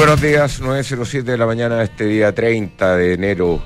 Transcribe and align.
buenos 0.00 0.22
días, 0.22 0.62
9.07 0.62 1.24
de 1.24 1.36
la 1.36 1.44
mañana, 1.44 1.82
este 1.82 2.06
día 2.06 2.34
30 2.34 2.96
de 2.96 3.12
enero, 3.12 3.62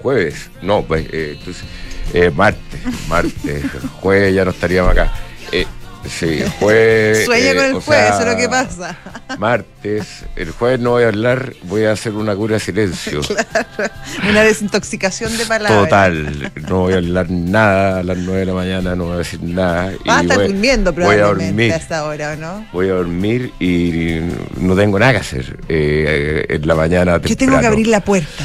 jueves, 0.00 0.48
no, 0.62 0.84
pues, 0.84 1.04
eh, 1.12 1.36
entonces, 1.36 1.64
eh, 2.12 2.30
martes, 2.30 2.80
martes, 3.08 3.64
jueves 4.00 4.32
ya 4.32 4.44
no 4.44 4.52
estaríamos 4.52 4.92
acá. 4.92 5.12
Eh, 5.50 5.66
sí, 6.08 6.42
jueves. 6.60 7.24
Sueña 7.24 7.50
eh, 7.50 7.54
con 7.56 7.64
el 7.64 7.72
jueves, 7.74 7.84
sea, 8.06 8.08
eso 8.08 8.20
es 8.20 8.26
lo 8.26 8.36
que 8.36 8.48
pasa. 8.48 8.96
Martes, 9.38 10.24
el 10.36 10.50
jueves 10.50 10.80
no 10.80 10.90
voy 10.90 11.04
a 11.04 11.08
hablar, 11.08 11.52
voy 11.64 11.84
a 11.84 11.92
hacer 11.92 12.12
una 12.12 12.34
cura 12.36 12.54
de 12.54 12.60
silencio. 12.60 13.20
Una 14.28 14.42
desintoxicación 14.42 15.36
de 15.36 15.44
palabras. 15.46 15.82
Total, 15.84 16.52
no 16.68 16.80
voy 16.80 16.94
a 16.94 16.96
hablar 16.96 17.30
nada 17.30 18.00
a 18.00 18.02
las 18.02 18.16
9 18.18 18.40
de 18.40 18.46
la 18.46 18.54
mañana, 18.54 18.94
no 18.94 19.04
voy 19.06 19.14
a 19.14 19.18
decir 19.18 19.42
nada. 19.42 19.92
Vas 20.04 20.18
a 20.18 20.22
estar 20.22 20.36
voy- 20.38 20.46
durmiendo 20.48 20.92
voy 20.92 21.02
a 21.02 21.06
probablemente 21.08 21.46
dormir. 21.46 21.72
a 21.72 21.76
esta 21.76 22.04
hora, 22.04 22.32
¿o 22.32 22.36
no? 22.36 22.66
Voy 22.72 22.88
a 22.88 22.92
dormir 22.92 23.52
y 23.60 24.20
no 24.56 24.74
tengo 24.76 24.98
nada 24.98 25.12
que 25.12 25.18
hacer 25.18 25.58
eh, 25.68 26.46
en 26.48 26.66
la 26.66 26.74
mañana. 26.74 27.12
Yo 27.16 27.20
tengo 27.20 27.28
que 27.36 27.36
temprano. 27.36 27.68
abrir 27.68 27.86
la 27.88 28.00
puerta 28.00 28.44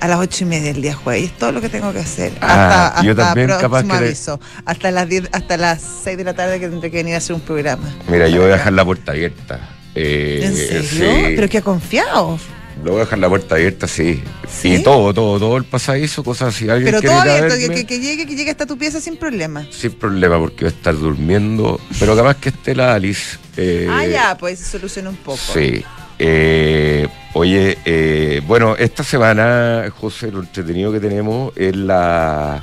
a 0.00 0.08
las 0.08 0.18
ocho 0.18 0.44
y 0.44 0.46
media 0.46 0.72
del 0.72 0.82
día 0.82 0.94
jueves. 0.94 1.24
Es 1.24 1.38
todo 1.38 1.52
lo 1.52 1.60
que 1.60 1.68
tengo 1.68 1.92
que 1.92 2.00
hacer. 2.00 2.32
Ah, 2.40 2.88
hasta 2.88 3.02
yo 3.02 3.10
hasta 3.12 3.24
también 3.26 3.48
capaz 3.48 3.68
próximo 3.68 3.92
que 3.98 4.04
aviso. 4.06 4.40
Hasta 4.64 4.90
las 4.90 5.08
10, 5.08 5.28
hasta 5.32 5.56
las 5.56 5.82
6 6.04 6.16
de 6.18 6.24
la 6.24 6.34
tarde 6.34 6.60
que 6.60 6.68
tendré 6.68 6.90
que 6.90 6.96
venir 6.98 7.14
a 7.14 7.18
hacer 7.18 7.34
un 7.34 7.40
programa. 7.42 7.88
Mira, 8.08 8.28
yo 8.28 8.42
voy 8.42 8.50
a 8.50 8.54
dejar 8.56 8.72
la 8.72 8.84
puerta 8.84 9.12
abierta. 9.12 9.70
Eh, 9.94 10.40
¿En 10.44 10.54
serio? 10.56 10.82
sí. 10.82 11.22
Pero 11.36 11.48
que 11.48 11.58
ha 11.58 11.62
confiado. 11.62 12.38
Lo 12.84 12.90
voy 12.92 13.00
a 13.00 13.04
dejar 13.04 13.18
la 13.20 13.28
puerta 13.30 13.54
abierta, 13.54 13.88
sí. 13.88 14.22
¿Sí? 14.46 14.74
Y 14.74 14.82
todo, 14.82 15.14
todo, 15.14 15.38
todo 15.38 15.56
el 15.56 15.64
pasadizo, 15.64 16.22
cosas 16.22 16.54
así. 16.54 16.68
¿Alguien 16.68 16.92
Pero 16.94 17.00
todo 17.00 17.18
abierto, 17.18 17.54
que, 17.54 17.60
verme? 17.60 17.74
que- 17.74 17.86
que 17.86 18.00
llegue, 18.00 18.26
que 18.26 18.36
llegue 18.36 18.50
hasta 18.50 18.66
tu 18.66 18.76
pieza 18.76 19.00
sin 19.00 19.16
problema. 19.16 19.66
Sin 19.70 19.92
problema, 19.92 20.38
porque 20.38 20.66
voy 20.66 20.74
a 20.74 20.76
estar 20.76 20.94
durmiendo. 20.94 21.80
Pero 21.98 22.14
capaz 22.14 22.36
que 22.36 22.50
esté 22.50 22.74
la 22.74 22.92
Alice. 22.94 23.38
eh, 23.56 23.88
ah, 23.90 24.04
ya, 24.04 24.36
pues 24.38 24.58
se 24.58 24.66
soluciona 24.72 25.08
un 25.08 25.16
poco. 25.16 25.38
Sí. 25.54 25.82
Eh, 26.18 27.08
oye, 27.38 27.76
eh, 27.84 28.40
bueno, 28.46 28.76
esta 28.76 29.02
semana, 29.04 29.84
José, 30.00 30.30
lo 30.32 30.40
entretenido 30.40 30.90
que 30.92 31.00
tenemos 31.00 31.52
es 31.56 31.76
la 31.76 32.62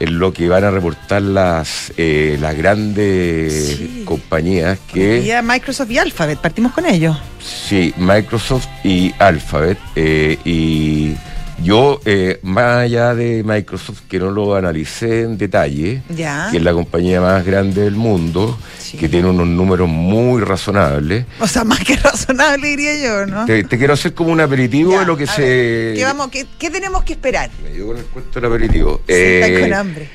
es 0.00 0.10
lo 0.10 0.32
que 0.32 0.48
van 0.48 0.64
a 0.64 0.70
reportar 0.72 1.22
las 1.22 1.92
eh, 1.96 2.36
las 2.40 2.56
grandes 2.56 3.76
Sí. 3.76 4.02
compañías 4.04 4.78
que 4.92 5.22
ya 5.24 5.40
Microsoft 5.42 5.90
y 5.92 5.98
Alphabet, 5.98 6.38
partimos 6.40 6.72
con 6.72 6.84
ellos. 6.86 7.16
sí 7.40 7.94
Microsoft 7.96 8.66
y 8.82 9.14
Alphabet 9.20 9.78
eh, 9.94 10.36
y 10.44 11.14
yo 11.62 12.00
eh, 12.04 12.40
más 12.42 12.78
allá 12.84 13.14
de 13.14 13.42
Microsoft 13.44 14.00
que 14.08 14.18
no 14.18 14.30
lo 14.30 14.54
analicé 14.56 15.22
en 15.22 15.38
detalle 15.38 16.02
Ya. 16.10 16.48
que 16.50 16.56
es 16.58 16.62
la 16.62 16.72
compañía 16.72 17.20
más 17.20 17.44
grande 17.44 17.82
del 17.82 17.94
mundo 17.94 18.58
Sí. 18.78 18.98
que 18.98 19.08
tiene 19.08 19.28
unos 19.30 19.46
números 19.46 19.88
muy 19.88 20.42
razonables 20.42 21.24
O 21.40 21.46
sea, 21.46 21.64
más 21.64 21.80
que 21.80 21.96
razonable, 22.02 22.68
diría 22.68 22.96
yo, 23.02 23.26
¿no? 23.26 23.44
Te, 23.46 23.64
te 23.64 23.78
quiero 23.78 23.94
hacer 23.94 24.12
como 24.14 24.30
un 24.32 24.40
aperitivo 24.40 24.92
Ya, 24.92 25.00
de 25.00 25.06
lo 25.06 25.16
que 25.16 25.26
se. 25.26 25.42
ver, 25.42 25.94
¿qué, 25.96 26.04
vamos, 26.04 26.28
qué, 26.28 26.46
qué 26.58 26.70
tenemos 26.70 27.02
que 27.04 27.14
esperar? 27.14 27.50
Me 27.62 27.70
dio 27.70 27.86
con 27.86 27.96
el 27.98 28.04
cuento 28.04 28.40
del 28.40 28.50
aperitivo. 28.50 29.00
Si 29.06 29.12
estás 29.12 29.50
Eh, 29.50 29.60
con 29.60 29.72
hambre. 29.74 30.08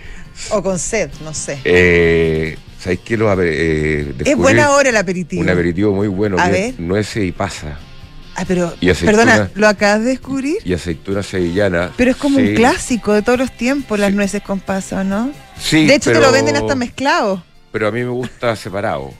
O 0.52 0.64
con 0.64 0.78
sed, 0.80 1.10
no 1.24 1.34
sé. 1.34 1.60
eh, 1.66 2.58
¿Sabéis 2.80 3.00
qué? 3.04 3.18
Lo, 3.18 3.34
eh, 3.42 4.14
es 4.24 4.38
buena 4.38 4.70
hora 4.72 4.88
el 4.90 4.96
aperitivo. 4.98 5.42
Un 5.42 5.50
aperitivo 5.50 5.94
muy 5.94 6.08
bueno. 6.08 6.38
A 6.40 6.48
ver. 6.48 6.62
es 6.74 6.80
nueces 6.80 7.26
y 7.26 7.32
pasa. 7.34 7.78
Ah, 8.42 8.46
pero, 8.48 8.74
Y 8.80 8.90
perdona, 8.94 9.50
¿lo 9.56 9.68
acabas 9.68 10.00
de 10.00 10.12
descubrir? 10.12 10.58
Y 10.64 10.74
aceituna 10.74 11.22
sevillana. 11.24 11.92
Pero 11.98 12.12
es 12.12 12.18
como 12.18 12.40
Sí. 12.40 12.48
un 12.50 12.56
clásico 12.56 13.12
de 13.14 13.22
todos 13.22 13.38
los 13.38 13.52
tiempos, 13.52 14.00
las 14.00 14.12
Sí. 14.12 14.16
nueces 14.16 14.42
con 14.42 14.62
pasas, 14.62 15.06
¿no? 15.06 15.32
Sí, 15.60 15.86
de 15.86 15.96
hecho, 15.96 16.12
pero, 16.12 16.22
te 16.22 16.26
lo 16.28 16.32
venden 16.32 16.56
hasta 16.56 16.74
mezclado. 16.76 17.44
Pero 17.74 17.90
a 17.90 17.92
mí 17.92 18.00
me 18.00 18.10
gusta 18.10 18.56
separado. 18.56 19.12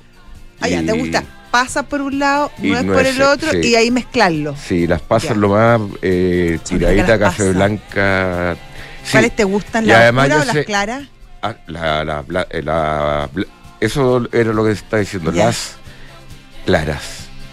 Ah, 0.62 0.70
ya, 0.70 0.82
te 0.86 0.94
gusta 0.94 1.24
pasa 1.52 1.84
por 1.84 2.02
un 2.02 2.18
lado, 2.20 2.50
nuez 2.60 2.86
por 2.86 3.06
el 3.06 3.22
otro 3.24 3.52
sí. 3.52 3.58
y 3.70 3.76
ahí 3.76 3.92
mezclarlo. 3.92 4.56
Sí, 4.56 4.88
las 4.88 5.02
pasas 5.02 5.36
lo 5.36 5.50
más 5.50 5.82
eh, 6.02 6.60
tiradita, 6.64 7.20
café 7.20 7.52
blanca. 7.52 8.56
¿Cuáles 9.12 9.36
te 9.36 9.44
gustan, 9.44 9.86
las 9.88 10.12
oscuras 10.14 10.42
o 10.42 10.46
las 10.46 10.56
sé- 10.56 10.66
claras? 10.66 11.04
Ah, 11.42 11.56
la- 11.68 12.06
la- 12.06 12.24
la- 12.28 12.48
eh, 12.52 12.62
la- 12.62 13.30
eso 13.82 14.28
era 14.32 14.54
lo 14.54 14.64
que 14.64 14.72
está 14.72 14.98
diciendo, 14.98 15.34
Ya. 15.34 15.46
las 15.48 15.72
claras, 16.66 17.02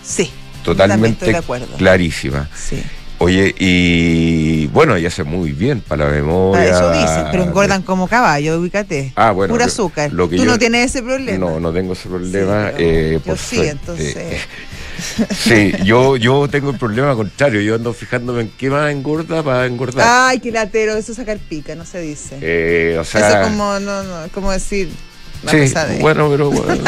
Sí. 0.04 0.30
Totalmente 0.72 1.24
estoy 1.24 1.32
de 1.32 1.38
acuerdo. 1.38 1.76
clarísimas. 1.76 2.48
Sí. 2.54 2.82
Oye, 3.18 3.54
y 3.58 4.66
bueno, 4.66 4.98
y 4.98 5.06
hace 5.06 5.24
muy 5.24 5.52
bien 5.52 5.80
para 5.80 6.04
la 6.04 6.10
memoria. 6.12 6.70
Para 6.70 6.76
eso 6.76 6.92
dicen, 6.92 7.28
pero 7.30 7.44
engordan 7.44 7.80
como 7.82 8.08
caballo, 8.08 8.60
ubícate. 8.60 9.12
Ah, 9.16 9.30
bueno, 9.30 9.54
Pura 9.54 9.64
azúcar. 9.64 10.12
lo 10.12 10.28
que 10.28 10.36
Tú 10.36 10.44
yo- 10.44 10.50
no 10.50 10.58
tienes 10.58 10.90
ese 10.90 11.02
problema. 11.02 11.38
No, 11.38 11.58
no 11.58 11.72
tengo 11.72 11.94
ese 11.94 12.08
problema. 12.10 12.68
Sí, 12.70 12.74
eh, 12.78 13.10
yo 13.14 13.20
por 13.20 13.38
sí, 13.38 13.56
suerte. 13.56 13.70
entonces. 13.72 14.16
Sí, 15.38 15.72
yo, 15.84 16.16
yo 16.16 16.48
tengo 16.48 16.70
el 16.70 16.78
problema 16.78 17.14
contrario. 17.14 17.60
Yo 17.60 17.74
ando 17.74 17.92
fijándome 17.92 18.40
en 18.42 18.48
qué 18.56 18.70
más 18.70 18.90
engorda 18.90 19.42
para 19.42 19.66
engordar. 19.66 20.06
Ay, 20.08 20.40
qué 20.40 20.50
latero, 20.50 20.96
eso 20.96 21.12
es 21.12 21.16
sacar 21.18 21.38
pica, 21.38 21.74
no 21.74 21.84
se 21.84 22.00
dice. 22.00 22.38
Eh, 22.40 22.96
o 22.98 23.04
sea, 23.04 23.28
eso 23.28 23.38
es 23.40 23.46
como, 23.46 23.78
no, 23.78 24.02
no, 24.02 24.28
como 24.32 24.50
decir 24.52 24.88
sí, 25.50 25.72
bueno, 26.00 26.30
pero 26.30 26.50
bueno, 26.50 26.82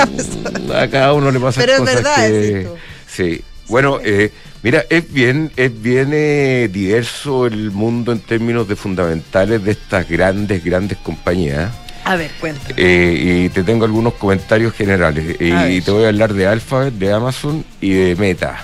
a 0.74 0.88
cada 0.88 1.12
uno 1.12 1.30
le 1.30 1.38
pasa 1.38 1.60
Pero 1.60 1.74
es 1.74 1.84
verdad, 1.84 2.26
que, 2.28 2.68
sí. 3.06 3.42
Bueno, 3.68 3.98
eh, 4.02 4.32
mira, 4.62 4.84
es 4.88 5.12
bien, 5.12 5.50
es 5.56 5.80
bien 5.82 6.10
eh, 6.12 6.68
diverso 6.72 7.46
el 7.46 7.70
mundo 7.70 8.12
en 8.12 8.20
términos 8.20 8.66
de 8.68 8.76
fundamentales 8.76 9.62
de 9.62 9.72
estas 9.72 10.08
grandes, 10.08 10.64
grandes 10.64 10.98
compañías. 10.98 11.70
A 12.04 12.16
ver, 12.16 12.30
cuéntame. 12.40 12.74
Eh, 12.78 13.44
y 13.44 13.48
te 13.50 13.62
tengo 13.64 13.84
algunos 13.84 14.14
comentarios 14.14 14.72
generales. 14.72 15.36
Y 15.40 15.80
te 15.82 15.90
voy 15.90 16.04
a 16.04 16.08
hablar 16.08 16.32
de 16.32 16.46
Alphabet, 16.46 16.94
de 16.94 17.12
Amazon 17.12 17.64
y 17.82 17.90
de 17.92 18.16
Meta. 18.16 18.56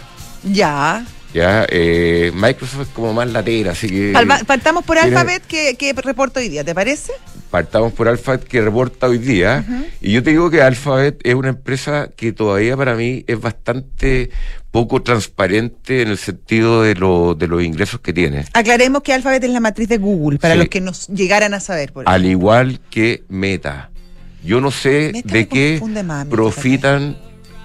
Ya. 0.43 1.05
Ya, 1.35 1.67
eh, 1.69 2.31
Microsoft 2.33 2.83
es 2.83 2.89
como 2.95 3.13
más 3.13 3.29
latera, 3.29 3.73
así 3.73 3.89
que 3.89 4.13
Palma- 4.13 4.39
Partamos 4.47 4.85
por 4.85 4.97
tiene- 4.97 5.17
Alphabet, 5.17 5.43
que, 5.49 5.75
que 5.75 5.93
reporta 5.93 6.39
hoy 6.39 6.49
día, 6.49 6.63
¿te 6.65 6.75
parece? 6.75 7.13
partamos 7.51 7.93
por 7.93 8.09
Alphabet 8.09 8.45
que 8.45 8.61
reporta 8.61 9.07
hoy 9.09 9.19
día. 9.19 9.65
Y 10.01 10.13
yo 10.13 10.23
te 10.25 10.31
digo 10.31 10.51
que 10.51 10.61
Alphabet 10.63 11.21
es 11.23 11.35
una 11.37 11.51
empresa 11.51 12.09
que 12.17 12.33
todavía 12.33 12.77
para 12.77 12.95
mí 12.97 13.25
es 13.29 13.41
bastante 13.41 14.31
poco 14.75 15.01
transparente 15.03 16.03
en 16.03 16.09
el 16.09 16.19
sentido 16.19 16.83
de, 16.83 16.97
lo- 16.97 17.37
de 17.37 17.47
los 17.47 17.62
ingresos 17.62 18.01
que 18.01 18.12
tiene. 18.12 18.45
Aclaremos 18.55 19.05
que 19.05 19.12
Alphabet 19.12 19.45
es 19.45 19.51
la 19.51 19.61
matriz 19.61 19.89
de 19.89 19.99
Google, 19.99 20.41
para 20.41 20.55
Sí. 20.55 20.59
los 20.59 20.69
que 20.69 20.81
nos 20.81 21.07
llegaran 21.07 21.55
a 21.55 21.61
saber. 21.61 21.93
Por 21.93 22.09
Al 22.09 22.27
igual 22.27 22.81
que 22.91 23.23
Meta. 23.29 23.91
Yo 24.45 24.61
no 24.61 24.73
sé 24.73 25.11
Meta 25.15 25.33
de 25.33 25.47
qué 25.47 25.81
profitan 26.29 27.17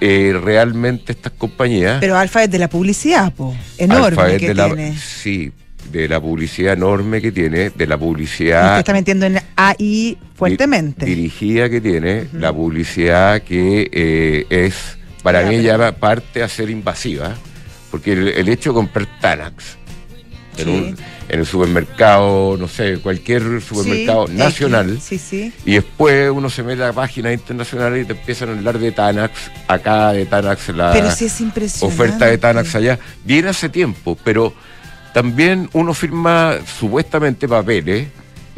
eh, 0.01 0.39
realmente 0.39 1.11
estas 1.13 1.33
compañías. 1.33 1.97
Pero 1.99 2.15
Alphabet 2.15 2.51
de 2.51 2.59
la 2.59 2.69
publicidad, 2.69 3.33
po. 3.33 3.55
Enorme 3.79 4.05
Alphabet 4.09 4.39
que 4.39 4.47
de 4.49 4.53
la, 4.53 4.65
tiene. 4.67 4.95
Sí, 4.97 5.51
de 5.91 6.07
la 6.07 6.21
publicidad 6.21 6.73
enorme 6.73 7.19
que 7.21 7.31
tiene, 7.31 7.71
de 7.71 7.87
la 7.87 7.97
publicidad 7.97 8.77
está 8.77 8.93
metiendo 8.93 9.25
en 9.25 9.39
AI 9.55 10.15
fuertemente. 10.35 11.07
di- 11.07 11.15
dirigida 11.15 11.71
que 11.71 11.81
tiene, 11.81 12.27
la 12.33 12.53
publicidad 12.53 13.41
que 13.41 13.89
eh, 13.91 14.45
es, 14.51 14.98
para 15.33 15.45
mí 15.49 15.61
ya 15.61 15.77
va 15.77 15.91
parte 15.93 16.43
a 16.43 16.49
ser 16.49 16.69
invasiva, 16.69 17.35
porque 17.91 18.13
el, 18.13 18.27
el 18.29 18.49
hecho 18.49 18.71
de 18.71 18.73
comprar 18.75 19.07
Tanax 19.21 19.77
en, 20.57 20.65
Sí. 20.65 20.69
un- 20.69 20.97
en 21.29 21.39
el 21.41 21.45
supermercado, 21.45 22.57
no 22.57 22.67
sé, 22.67 22.97
cualquier 22.99 23.61
supermercado 23.61 24.25
Sí, 24.27 24.33
nacional, 24.33 24.99
Sí, 24.99 25.19
sí. 25.19 25.53
y 25.63 25.73
después 25.73 26.31
uno 26.31 26.49
se 26.49 26.63
mete 26.63 26.83
a 26.83 26.91
páginas 26.91 27.33
internacionales 27.33 28.03
y 28.03 28.07
te 28.07 28.13
empiezan 28.13 28.49
a 28.49 28.51
hablar 28.53 28.79
de 28.79 28.91
Tanax, 28.91 29.31
acá 29.67 30.11
de 30.11 30.25
Tanax, 30.25 30.69
la 30.69 30.91
Pero 30.91 31.11
sí 31.11 31.25
es 31.25 31.39
impresionante. 31.39 32.01
oferta 32.03 32.25
de 32.25 32.37
Tanax 32.39 32.73
allá, 32.75 32.97
viene 33.23 33.49
hace 33.49 33.69
tiempo, 33.69 34.17
pero 34.23 34.53
también 35.13 35.69
uno 35.73 35.93
firma 35.93 36.55
supuestamente 36.79 37.47
papeles, 37.47 38.07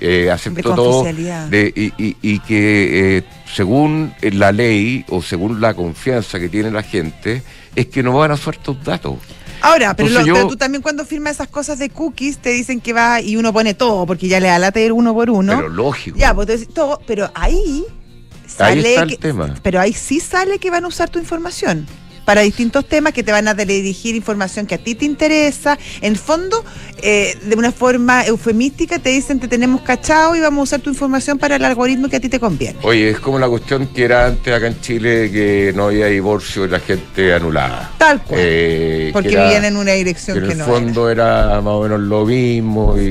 eh, 0.01 0.30
acepto 0.31 0.57
De 0.69 0.75
todo, 0.75 1.03
de- 1.03 1.74
y, 1.75 2.03
y- 2.03 2.18
y 2.21 2.39
que 2.39 3.18
eh, 3.18 3.24
según 3.53 4.13
la 4.21 4.51
ley 4.51 5.06
o 5.09 5.21
según 5.21 5.62
la 5.62 5.74
confianza 5.74 6.39
que 6.39 6.50
tiene 6.50 6.71
la 6.71 6.83
gente, 6.83 7.44
es 7.75 7.86
que 7.88 8.01
no 8.03 8.13
van 8.13 8.31
a 8.31 8.33
usar 8.33 8.57
tus 8.57 8.83
datos. 8.83 9.15
Ahora, 9.62 9.95
pero, 9.95 10.09
Entonces 10.09 10.21
lo- 10.21 10.27
yo- 10.27 10.33
pero 10.33 10.48
tú 10.48 10.57
también 10.57 10.81
cuando 10.81 11.06
firmas 11.06 11.33
esas 11.36 11.48
cosas 11.48 11.77
de 11.77 11.89
cookies 11.92 12.39
te 12.39 12.50
dicen 12.50 12.81
que 12.81 12.94
va 12.94 13.21
y 13.21 13.36
uno 13.38 13.53
pone 13.53 13.75
todo, 13.75 14.06
porque 14.07 14.27
ya 14.27 14.39
le 14.39 14.48
da 14.48 14.57
lata 14.57 14.80
ir 14.80 14.92
uno 14.92 15.13
por 15.13 15.30
uno. 15.30 15.56
Pero 15.56 15.69
lógico. 15.69 16.18
Ya, 16.18 16.33
pues 16.33 16.68
todo, 16.74 17.00
pero 17.06 17.30
ahí 17.36 17.86
Ahí 17.86 18.81
sale 18.81 18.89
está 18.89 19.03
el 19.03 19.09
que- 19.12 19.18
tema. 19.18 19.53
Pero 19.62 19.80
ahí 19.80 19.94
sí 19.94 20.19
sale 20.19 20.57
que 20.57 20.71
van 20.71 20.83
a 20.83 20.88
usar 20.88 21.09
tu 21.09 21.19
información 21.19 21.86
para 22.25 22.41
distintos 22.41 22.85
temas 22.85 23.13
que 23.13 23.23
te 23.23 23.31
van 23.31 23.47
a 23.47 23.53
dirigir 23.53 24.15
información 24.15 24.65
que 24.65 24.75
a 24.75 24.77
ti 24.77 24.95
te 24.95 25.06
interesa. 25.06 25.77
En 26.01 26.13
el 26.13 26.18
fondo, 26.18 26.63
eh, 27.01 27.38
de 27.44 27.56
una 27.56 27.71
forma 27.71 28.25
eufemística, 28.25 29.00
te 29.00 29.09
dicen 29.09 29.39
te 29.39 29.47
tenemos 29.47 29.81
cachado 29.81 30.35
y 30.35 30.39
vamos 30.39 30.59
a 30.59 30.63
usar 30.63 30.79
tu 30.81 30.89
información 30.89 31.38
para 31.38 31.56
el 31.56 31.65
algoritmo 31.65 32.09
que 32.09 32.18
a 32.18 32.19
ti 32.19 32.29
te 32.29 32.39
conviene. 32.39 32.77
Oye, 32.83 33.09
es 33.12 33.19
como 33.19 33.39
la 33.39 33.47
cuestión 33.50 33.88
que 33.88 34.03
era 34.06 34.27
antes 34.27 34.53
acá 34.53 34.68
en 34.68 34.79
Chile 34.81 35.29
que 35.31 35.73
no 35.75 35.85
había 35.85 36.07
divorcio 36.07 36.65
y 36.65 36.69
la 36.69 36.79
gente 36.79 37.33
anulada. 37.33 37.91
Tal 37.97 38.21
cual. 38.24 38.39
Eh, 38.44 39.09
porque 39.13 39.29
que 39.29 39.35
era- 39.35 39.44
vivían 39.45 39.65
en 39.65 39.77
una 39.77 39.91
que 39.91 39.97
dirección 39.97 40.38
en 40.38 40.45
que, 40.45 40.51
el 40.53 40.57
no 40.59 40.65
fondo 40.65 41.09
era. 41.09 41.62
más 41.62 41.74
o 41.74 41.83
menos 41.83 42.00
lo 42.01 42.25
mismo 42.25 42.97
y, 43.00 43.03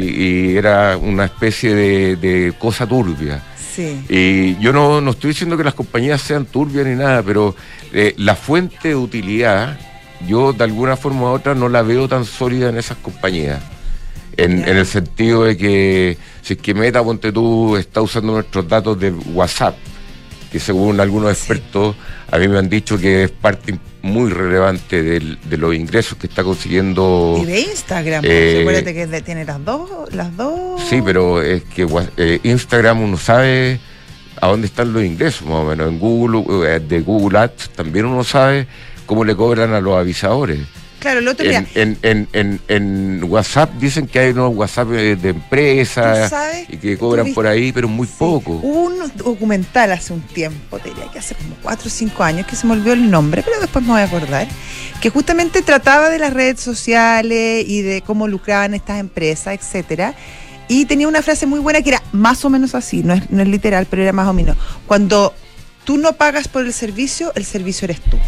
y 0.53 0.57
era 0.57 0.97
una 0.97 1.25
especie 1.25 1.75
de, 1.75 2.17
de 2.17 2.53
cosa 2.59 2.87
turbia. 2.87 3.43
Sí. 3.81 4.05
Y 4.09 4.63
yo 4.63 4.73
no, 4.73 5.01
no 5.01 5.13
estoy 5.13 5.29
diciendo 5.29 5.57
que 5.57 5.65
las 5.65 5.75
compañías 5.75 6.21
sean 6.21 6.45
turbias 6.47 6.87
ni 6.87 6.95
nada, 6.95 7.23
pero 7.23 7.55
eh, 7.93 8.15
la 8.19 8.37
fuente 8.37 8.89
de 8.89 8.97
utilidad, 8.97 9.79
yo 10.27 10.53
de 10.53 10.65
alguna 10.65 10.97
forma 10.97 11.23
u 11.23 11.27
otra 11.27 11.55
no 11.55 11.69
la 11.69 11.83
veo 11.83 12.09
tan 12.09 12.25
sólida 12.25 12.69
en 12.69 12.77
esas 12.77 12.99
compañías. 12.99 13.61
En, 14.37 14.67
en 14.67 14.77
el 14.77 14.87
sentido 14.87 15.45
de 15.45 15.57
que 15.57 16.17
si 16.43 16.55
es 16.55 16.61
que 16.61 16.73
Meta, 16.73 17.03
ponte 17.03 17.33
tú, 17.33 17.77
está 17.77 18.01
usando 18.01 18.33
nuestros 18.35 18.67
datos 18.69 18.99
de 18.99 19.11
WhatsApp, 19.11 19.77
que 20.51 20.59
según 20.61 21.01
algunos 21.01 21.31
expertos, 21.31 21.95
a 22.31 22.39
mí 22.39 22.49
me 22.49 22.59
han 22.59 22.69
dicho 22.69 22.99
que 22.99 23.25
es 23.25 23.31
parte 23.31 23.79
muy 24.03 24.31
relevante 24.31 25.03
del- 25.03 25.39
de 25.49 25.57
los 25.57 25.75
ingresos 25.75 26.17
que 26.19 26.27
está 26.27 26.43
consiguiendo. 26.43 27.39
Y 27.41 27.45
de 27.45 27.61
Instagram, 27.61 28.25
Eh, 28.25 28.63
porque 28.65 28.79
acuérdate 28.79 28.95
que 29.13 29.23
tiene 29.23 29.45
las 29.45 29.65
dos, 29.65 29.91
las 30.13 30.37
dos. 30.37 30.81
Sí, 30.89 31.01
pero 31.05 31.43
es 31.43 31.63
que 31.65 31.87
eh, 32.17 32.41
Instagram 32.43 33.01
uno 33.03 33.17
sabe 33.17 33.79
a 34.41 34.49
dónde 34.49 34.67
están 34.67 34.93
los 34.93 35.05
ingresos, 35.05 35.43
más 35.47 35.57
o 35.59 35.65
menos. 35.65 35.89
En 35.89 35.99
Google, 35.99 36.45
eh, 36.67 36.81
de 36.81 37.01
Google 37.01 37.39
Ads 37.39 37.71
también 37.71 38.07
uno 38.07 38.25
sabe 38.25 38.67
cómo 39.07 39.25
le 39.25 39.37
cobran 39.37 39.75
a 39.75 39.81
los 39.81 39.97
avisadores. 39.97 40.61
Claro, 41.01 41.21
el 41.21 41.29
otro 41.29 41.49
día. 41.49 41.67
En, 41.75 41.99
en, 42.03 42.29
en, 42.33 42.61
en, 42.69 43.21
en 43.21 43.25
WhatsApp 43.25 43.73
dicen 43.81 44.07
que 44.07 44.19
hay 44.21 44.31
unos 44.31 44.55
WhatsApp 44.55 44.89
de 44.89 45.17
¿Tú 45.17 45.29
empresas 45.29 46.33
y 46.69 46.77
que 46.77 46.97
¿Tú 46.97 47.01
cobran 47.01 47.33
por 47.35 47.47
ahí, 47.47 47.73
pero 47.73 47.89
muy 47.89 48.07
Sí. 48.07 48.15
poco. 48.19 48.53
Hubo 48.63 48.83
un 48.85 49.13
documental 49.17 49.93
hace 49.93 50.13
un 50.13 50.21
tiempo, 50.21 50.79
te 50.79 50.91
diría 50.91 51.11
que 51.13 51.19
hace 51.19 51.35
como 51.35 51.55
4 51.63 51.87
o 51.89 51.91
5 51.91 52.23
años, 52.23 52.47
que 52.47 52.55
se 52.55 52.67
me 52.67 52.75
olvidó 52.75 52.93
el 52.93 53.11
nombre, 53.11 53.43
pero 53.43 53.61
después 53.61 53.85
me 53.85 53.93
voy 53.93 54.01
a 54.03 54.05
acordar, 54.05 54.47
que 55.01 55.11
justamente 55.11 55.63
trataba 55.63 56.11
de 56.11 56.19
las 56.19 56.33
redes 56.33 56.61
sociales 56.61 57.65
y 57.67 57.83
de 57.83 58.03
cómo 58.03 58.29
lucraban 58.29 58.75
estas 58.75 59.01
empresas, 59.01 59.55
etcétera. 59.55 60.15
Y 60.69 60.85
tenía 60.85 61.09
una 61.09 61.23
frase 61.23 61.47
muy 61.47 61.59
buena 61.61 61.83
que 61.83 61.91
era 61.91 62.03
más 62.13 62.45
o 62.45 62.51
menos 62.51 62.75
así, 62.75 63.03
no 63.03 63.15
es, 63.15 63.29
no 63.31 63.43
es 63.43 63.49
literal, 63.49 63.87
pero 63.91 64.03
era 64.03 64.13
más 64.13 64.29
o 64.29 64.33
menos. 64.33 64.57
Cuando 64.87 65.35
tú 65.85 65.97
no 65.99 66.13
pagas 66.13 66.47
por 66.47 66.65
el 66.65 66.73
servicio, 66.73 67.33
el 67.35 67.45
servicio 67.45 67.87
eres 67.87 68.01
tú. 68.03 68.19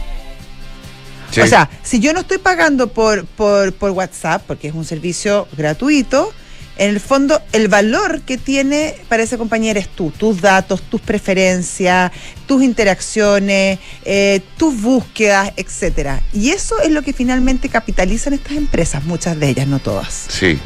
Sí. 1.33 1.41
O 1.41 1.47
sea, 1.47 1.69
si 1.83 1.99
yo 1.99 2.13
no 2.13 2.21
estoy 2.21 2.39
pagando 2.39 2.93
por, 2.93 3.27
por, 3.27 3.73
por 3.73 3.91
WhatsApp, 3.91 4.45
porque 4.47 4.69
es 4.69 4.75
un 4.75 4.85
servicio 4.85 5.49
gratuito, 5.57 6.33
en 6.77 6.91
el 6.91 7.01
fondo 7.01 7.41
el 7.53 7.69
valor 7.69 8.23
que 8.23 8.39
tiene 8.39 8.97
para 9.09 9.23
esa 9.23 9.37
compañía 9.37 9.73
eres 9.73 9.89
tú, 9.89 10.11
tus 10.11 10.41
datos, 10.41 10.83
tus 10.83 11.01
preferencias, 11.01 12.13
tus 12.47 12.63
interacciones, 12.63 13.79
eh, 14.05 14.41
tus 14.57 14.81
búsquedas, 14.81 15.53
etcétera. 15.57 16.23
Y 16.33 16.51
eso 16.51 16.81
es 16.81 16.91
lo 16.91 17.03
que 17.03 17.13
finalmente 17.13 17.69
capitalizan 17.69 18.33
estas 18.33 18.53
empresas, 18.53 19.05
muchas 19.05 19.39
de 19.39 19.49
ellas, 19.51 19.67
no 19.67 19.79
todas. 19.79 20.27
Sí, 20.29 20.59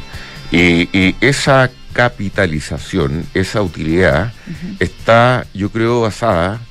y, 0.51 0.89
y 0.97 1.15
esa 1.21 1.69
capitalización, 1.97 3.25
esa 3.33 3.61
utilidad, 3.61 4.31
está, 4.79 5.47
yo 5.53 5.71
creo, 5.71 6.01
basada, 6.01 6.61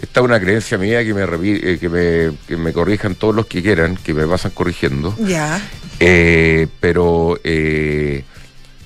está 0.00 0.22
una 0.22 0.38
creencia 0.40 0.78
mía 0.78 1.04
que 1.04 1.14
me, 1.14 1.22
eh, 1.24 1.78
que 1.78 1.88
me, 1.88 2.36
que 2.46 2.56
me 2.56 2.72
corrijan 2.72 3.14
todos 3.14 3.34
los 3.34 3.46
que 3.46 3.62
quieran, 3.62 3.96
que 3.96 4.14
me 4.14 4.26
pasan 4.26 4.50
corrigiendo, 4.52 5.14
Ya. 5.18 5.60
eh, 6.00 6.66
pero 6.80 7.38
eh, 7.44 8.24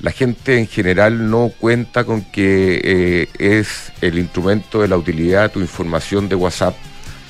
la 0.01 0.13
gente 0.13 0.59
en 0.59 0.67
general 0.67 1.29
no 1.31 1.51
cuenta 1.59 2.05
con 2.05 2.23
que 2.31 2.81
eh, 2.83 3.29
es 3.39 3.93
el 4.01 4.19
instrumento 4.19 4.81
de 4.83 4.89
la 4.89 4.97
utilidad 4.97 5.51
tu 5.51 5.61
información 5.61 6.29
de 6.29 6.37
WhatsApp 6.37 6.75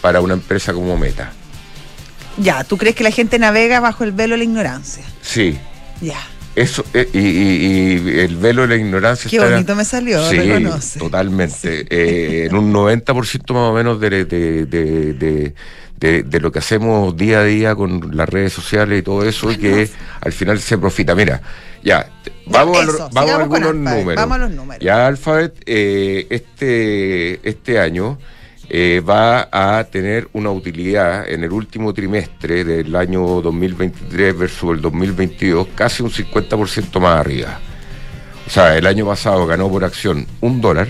para 0.00 0.21
una 0.21 0.35
empresa 0.35 0.73
como 0.73 0.97
Meta. 0.97 1.33
Ya, 2.38 2.62
¿tú 2.65 2.79
crees 2.79 2.94
que 2.94 3.03
la 3.05 3.11
gente 3.11 3.38
navega 3.38 3.81
bajo 3.81 4.05
el 4.05 4.12
velo 4.12 4.35
de 4.35 4.38
la 4.38 4.44
ignorancia? 4.44 5.05
Sí, 5.23 5.59
Ya. 6.00 6.21
Eso, 6.56 6.85
eh, 6.94 7.08
y, 7.12 7.19
y- 7.19 8.02
y 8.17 8.19
el 8.20 8.37
velo 8.37 8.62
de 8.62 8.69
la 8.69 8.76
ignorancia 8.76 9.31
Qué 9.31 9.37
está- 9.37 9.50
bonito 9.50 9.75
me 9.76 9.85
salió, 9.85 10.29
Sí, 10.29 10.37
reconoce. 10.38 10.99
totalmente. 10.99 11.87
Eh, 11.88 12.47
en 12.47 12.56
un 12.56 12.73
90% 12.73 13.55
más 13.55 13.70
o 13.70 13.73
menos 13.75 14.00
de, 14.00 14.11
de, 14.11 14.25
de, 14.67 15.12
de- 15.14 15.55
de- 16.00 16.23
de 16.23 16.41
lo 16.41 16.50
que 16.50 16.58
hacemos 16.61 17.14
día 17.17 17.41
a 17.41 17.44
día 17.44 17.75
con 17.75 18.17
las 18.17 18.29
redes 18.29 18.52
sociales 18.52 18.99
y 18.99 19.02
todo 19.02 19.23
eso, 19.29 19.50
y 19.52 19.56
que 19.58 19.88
al 20.20 20.32
final 20.32 20.58
se 20.58 20.79
profita. 20.79 21.14
Mira, 21.14 21.43
ya, 21.85 22.08
vamos, 22.47 22.79
a, 22.79 22.82
eso, 22.85 23.08
vamos 23.12 23.31
a 23.31 23.37
algunos 23.37 23.75
números. 23.75 24.14
vamos 24.17 24.37
a 24.37 24.38
los 24.41 24.50
números. 24.50 24.82
Ya 24.85 25.06
Alphabet 25.06 25.55
eh, 25.67 26.26
este, 26.31 27.47
este 27.49 27.79
año 27.79 28.19
eh, 28.73 29.03
va 29.07 29.49
a 29.53 29.83
tener 29.85 30.29
una 30.33 30.51
utilidad 30.51 31.29
en 31.29 31.43
el 31.43 31.51
último 31.53 31.93
trimestre 31.93 32.63
del 32.65 32.95
año 32.95 33.41
2023 33.43 34.39
versus 34.39 34.77
el 34.77 34.81
2022 34.81 35.67
casi 35.75 36.03
un 36.05 36.11
50% 36.11 37.01
más 37.01 37.19
arriba. 37.19 37.59
O 38.47 38.51
sea, 38.51 38.77
el 38.77 38.87
año 38.87 39.05
pasado 39.07 39.47
ganó 39.47 39.69
por 39.69 39.85
acción 39.85 40.27
un 40.41 40.61
dólar 40.61 40.89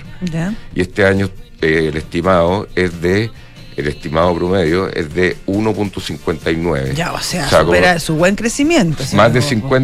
y 0.74 0.80
este 0.82 1.04
año 1.06 1.30
eh, 1.62 1.86
el 1.88 1.96
estimado 1.96 2.68
es 2.74 3.00
de, 3.02 3.30
el 3.76 3.86
estimado 3.88 4.34
promedio 4.34 4.88
es 4.92 5.12
de 5.14 5.36
1.59. 5.46 6.94
Ya, 6.94 7.12
o 7.12 7.20
sea, 7.20 7.46
O 7.46 7.48
sea, 7.48 7.58
como- 7.60 7.72
supera 7.72 7.98
su 7.98 8.14
buen 8.16 8.34
crecimiento. 8.36 9.02
si 9.04 9.16
Más 9.16 9.32
de 9.32 9.40
me 9.40 9.46
equivoco. 9.46 9.76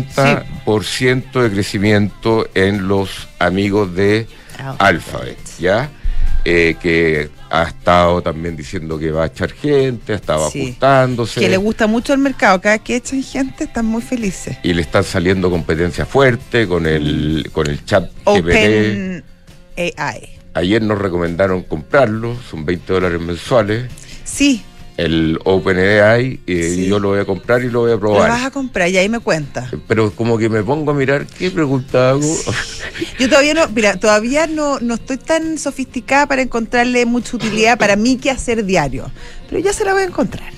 50% 0.67 1.43
de 1.43 1.51
crecimiento 1.51 2.49
en 2.55 2.89
los 2.89 3.29
amigos 3.39 3.95
de 3.95 4.27
Alphabet. 4.59 4.81
Alphabet, 4.81 5.39
¿ya? 5.59 5.91
Eh, 6.45 6.77
que 6.81 7.29
ha 7.51 7.65
estado 7.65 8.23
también 8.23 8.57
diciendo 8.57 8.99
que 8.99 9.11
va 9.11 9.25
a 9.25 9.27
echar 9.27 9.51
gente, 9.53 10.13
ha 10.13 10.17
estado 10.17 10.51
Sí. 10.51 10.63
ajustándose. 10.63 11.41
Que 11.41 11.49
le 11.49 11.57
gusta 11.57 11.87
mucho 11.87 12.13
el 12.13 12.19
mercado. 12.19 12.61
Cada 12.61 12.77
vez 12.77 12.83
que 12.85 12.97
echan 12.97 13.23
gente 13.23 13.65
están 13.65 13.87
muy 13.87 14.03
felices. 14.03 14.57
y 14.63 14.73
le 14.75 14.83
están 14.83 15.05
saliendo 15.05 15.51
competencia 15.51 16.05
fuerte 16.07 16.67
con 16.67 16.87
el, 16.87 17.49
con 17.53 17.67
el 17.69 17.85
chat 17.85 18.11
GPT. 18.25 18.25
Open 18.25 19.25
AI. 19.77 20.29
Ayer 20.55 20.81
nos 20.83 20.99
recomendaron 20.99 21.63
comprarlo, 21.65 22.37
son 22.51 22.65
20 22.65 22.93
dólares 22.93 23.21
mensuales. 23.21 23.91
Sí, 24.25 24.63
El 24.97 25.39
OpenAI, 25.45 26.41
eh, 26.47 26.73
Sí. 26.75 26.87
yo 26.87 26.99
lo 26.99 27.09
voy 27.11 27.21
a 27.21 27.25
comprar 27.27 27.63
y 27.63 27.69
lo 27.69 27.81
voy 27.81 27.91
a 27.91 27.95
lo 27.95 28.01
probar. 28.01 28.31
vas 28.31 28.45
a 28.45 28.51
comprar 28.51 28.89
y 28.89 28.97
ahí 28.97 29.09
me 29.11 29.19
cuenta. 29.21 29.71
Pero 29.87 30.11
como 30.13 30.39
que 30.39 30.49
me 30.49 30.63
pongo 30.63 30.91
a 30.93 30.95
mirar 30.95 31.27
qué 31.27 31.51
pregunta 31.51 32.11
hago. 32.11 32.35
Yo 33.19 33.29
todavía 33.29 33.53
no, 33.55 33.69
mira, 33.69 33.97
todavía 33.97 34.47
no, 34.47 34.81
no 34.81 34.95
estoy 34.95 35.19
tan 35.19 35.59
sofisticada 35.59 36.27
para 36.27 36.41
encontrarle 36.43 37.05
mucha 37.05 37.37
utilidad 37.37 37.77
para 37.79 37.95
mí 37.97 38.17
que 38.17 38.31
hacer 38.31 38.65
diario. 38.65 39.11
Pero 39.51 39.61
ya 39.61 39.73
se 39.75 39.85
la 39.85 39.93
voy 39.93 40.03
a 40.03 40.07
encontrar. 40.07 40.51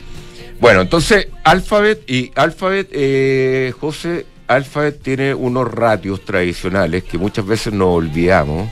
Bueno, 0.60 0.82
entonces 0.82 1.28
Alphabet 1.44 2.08
y 2.08 2.30
Alphabet, 2.36 2.88
eh, 2.92 3.72
José, 3.80 4.26
Alphabet 4.46 5.02
tiene 5.02 5.34
unos 5.34 5.68
ratios 5.72 6.24
tradicionales 6.24 7.04
que 7.04 7.18
muchas 7.18 7.44
veces 7.46 7.72
nos 7.72 7.88
olvidamos, 7.88 8.68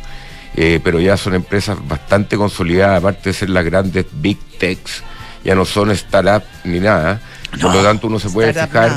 eh, 0.57 0.81
pero 0.83 1.01
ya 1.01 1.17
son 1.17 1.35
empresas 1.35 1.77
bastante 1.87 2.37
consolidadas, 2.37 2.99
aparte 3.01 3.31
de 3.31 3.35
ser 3.35 3.51
las 3.51 3.65
grandes 3.65 4.07
big 4.13 4.39
techs, 4.59 5.03
ya 5.47 5.55
no 5.55 5.65
son 5.65 5.91
startup 5.93 6.43
ni 6.65 6.81
nada. 6.81 7.21
Por 7.51 7.75
lo 7.75 7.83
tanto, 7.83 8.07
uno 8.09 8.19
se 8.19 8.29
puede 8.31 8.49
fijar 8.67 8.91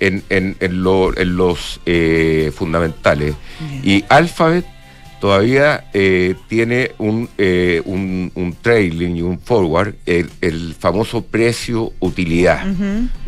en, 0.00 0.24
en- 0.30 0.56
en 0.60 0.82
lo- 0.82 1.16
en 1.16 1.36
los 1.36 1.80
eh, 1.86 2.50
fundamentales. 2.56 3.34
Y 3.84 4.04
Alphabet 4.08 4.64
todavía 5.20 5.84
eh, 5.92 6.34
tiene 6.48 6.92
un, 6.96 7.28
eh, 7.36 7.82
un, 7.84 8.32
un 8.34 8.56
trailing 8.62 9.16
y 9.16 9.22
un 9.22 9.38
forward, 9.38 9.94
el, 10.06 10.30
el 10.40 10.74
famoso 10.78 11.22
precio-utilidad, 11.22 12.64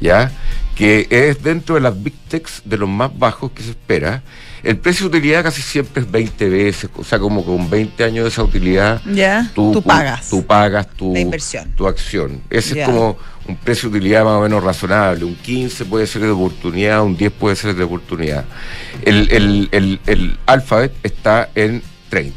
¿ya? 0.01 0.31
Que 0.75 1.07
es 1.11 1.43
dentro 1.43 1.75
de 1.75 1.83
las 1.83 2.03
big 2.03 2.15
techs 2.29 2.63
de 2.65 2.79
los 2.79 2.89
más 2.89 3.17
bajos 3.19 3.53
que 3.53 3.63
se 3.63 3.71
espera. 3.71 4.23
El 4.63 4.77
precio-utilidad 4.79 5.43
casi 5.43 5.61
siempre 5.63 6.03
es 6.03 6.11
20 6.11 6.49
veces, 6.49 6.91
o 6.97 7.03
sea, 7.03 7.19
como 7.19 7.45
con 7.45 7.69
20 7.69 8.05
años 8.05 8.25
de 8.25 8.29
esa 8.31 8.45
utilidad. 8.45 9.01
Ya, 9.13 9.51
tú, 9.55 9.83
pagas. 9.83 10.29
Tú 10.31 10.45
pagas 10.47 10.87
tu, 10.89 11.13
La 11.13 11.21
inversión. 11.21 11.73
tu 11.77 11.87
acción. 11.89 12.41
Ese 12.49 12.77
Ya. 12.77 12.83
es 12.83 12.89
como 12.89 13.19
un 13.49 13.57
precio 13.57 13.91
de 13.91 13.97
utilidad 13.99 14.25
más 14.25 14.35
o 14.35 14.43
menos 14.43 14.63
razonable. 14.63 15.25
Un 15.25 15.35
15 15.35 15.85
puede 15.87 16.07
ser 16.07 16.23
de 16.23 16.29
oportunidad, 16.31 17.03
un 17.03 17.17
10 17.17 17.33
puede 17.33 17.57
ser 17.57 17.75
de 17.75 17.83
oportunidad. 17.83 18.45
El, 19.05 19.29
el, 19.33 19.69
el, 19.73 20.01
el 20.07 20.39
Alphabet 20.47 20.93
está 21.03 21.49
en 21.57 21.83
30. 22.09 22.37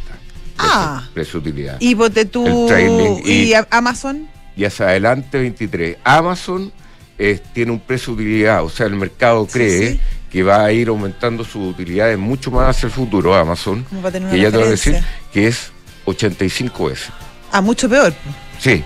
Ah. 0.58 1.03
Precio, 1.13 1.13
precio 1.13 1.41
de 1.41 1.50
utilidad. 1.50 1.77
y 1.79 1.94
bote 1.94 2.25
tú 2.25 2.70
y, 3.25 3.32
y- 3.51 3.53
Amazon. 3.70 4.27
Y 4.58 4.63
hacia 4.65 4.88
adelante 4.88 5.38
23. 5.38 5.98
Amazon 6.03 6.72
eh, 7.20 7.39
tiene 7.53 7.72
un 7.72 7.79
precio 7.79 8.15
de 8.15 8.24
utilidad, 8.24 8.63
o 8.63 8.70
sea, 8.70 8.86
el 8.88 8.96
mercado 8.96 9.46
Sí, 9.46 9.51
cree 9.53 9.91
sí. 9.91 10.00
Que 10.36 10.44
va 10.44 10.65
a 10.65 10.72
ir 10.74 10.89
aumentando 10.89 11.46
sus 11.46 11.65
utilidades 11.65 12.18
mucho 12.18 12.51
más 12.51 12.75
hacia 12.75 12.88
el 12.88 12.92
futuro, 12.92 13.34
Amazon, 13.34 13.86
que 14.30 14.38
ya 14.38 14.51
te 14.51 14.58
voy 14.58 14.68
a 14.68 14.70
decir 14.72 15.01
que 15.32 15.48
es 15.48 15.72
85 16.04 16.88
veces. 16.88 17.08
Ah, 17.54 17.62
mucho 17.62 17.88
peor. 17.88 18.13
Sí, 18.60 18.84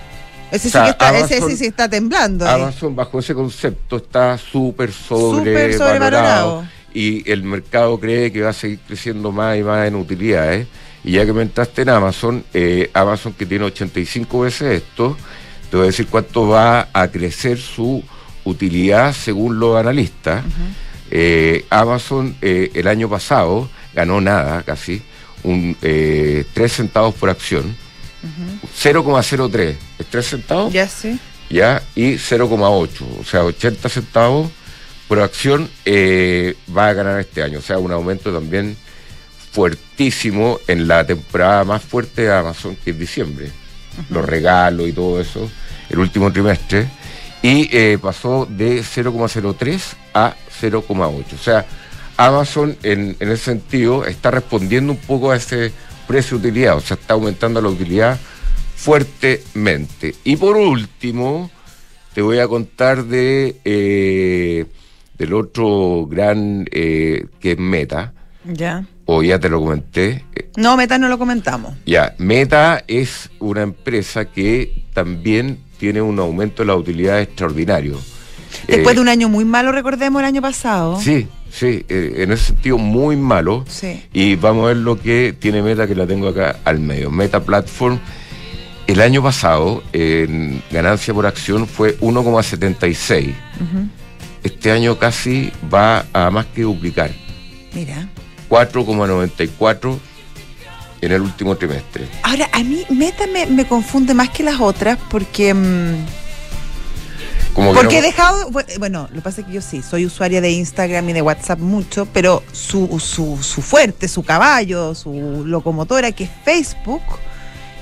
Ese 0.52 0.68
O 0.68 0.70
sea, 0.70 0.82
sí 0.82 0.84
que 0.86 0.90
está, 0.92 1.18
ese 1.18 1.34
Amazon- 1.38 1.50
sí 1.50 1.56
sí 1.56 1.66
está 1.66 1.88
temblando. 1.88 2.46
ahí. 2.46 2.54
Amazon 2.62 2.94
bajo 2.94 3.18
ese 3.18 3.34
concepto 3.34 3.96
está 3.96 4.38
súper 4.38 4.92
Súper 4.92 5.74
sobrevalorado 5.76 6.64
y 6.94 7.28
el 7.28 7.42
mercado 7.42 7.98
cree 7.98 8.30
que 8.30 8.42
va 8.42 8.50
a 8.50 8.52
seguir 8.52 8.78
creciendo 8.86 9.32
más 9.32 9.58
y 9.58 9.64
más 9.64 9.88
en 9.88 9.96
utilidades. 9.96 10.68
Y 11.02 11.12
ya 11.14 11.26
que 11.26 11.32
me 11.32 11.42
entraste 11.42 11.82
en 11.82 11.88
Amazon, 11.88 12.44
eh, 12.54 12.92
Amazon 12.94 13.32
que 13.32 13.44
tiene 13.44 13.64
85 13.64 14.38
veces 14.42 14.82
esto, 14.84 15.16
te 15.68 15.76
voy 15.76 15.84
a 15.84 15.86
decir 15.86 16.06
cuánto 16.06 16.46
va 16.46 16.90
a 16.92 17.08
crecer 17.08 17.58
su 17.58 18.04
utilidad 18.44 19.12
según 19.14 19.58
los 19.58 19.76
analistas. 19.76 20.44
Eh, 21.10 21.64
Amazon 21.70 22.36
eh, 22.40 22.70
el 22.74 22.86
año 22.86 23.08
pasado 23.08 23.68
ganó 23.94 24.20
nada 24.20 24.62
casi. 24.62 25.02
un, 25.42 25.76
eh, 25.82 26.44
3 26.52 26.70
centavos 26.72 27.14
por 27.14 27.30
acción, 27.30 27.74
0,03 28.76 29.74
es 29.98 30.06
3 30.06 30.26
centavos, 30.26 30.72
Ya 30.72 30.86
sí. 30.86 31.18
ya, 31.48 31.82
y 31.94 32.14
0,8, 32.18 33.04
o 33.20 33.24
sea, 33.24 33.44
80 33.44 33.88
centavos 33.88 34.50
por 35.08 35.18
acción 35.20 35.68
eh, 35.84 36.54
va 36.76 36.88
a 36.88 36.92
ganar 36.92 37.18
este 37.20 37.42
año, 37.42 37.58
o 37.58 37.62
sea, 37.62 37.78
un 37.78 37.90
aumento 37.90 38.32
también 38.32 38.76
fuertísimo 39.52 40.60
en 40.68 40.86
la 40.86 41.04
temporada 41.06 41.64
más 41.64 41.82
fuerte 41.82 42.22
de 42.22 42.32
Amazon, 42.34 42.76
que 42.84 42.90
es 42.90 42.98
diciembre, 42.98 43.50
los 44.10 44.24
regalos 44.24 44.88
y 44.88 44.92
todo 44.92 45.20
eso, 45.20 45.50
el 45.88 45.98
último 45.98 46.30
trimestre, 46.32 46.86
y 47.42 47.96
pasó 47.96 48.46
de 48.48 48.82
0,03 48.82 49.80
a 50.14 50.36
0,8, 50.60 51.24
o 51.34 51.38
sea, 51.38 51.66
Amazon 52.16 52.76
en, 52.82 53.16
en 53.18 53.30
ese 53.30 53.44
sentido 53.44 54.04
está 54.04 54.30
respondiendo 54.30 54.92
un 54.92 54.98
poco 54.98 55.30
a 55.30 55.36
ese 55.36 55.72
precio 56.06 56.38
de 56.38 56.48
utilidad, 56.48 56.76
o 56.76 56.80
sea, 56.80 56.96
está 57.00 57.14
aumentando 57.14 57.60
la 57.62 57.68
utilidad 57.68 58.18
fuertemente. 58.76 60.14
Y 60.24 60.36
por 60.36 60.56
último, 60.56 61.50
te 62.14 62.22
voy 62.22 62.38
a 62.38 62.48
contar 62.48 63.04
de 63.04 63.56
eh, 63.64 64.66
del 65.18 65.34
otro 65.34 66.06
gran 66.06 66.66
eh, 66.70 67.26
que 67.40 67.52
es 67.52 67.58
Meta, 67.58 68.12
Ya. 68.44 68.84
o 69.04 69.22
ya 69.22 69.38
te 69.38 69.48
lo 69.48 69.60
comenté. 69.60 70.24
No, 70.56 70.76
Meta 70.76 70.98
no 70.98 71.08
lo 71.08 71.18
comentamos. 71.18 71.74
Ya, 71.86 72.14
Meta 72.18 72.82
es 72.88 73.30
una 73.38 73.62
empresa 73.62 74.24
que 74.26 74.84
también 74.94 75.58
tiene 75.78 76.00
un 76.02 76.18
aumento 76.18 76.62
de 76.62 76.66
la 76.66 76.74
utilidad 76.76 77.20
extraordinario. 77.20 77.98
Después 78.66 78.92
Eh, 78.92 78.94
de 78.96 79.00
un 79.00 79.08
año 79.08 79.28
muy 79.28 79.44
malo, 79.44 79.72
recordemos 79.72 80.20
el 80.20 80.26
año 80.26 80.42
pasado. 80.42 81.00
Sí, 81.00 81.28
sí, 81.52 81.84
eh, 81.88 82.14
en 82.18 82.32
ese 82.32 82.46
sentido 82.46 82.78
muy 82.78 83.16
malo. 83.16 83.64
Sí. 83.68 84.02
Y 84.12 84.36
vamos 84.36 84.64
a 84.64 84.68
ver 84.68 84.76
lo 84.78 85.00
que 85.00 85.34
tiene 85.38 85.62
Meta, 85.62 85.86
que 85.86 85.94
la 85.94 86.06
tengo 86.06 86.28
acá 86.28 86.58
al 86.64 86.80
medio. 86.80 87.10
Meta 87.10 87.40
Platform, 87.40 87.98
el 88.86 89.00
año 89.00 89.22
pasado, 89.22 89.82
en 89.92 90.62
ganancia 90.70 91.14
por 91.14 91.26
acción 91.26 91.66
fue 91.66 91.96
1,76. 92.00 93.32
Este 94.42 94.70
año 94.72 94.98
casi 94.98 95.52
va 95.72 96.06
a 96.12 96.30
más 96.30 96.46
que 96.46 96.62
duplicar. 96.62 97.10
Mira. 97.74 98.08
4,94 98.48 99.98
en 101.02 101.12
el 101.12 101.22
último 101.22 101.56
trimestre. 101.56 102.06
Ahora, 102.22 102.48
a 102.52 102.62
mí 102.62 102.84
Meta 102.90 103.24
me, 103.32 103.46
me 103.46 103.64
confunde 103.66 104.12
más 104.14 104.30
que 104.30 104.42
las 104.42 104.60
otras 104.60 104.98
porque... 105.08 105.54
mm, 105.54 105.94
Como 107.60 107.74
Porque 107.74 107.98
he 107.98 108.02
dejado, 108.02 108.50
bu- 108.50 108.78
bueno, 108.78 109.06
lo 109.10 109.16
que 109.16 109.20
pasa 109.22 109.40
es 109.42 109.46
que 109.46 109.52
yo 109.52 109.60
sí, 109.60 109.82
soy 109.82 110.06
usuaria 110.06 110.40
de 110.40 110.50
Instagram 110.50 111.08
y 111.10 111.12
de 111.12 111.22
WhatsApp 111.22 111.58
mucho, 111.58 112.06
pero 112.06 112.42
su, 112.52 112.98
su, 113.00 113.38
su 113.42 113.60
fuerte, 113.62 114.08
su 114.08 114.22
caballo, 114.22 114.94
su 114.94 115.44
locomotora, 115.46 116.12
que 116.12 116.24
es 116.24 116.30
Facebook, 116.44 117.02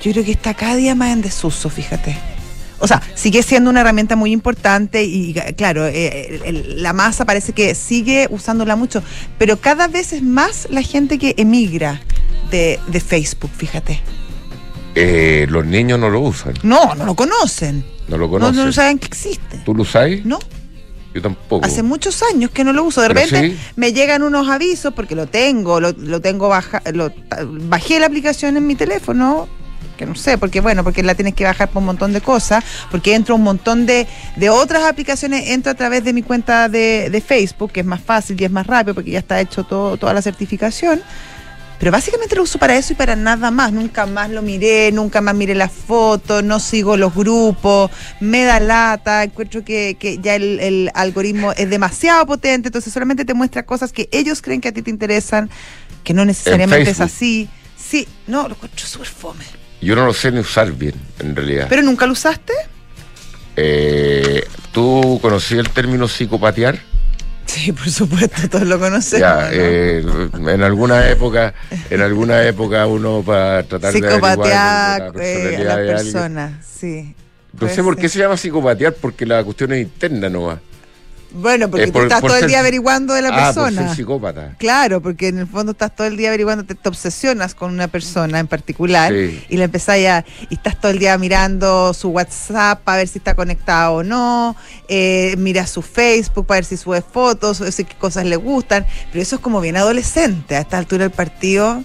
yo 0.03 0.11
creo 0.11 0.23
que 0.25 0.31
está 0.31 0.53
cada 0.53 0.75
día 0.75 0.95
más 0.95 1.11
en 1.11 1.21
desuso, 1.21 1.69
fíjate. 1.69 2.15
O 2.81 2.87
sea, 2.87 3.01
sigue 3.15 3.43
siendo 3.43 3.69
una 3.69 3.81
herramienta 3.81 4.15
muy 4.15 4.31
importante 4.31 5.03
y 5.03 5.33
claro, 5.57 5.85
eh, 5.87 6.41
el- 6.45 6.81
la 6.83 6.93
masa 6.93 7.25
parece 7.25 7.51
que 7.53 7.75
sigue 7.75 8.27
usándola 8.31 8.75
mucho, 8.75 9.03
pero 9.37 9.57
cada 9.59 9.87
vez 9.87 10.13
es 10.13 10.23
más 10.23 10.67
la 10.69 10.81
gente 10.81 11.17
que 11.17 11.35
emigra 11.37 12.01
de, 12.51 12.79
de 12.87 12.99
Facebook, 12.99 13.51
fíjate. 13.55 14.01
Eh, 14.95 15.45
los 15.49 15.65
niños 15.65 15.99
no 15.99 16.09
lo 16.09 16.19
usan, 16.21 16.53
No, 16.63 16.95
no 16.95 17.05
lo 17.05 17.15
conocen. 17.15 17.85
no 18.07 18.17
lo 18.17 18.25
No, 18.25 18.31
conocen. 18.31 18.65
no 18.65 18.73
saben 18.73 18.99
que 18.99 19.07
existe. 19.07 19.57
¿Tú 19.65 19.73
lo 19.75 19.83
usas? 19.83 20.09
¿No? 20.23 20.39
Yo 21.13 21.21
tampoco. 21.21 21.65
Hace 21.65 21.81
muchos 21.81 22.21
años 22.33 22.51
que 22.51 22.63
no 22.63 22.71
lo 22.73 22.83
uso. 22.83 23.01
De 23.01 23.07
Pero 23.07 23.19
repente 23.21 23.49
sí. 23.51 23.57
me 23.75 23.93
llegan 23.93 24.21
unos 24.23 24.47
avisos 24.49 24.93
porque 24.93 25.15
lo 25.15 25.25
tengo, 25.27 25.79
lo, 25.79 25.91
lo 25.93 26.21
tengo 26.21 26.49
baja, 26.49 26.81
lo, 26.93 27.11
bajé 27.67 27.99
la 27.99 28.05
aplicación 28.05 28.57
en 28.57 28.67
mi 28.67 28.75
teléfono, 28.75 29.47
que 29.97 30.05
no 30.05 30.13
sé, 30.15 30.37
porque 30.37 30.61
bueno, 30.61 30.83
porque 30.83 31.01
la 31.01 31.15
tienes 31.15 31.33
que 31.33 31.43
bajar 31.45 31.69
por 31.69 31.79
un 31.81 31.87
montón 31.87 32.13
de 32.13 32.21
cosas, 32.21 32.63
porque 32.91 33.15
entro 33.15 33.35
un 33.35 33.43
montón 33.43 33.85
de, 33.87 34.07
de 34.35 34.49
otras 34.51 34.83
aplicaciones, 34.83 35.49
entro 35.49 35.71
a 35.71 35.75
través 35.75 36.03
de 36.03 36.13
mi 36.13 36.21
cuenta 36.21 36.69
de, 36.69 37.09
de 37.09 37.21
Facebook, 37.21 37.71
que 37.71 37.79
es 37.79 37.85
más 37.87 38.01
fácil 38.01 38.39
y 38.39 38.45
es 38.45 38.51
más 38.51 38.67
rápido 38.67 38.93
porque 38.93 39.09
ya 39.11 39.19
está 39.19 39.41
hecho 39.41 39.63
todo, 39.63 39.97
toda 39.97 40.13
la 40.13 40.21
certificación. 40.21 41.01
Pero 41.79 41.91
básicamente 41.91 42.35
lo 42.35 42.43
uso 42.43 42.59
para 42.59 42.75
eso 42.75 42.93
y 42.93 42.95
para 42.95 43.15
nada 43.15 43.51
más. 43.51 43.71
Nunca 43.71 44.05
más 44.05 44.29
lo 44.29 44.41
miré, 44.41 44.91
nunca 44.91 45.21
más 45.21 45.33
miré 45.33 45.55
las 45.55 45.71
fotos, 45.71 46.43
no 46.43 46.59
sigo 46.59 46.97
los 46.97 47.15
grupos, 47.15 47.89
me 48.19 48.43
da 48.43 48.59
lata, 48.59 49.23
encuentro 49.23 49.63
que, 49.63 49.95
que 49.97 50.19
ya 50.19 50.35
el, 50.35 50.59
el 50.59 50.91
algoritmo 50.93 51.53
es 51.53 51.69
demasiado 51.69 52.25
potente, 52.25 52.67
entonces 52.67 52.91
solamente 52.91 53.23
te 53.23 53.33
muestra 53.33 53.65
cosas 53.65 53.93
que 53.93 54.09
ellos 54.11 54.41
creen 54.41 54.59
que 54.59 54.67
a 54.67 54.71
ti 54.73 54.81
te 54.81 54.89
interesan, 54.89 55.49
que 56.03 56.13
no 56.13 56.25
necesariamente 56.25 56.89
es 56.91 56.99
así. 56.99 57.49
Sí, 57.77 58.07
no, 58.27 58.47
lo 58.49 58.55
encuentro 58.55 58.85
súper 58.85 59.07
fome. 59.07 59.45
Yo 59.81 59.95
no 59.95 60.05
lo 60.05 60.13
sé 60.13 60.31
ni 60.31 60.39
usar 60.39 60.71
bien, 60.73 60.95
en 61.19 61.35
realidad. 61.35 61.67
¿Pero 61.69 61.81
nunca 61.81 62.05
lo 62.05 62.11
usaste? 62.11 62.53
Eh, 63.55 64.43
¿Tú 64.73 65.19
conocí 65.21 65.55
el 65.57 65.69
término 65.69 66.07
psicopatear? 66.07 66.79
Sí, 67.49 67.71
por 67.71 67.89
supuesto, 67.89 68.47
todos 68.47 68.67
lo 68.67 68.77
conocemos. 68.79 69.19
Ya, 69.19 69.35
¿no? 69.41 69.47
eh, 69.51 70.05
en 70.53 70.61
alguna 70.61 71.09
época, 71.09 71.55
en 71.89 72.01
alguna 72.01 72.43
época 72.43 72.85
uno 72.85 73.23
para 73.25 73.63
tratar 73.63 73.91
de 73.91 74.07
averiguar 74.07 74.47
la 74.47 75.11
eh, 75.19 75.57
a 75.57 75.63
de 75.63 75.71
alguien. 75.71 75.95
personas, 75.95 76.65
sí. 76.65 77.15
No 77.59 77.67
sé 77.67 77.81
por 77.81 77.97
qué 77.97 78.07
se 78.07 78.19
llama 78.19 78.37
psicopatear, 78.37 78.93
porque 78.93 79.25
la 79.25 79.43
cuestión 79.43 79.73
es 79.73 79.81
interna 79.81 80.29
nomás. 80.29 80.59
Bueno, 81.31 81.69
porque 81.69 81.83
Eh, 81.83 81.87
tú 81.87 81.93
por- 81.93 82.03
estás 82.03 82.21
por 82.21 82.31
todo 82.31 82.39
el 82.39 82.47
día 82.47 82.59
averiguando 82.59 83.13
de 83.13 83.21
la 83.21 83.29
ah, 83.29 83.53
por 83.53 83.63
persona. 83.65 83.87
ser 83.89 83.95
psicópata. 83.97 84.55
Claro, 84.57 84.99
porque 85.01 85.27
en 85.27 85.37
el 85.39 85.47
fondo 85.47 85.73
estás 85.73 85.95
todo 85.95 86.07
el 86.07 86.17
día 86.17 86.29
averiguando, 86.29 86.63
te, 86.65 86.73
te 86.73 86.89
obsesionas 86.89 87.53
con 87.53 87.71
una 87.71 87.87
persona 87.87 88.39
en 88.39 88.47
particular 88.47 89.13
Sí. 89.13 89.43
y 89.47 89.57
la 89.57 89.65
empezás 89.65 90.01
ya, 90.01 90.25
y 90.49 90.55
estás 90.55 90.79
todo 90.81 90.91
el 90.91 90.97
día 90.97 91.15
mirando 91.19 91.93
su 91.93 92.09
WhatsApp 92.09 92.81
para 92.83 92.97
ver 92.97 93.07
si 93.07 93.19
está 93.19 93.35
conectado 93.35 93.93
o 93.95 94.03
no, 94.03 94.55
eh, 94.87 95.35
miras 95.37 95.69
su 95.69 95.81
Facebook 95.83 96.47
para 96.47 96.57
ver 96.57 96.65
si 96.65 96.77
sube 96.77 97.01
fotos, 97.03 97.61
o 97.61 97.71
si 97.71 97.83
qué 97.85 97.95
cosas 97.95 98.25
le 98.25 98.35
gustan, 98.35 98.85
pero 99.11 99.21
eso 99.21 99.35
es 99.35 99.41
como 99.41 99.61
bien 99.61 99.77
adolescente 99.77 100.55
a 100.55 100.61
esta 100.61 100.79
altura 100.79 101.03
del 101.03 101.11
partido. 101.11 101.83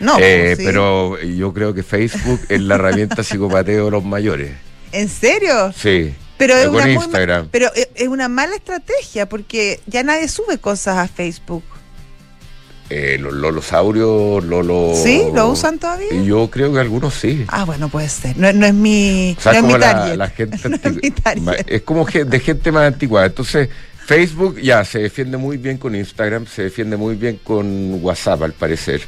No, 0.00 0.18
Eh, 0.18 0.42
pues, 0.48 0.58
¿sí? 0.58 0.64
Pero 0.66 1.18
yo 1.22 1.54
creo 1.54 1.72
que 1.72 1.82
Facebook 1.82 2.40
es 2.50 2.60
la 2.60 2.74
herramienta 2.74 3.22
psicopateo 3.24 3.86
de 3.86 3.90
los 3.90 4.04
mayores. 4.04 4.52
¿En 4.92 5.08
serio? 5.08 5.72
Sí. 5.72 6.14
Pero 6.36 6.54
es, 6.56 6.68
muy 6.70 6.98
pero 7.50 7.70
es- 7.74 8.08
una 8.08 8.28
mala 8.28 8.56
estrategia 8.56 9.28
porque 9.28 9.80
ya 9.86 10.02
nadie 10.02 10.28
sube 10.28 10.58
cosas 10.58 10.98
a 10.98 11.08
Facebook. 11.08 11.62
Eh, 12.90 13.16
los 13.18 13.32
lolosaurios, 13.32 14.44
Lolo. 14.44 14.92
¿Sí? 15.02 15.22
¿Lo 15.32 15.48
usan 15.48 15.78
todavía? 15.78 16.08
Yo 16.22 16.50
creo 16.50 16.72
que 16.72 16.80
algunos 16.80 17.14
sí. 17.14 17.44
Ah, 17.48 17.64
bueno, 17.64 17.88
puede 17.88 18.08
ser. 18.08 18.36
No, 18.36 18.52
no 18.52 18.66
es 18.66 18.74
mi, 18.74 19.34
O 19.38 19.40
sea, 19.40 19.52
no 19.52 19.58
es 19.58 19.62
como 19.62 19.74
mi 19.74 19.80
la, 19.80 19.92
target. 19.92 20.16
la 20.16 20.28
gente 20.28 20.58
No 20.68 20.76
es 20.76 20.84
mi 21.02 21.12
es 21.66 21.82
como 21.82 22.04
de 22.04 22.40
gente 22.40 22.70
más 22.72 22.86
antigua. 22.92 23.24
Entonces, 23.24 23.70
Facebook 24.06 24.60
ya 24.60 24.84
se 24.84 24.98
defiende 24.98 25.38
muy 25.38 25.56
bien 25.56 25.78
con 25.78 25.94
Instagram, 25.96 26.46
se 26.46 26.64
defiende 26.64 26.96
muy 26.98 27.14
bien 27.16 27.40
con 27.42 28.04
WhatsApp, 28.04 28.42
al 28.42 28.52
parecer. 28.52 29.00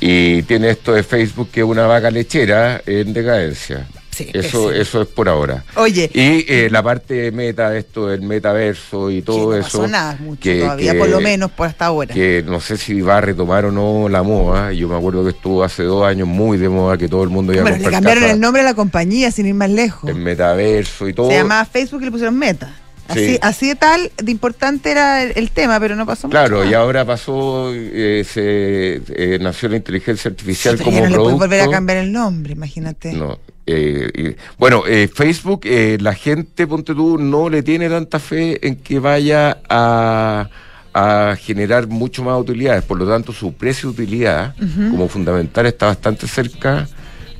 Y 0.00 0.42
tiene 0.42 0.70
esto 0.70 0.92
de 0.92 1.02
Facebook 1.02 1.50
que 1.50 1.60
es 1.60 1.66
una 1.66 1.86
vaca 1.86 2.10
lechera 2.10 2.82
en 2.84 3.12
decadencia. 3.14 3.88
Sí, 4.24 4.30
eso, 4.34 4.64
pésimo. 4.66 4.70
eso 4.72 5.02
es 5.02 5.08
por 5.08 5.28
ahora. 5.28 5.64
Oye, 5.76 6.10
Y 6.12 6.44
eh, 6.52 6.68
la 6.70 6.82
parte 6.82 7.14
de 7.14 7.32
meta, 7.32 7.76
esto 7.76 8.08
del 8.08 8.22
metaverso 8.22 9.10
y 9.10 9.22
todo 9.22 9.50
que 9.50 9.56
no 9.56 9.66
eso. 9.66 9.78
pasó 9.78 9.88
nada 9.88 10.16
mucho 10.20 10.40
que- 10.42 10.60
todavía, 10.60 10.92
que- 10.92 10.98
por 10.98 11.08
lo 11.08 11.20
menos 11.20 11.50
por 11.50 11.66
hasta 11.68 11.86
ahora. 11.86 12.14
que 12.14 12.42
no 12.46 12.60
sé 12.60 12.76
si 12.76 13.00
va 13.00 13.18
a 13.18 13.20
retomar 13.20 13.64
o 13.66 13.72
no 13.72 14.08
la 14.08 14.22
moda. 14.22 14.72
Yo 14.72 14.88
me 14.88 14.96
acuerdo 14.96 15.22
que 15.24 15.30
estuvo 15.30 15.62
hace 15.64 15.82
dos 15.84 16.04
años 16.06 16.26
muy 16.28 16.58
de 16.58 16.68
moda, 16.68 16.96
que 16.98 17.08
todo 17.08 17.22
el 17.22 17.30
mundo 17.30 17.52
iba 17.52 17.60
a 17.60 17.64
bueno, 17.64 17.76
le 17.76 17.82
comprar 17.82 17.94
cambiaron 18.02 18.22
casas 18.22 18.34
el 18.34 18.40
nombre 18.40 18.62
a 18.62 18.64
la 18.64 18.74
compañía 18.74 19.30
sin 19.30 19.46
ir 19.46 19.54
más 19.54 19.70
lejos. 19.70 20.10
en 20.10 20.22
metaverso 20.22 21.08
y 21.08 21.12
todo. 21.14 21.30
Se 21.30 21.36
llamaba 21.36 21.64
Facebook 21.64 22.02
y 22.02 22.04
le 22.06 22.10
pusieron 22.10 22.36
Meta. 22.38 22.74
Así, 23.08 23.26
Sí. 23.26 23.38
así 23.40 23.68
de 23.68 23.74
tal, 23.74 24.12
de 24.22 24.30
importante 24.30 24.90
era 24.90 25.22
el, 25.22 25.32
el 25.36 25.50
tema, 25.50 25.80
pero 25.80 25.96
no 25.96 26.04
pasó 26.06 26.28
Claro, 26.28 26.58
mucho 26.58 26.68
y 26.68 26.72
más. 26.72 26.76
ahora 26.80 27.04
pasó, 27.06 27.72
eh, 27.74 28.22
se, 28.30 29.00
eh, 29.34 29.38
nació 29.40 29.70
la 29.70 29.76
inteligencia 29.76 30.30
artificial 30.30 30.76
Sí, 30.78 30.84
como 30.84 30.98
ya 30.98 31.02
no 31.04 31.08
le 31.08 31.14
producto. 31.14 31.36
puedes 31.38 31.50
volver 31.50 31.68
a 31.68 31.70
cambiar 31.70 31.98
el 31.98 32.12
nombre, 32.12 32.52
imagínate. 32.52 33.12
No, 33.14 33.38
eh, 33.66 34.10
y- 34.14 34.36
bueno, 34.58 34.82
eh, 34.86 35.08
Facebook, 35.12 35.62
eh, 35.64 35.96
la 36.00 36.14
gente, 36.14 36.66
ponte 36.66 36.94
tú, 36.94 37.16
no 37.18 37.48
le 37.48 37.62
tiene 37.62 37.88
tanta 37.88 38.18
fe 38.18 38.66
en 38.66 38.76
que 38.76 38.98
vaya 38.98 39.58
a, 39.70 40.48
a 40.92 41.36
generar 41.40 41.86
mucho 41.86 42.22
más 42.22 42.38
utilidades. 42.38 42.84
Por 42.84 42.98
lo 42.98 43.08
tanto, 43.08 43.32
su 43.32 43.54
precio 43.54 43.90
de 43.90 44.02
utilidad 44.02 44.54
como 44.90 45.08
fundamental 45.08 45.64
está 45.66 45.86
bastante 45.86 46.28
cerca 46.28 46.86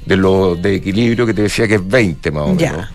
de 0.06 0.16
lo 0.16 0.54
de 0.54 0.76
equilibrio 0.76 1.26
que 1.26 1.34
te 1.34 1.42
decía 1.42 1.68
que 1.68 1.74
es 1.74 1.86
20 1.86 2.30
más 2.30 2.44
o 2.44 2.56
Ya. 2.56 2.72
menos. 2.72 2.88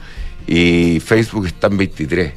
Y 0.48 1.00
Facebook 1.00 1.46
está 1.46 1.68
en 1.68 1.78
23. 1.78 2.34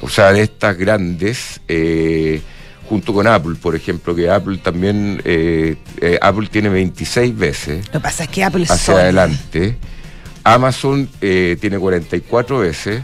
O 0.00 0.08
sea, 0.08 0.32
de 0.32 0.42
estas 0.42 0.76
grandes, 0.76 1.60
eh, 1.68 2.40
junto 2.88 3.12
con 3.12 3.26
Apple, 3.26 3.56
por 3.60 3.76
ejemplo, 3.76 4.14
que 4.14 4.30
Apple 4.30 4.58
también, 4.58 5.20
eh, 5.24 5.76
eh, 6.00 6.18
Apple 6.20 6.48
tiene 6.50 6.68
26 6.68 7.36
veces 7.36 7.86
Lo 7.86 7.92
que 7.92 8.00
pasa 8.00 8.24
es 8.24 8.30
que 8.30 8.42
Apple 8.42 8.64
es 8.64 8.70
hacia 8.70 8.94
adelante. 8.94 9.76
Amazon 10.42 11.06
tiene 11.20 11.78
44 11.78 12.60
veces 12.60 13.02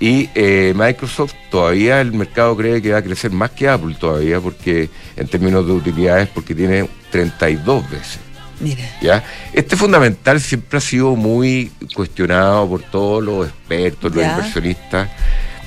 Y 0.00 0.28
Microsoft 0.74 1.32
todavía 1.48 2.00
el 2.00 2.12
mercado 2.12 2.56
cree 2.56 2.82
que 2.82 2.90
va 2.90 2.98
a 2.98 3.02
crecer 3.02 3.30
más 3.30 3.50
que 3.50 3.68
Apple 3.68 3.94
todavía, 3.98 4.40
porque 4.40 4.90
en 5.16 5.28
términos 5.28 5.64
de 5.64 5.72
utilidades, 5.72 6.28
porque 6.28 6.54
tiene 6.56 6.88
32 7.12 7.88
veces. 7.88 8.18
Mire. 8.62 8.88
¿ya? 9.00 9.24
Este 9.52 9.76
fundamental 9.76 10.40
siempre 10.40 10.78
ha 10.78 10.80
sido 10.80 11.16
muy 11.16 11.70
cuestionado 11.94 12.68
por 12.68 12.82
todos 12.82 13.22
los 13.22 13.48
expertos, 13.48 14.14
los 14.14 14.24
inversionistas, 14.24 15.08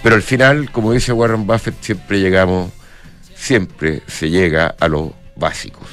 pero 0.05 0.17
al 0.17 0.21
final, 0.21 0.69
como 0.71 0.91
dice 0.91 1.11
Warren 1.11 1.47
Buffett, 1.47 1.73
siempre 1.81 2.19
llegamos, 2.19 2.69
siempre 3.35 4.03
se 4.05 4.29
llega 4.29 4.75
a 4.79 4.87
los 4.87 5.09
básicos. 5.35 5.87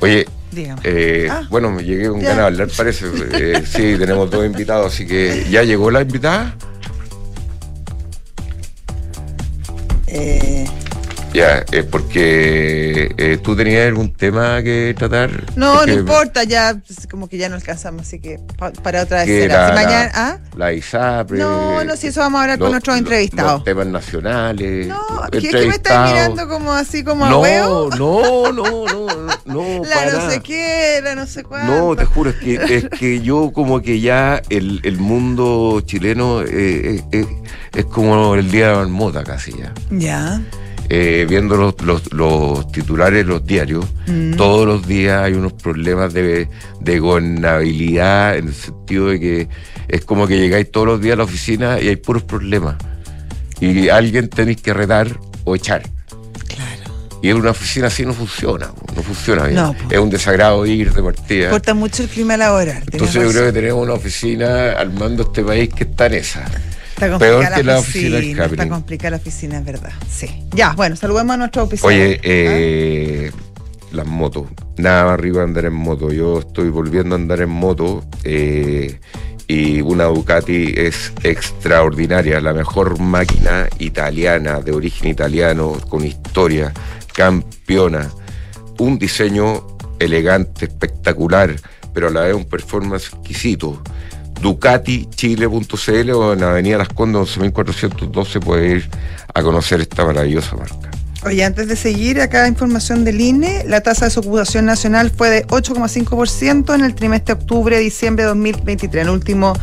Oye, 0.00 0.26
Dígame. 0.52 0.82
eh, 0.84 1.28
Ah. 1.30 1.46
bueno, 1.48 1.70
me 1.70 1.82
llegué 1.82 2.10
con 2.10 2.20
Ya. 2.20 2.28
ganas 2.34 2.36
de 2.36 2.46
hablar, 2.62 2.68
parece. 2.76 3.06
Eh, 3.32 3.62
sí, 3.64 3.96
tenemos 3.98 4.30
dos 4.30 4.44
invitados, 4.44 4.92
así 4.92 5.06
que 5.06 5.46
ya 5.50 5.62
llegó 5.62 5.90
la 5.90 6.02
invitada. 6.02 6.54
Eh, 10.06 10.66
Ya, 11.36 11.64
eh, 11.70 11.82
porque 11.82 13.14
eh, 13.18 13.38
tú 13.42 13.54
tenías 13.54 13.86
algún 13.88 14.10
tema 14.12 14.62
que 14.62 14.94
tratar. 14.96 15.30
no, 15.54 15.80
no 15.80 15.84
que- 15.84 15.92
importa, 15.92 16.44
ya 16.44 16.80
pues, 16.86 17.06
como 17.10 17.28
que 17.28 17.36
ya 17.36 17.50
no 17.50 17.56
alcanzamos, 17.56 18.02
así 18.06 18.20
que 18.20 18.38
pa- 18.56 18.72
para 18.72 19.02
otra 19.02 19.18
vez 19.18 19.26
que 19.26 19.42
será. 19.42 19.68
la, 19.68 19.68
Si 19.68 19.74
mañana, 19.84 20.04
la- 20.14 20.26
¿ah? 20.28 20.38
la 20.56 20.72
ISAPRE. 20.72 21.38
No, 21.38 21.84
no, 21.84 21.96
si 21.96 22.06
eso 22.06 22.20
vamos 22.20 22.38
a 22.38 22.42
hablar 22.44 22.58
con 22.58 22.70
nuestros 22.70 22.96
entrevistados. 22.96 23.52
Los 23.52 23.64
temas 23.64 23.86
nacionales. 23.86 24.86
No, 24.86 24.98
¿qué 25.30 25.38
es 25.38 25.48
que 25.48 25.66
me 25.66 25.74
estás 25.74 26.10
mirando 26.10 26.48
como 26.48 26.72
así 26.72 27.04
como 27.04 27.26
a 27.26 27.30
No, 27.30 27.40
huevo? 27.42 27.90
no, 27.98 28.52
no, 28.52 28.86
no, 28.86 29.06
no. 29.44 29.84
La 29.88 29.94
para 29.94 30.12
no 30.14 30.30
sé 30.30 30.40
qué, 30.40 31.00
la 31.04 31.14
no 31.14 31.26
sé 31.26 31.42
cuánto. 31.44 31.70
No, 31.70 31.96
te 31.96 32.04
juro, 32.06 32.30
es 32.30 32.36
que, 32.36 32.54
es 32.76 32.88
que 32.98 33.20
yo 33.20 33.50
como 33.52 33.82
que 33.82 34.00
ya 34.00 34.40
el, 34.48 34.80
el 34.84 34.96
mundo 34.98 35.82
chileno 35.84 36.40
eh, 36.42 36.46
eh, 36.50 37.04
eh, 37.12 37.26
es 37.74 37.84
como 37.84 38.34
el 38.36 38.50
día 38.50 38.68
de 38.68 38.72
la 38.72 38.78
marmota 38.78 39.22
casi 39.22 39.52
ya. 39.52 39.74
Ya. 39.90 40.40
Eh, 40.88 41.26
viendo 41.28 41.56
los, 41.56 41.80
los, 41.82 42.12
los 42.12 42.70
titulares 42.70 43.24
de 43.26 43.32
los 43.32 43.44
diarios, 43.44 43.84
Mm. 44.06 44.36
todos 44.36 44.64
los 44.66 44.86
días 44.86 45.20
hay 45.24 45.32
unos 45.32 45.52
problemas 45.54 46.14
de, 46.14 46.48
de 46.80 46.98
gobernabilidad 47.00 48.36
en 48.36 48.48
el 48.48 48.54
sentido 48.54 49.08
de 49.08 49.18
que 49.20 49.48
es 49.88 50.04
como 50.04 50.28
que 50.28 50.38
llegáis 50.38 50.70
todos 50.70 50.86
los 50.86 51.00
días 51.00 51.14
a 51.14 51.16
la 51.16 51.24
oficina 51.24 51.80
y 51.80 51.88
hay 51.88 51.96
puros 51.96 52.22
problemas. 52.22 52.76
Y 53.60 53.88
alguien 53.88 54.28
tenéis 54.28 54.60
que 54.62 54.72
retar 54.74 55.18
o 55.44 55.56
echar. 55.56 55.82
Claro. 56.46 56.94
Y 57.22 57.30
en 57.30 57.36
una 57.38 57.50
oficina 57.50 57.88
así 57.88 58.04
no 58.06 58.12
funciona, 58.14 58.68
no 58.94 59.02
funciona 59.02 59.44
bien. 59.44 59.56
No, 59.56 59.72
po. 59.72 59.88
es 59.90 59.98
un 59.98 60.10
desagrado 60.10 60.64
ir 60.66 60.92
de 60.92 61.02
partida. 61.02 61.44
Importa 61.46 61.74
mucho 61.74 62.02
el 62.04 62.08
clima 62.08 62.36
laboral. 62.36 62.82
Entonces 62.92 63.14
yo 63.14 63.20
razón. 63.22 63.32
creo 63.32 63.46
que 63.46 63.52
tenemos 63.52 63.82
una 63.82 63.94
oficina 63.94 64.72
al 64.72 64.92
mando 64.92 65.24
de 65.24 65.28
este 65.30 65.42
país 65.42 65.68
que 65.74 65.84
está 65.84 66.06
en 66.06 66.14
esa. 66.14 66.44
Está 66.96 67.10
complicada 67.10 67.48
peor 67.50 67.54
que 67.56 67.62
la 67.62 67.78
oficina 67.78 68.16
del 68.16 68.40
Está 68.40 68.68
complicada 68.70 69.10
la 69.10 69.16
oficina, 69.18 69.58
es 69.58 69.64
verdad. 69.66 69.92
Sí. 70.10 70.28
Ya, 70.52 70.72
bueno, 70.72 70.96
saludemos 70.96 71.34
a 71.34 71.36
nuestro 71.36 71.64
oficina. 71.64 71.88
Oye, 71.88 72.18
eh, 72.22 73.30
las 73.92 74.06
motos. 74.06 74.46
Nada 74.78 75.04
más 75.04 75.12
arriba 75.12 75.42
andar 75.42 75.66
en 75.66 75.74
moto. 75.74 76.10
Yo 76.10 76.38
estoy 76.38 76.70
volviendo 76.70 77.14
a 77.14 77.18
andar 77.18 77.42
en 77.42 77.50
moto 77.50 78.02
eh, 78.24 78.98
y 79.46 79.82
una 79.82 80.04
Ducati 80.04 80.72
es 80.74 81.12
extraordinaria. 81.22 82.40
La 82.40 82.54
mejor 82.54 82.98
máquina 82.98 83.68
italiana, 83.78 84.60
de 84.60 84.72
origen 84.72 85.08
italiano, 85.08 85.72
con 85.90 86.02
historia, 86.02 86.72
campeona. 87.12 88.10
Un 88.78 88.98
diseño 88.98 89.66
elegante, 89.98 90.64
espectacular, 90.64 91.56
pero 91.92 92.08
a 92.08 92.10
la 92.10 92.22
vez 92.22 92.34
un 92.34 92.46
performance 92.46 93.08
exquisito. 93.08 93.82
DucatiChile.cl 94.40 96.10
o 96.12 96.32
en 96.32 96.42
Avenida 96.42 96.78
Las 96.78 96.88
Condes 96.88 97.36
11412 97.36 98.40
puede 98.40 98.76
ir 98.76 98.90
a 99.34 99.42
conocer 99.42 99.80
esta 99.80 100.04
maravillosa 100.04 100.56
marca. 100.56 100.90
Oye, 101.26 101.42
antes 101.42 101.66
de 101.66 101.74
seguir, 101.74 102.20
acá 102.20 102.46
información 102.46 103.04
del 103.04 103.20
INE, 103.20 103.64
la 103.66 103.80
tasa 103.80 104.04
de 104.04 104.10
desocupación 104.10 104.64
nacional 104.64 105.10
fue 105.10 105.28
de 105.28 105.46
8,5% 105.48 106.72
en 106.72 106.84
el 106.84 106.94
trimestre 106.94 107.34
octubre-diciembre 107.34 108.22
de 108.22 108.28
2023. 108.28 109.02
En 109.02 109.08
el 109.08 109.12
último 109.12 109.54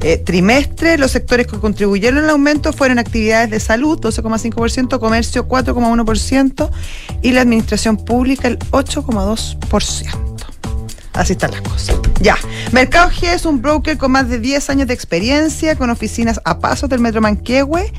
eh, 0.00 0.16
trimestre, 0.16 0.98
los 0.98 1.12
sectores 1.12 1.46
que 1.46 1.58
contribuyeron 1.58 2.24
al 2.24 2.30
aumento 2.30 2.72
fueron 2.72 2.98
actividades 2.98 3.50
de 3.50 3.60
salud, 3.60 4.00
12,5%, 4.00 4.98
comercio, 4.98 5.46
4,1% 5.46 6.70
y 7.22 7.30
la 7.30 7.42
administración 7.42 7.98
pública, 7.98 8.48
el 8.48 8.58
8,2%. 8.58 10.31
Así 11.14 11.32
están 11.32 11.50
las 11.50 11.60
cosas. 11.60 11.96
Ya. 12.20 12.36
Mercado 12.72 13.10
G 13.10 13.34
es 13.34 13.44
un 13.44 13.60
broker 13.60 13.98
con 13.98 14.12
más 14.12 14.28
de 14.28 14.38
10 14.38 14.70
años 14.70 14.88
de 14.88 14.94
experiencia, 14.94 15.76
con 15.76 15.90
oficinas 15.90 16.40
a 16.44 16.58
pasos 16.58 16.88
del 16.88 17.00
Metro 17.00 17.20
Manquehue, 17.20 17.92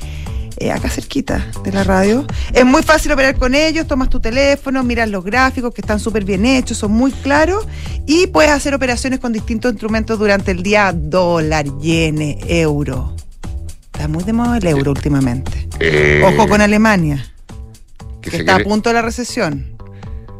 eh, 0.56 0.72
acá 0.72 0.88
cerquita 0.88 1.46
de 1.62 1.72
la 1.72 1.84
radio. 1.84 2.26
Es 2.52 2.64
muy 2.64 2.82
fácil 2.82 3.12
operar 3.12 3.36
con 3.36 3.54
ellos, 3.54 3.86
tomas 3.86 4.08
tu 4.08 4.20
teléfono, 4.20 4.82
miras 4.82 5.08
los 5.08 5.24
gráficos 5.24 5.72
que 5.74 5.80
están 5.80 6.00
súper 6.00 6.24
bien 6.24 6.44
hechos, 6.46 6.78
son 6.78 6.92
muy 6.92 7.12
claros 7.12 7.66
y 8.06 8.26
puedes 8.28 8.50
hacer 8.50 8.74
operaciones 8.74 9.20
con 9.20 9.32
distintos 9.32 9.72
instrumentos 9.72 10.18
durante 10.18 10.50
el 10.50 10.62
día, 10.62 10.92
dólar, 10.94 11.66
yen, 11.80 12.38
euro. 12.48 13.14
Está 13.92 14.08
muy 14.08 14.24
de 14.24 14.32
moda 14.32 14.58
el 14.58 14.66
euro 14.66 14.90
últimamente. 14.90 15.68
Eh, 15.78 16.22
Ojo 16.24 16.48
con 16.48 16.60
Alemania, 16.60 17.32
que 18.20 18.36
está 18.36 18.56
a 18.56 18.58
punto 18.60 18.90
de 18.90 18.94
la 18.94 19.02
recesión. 19.02 19.73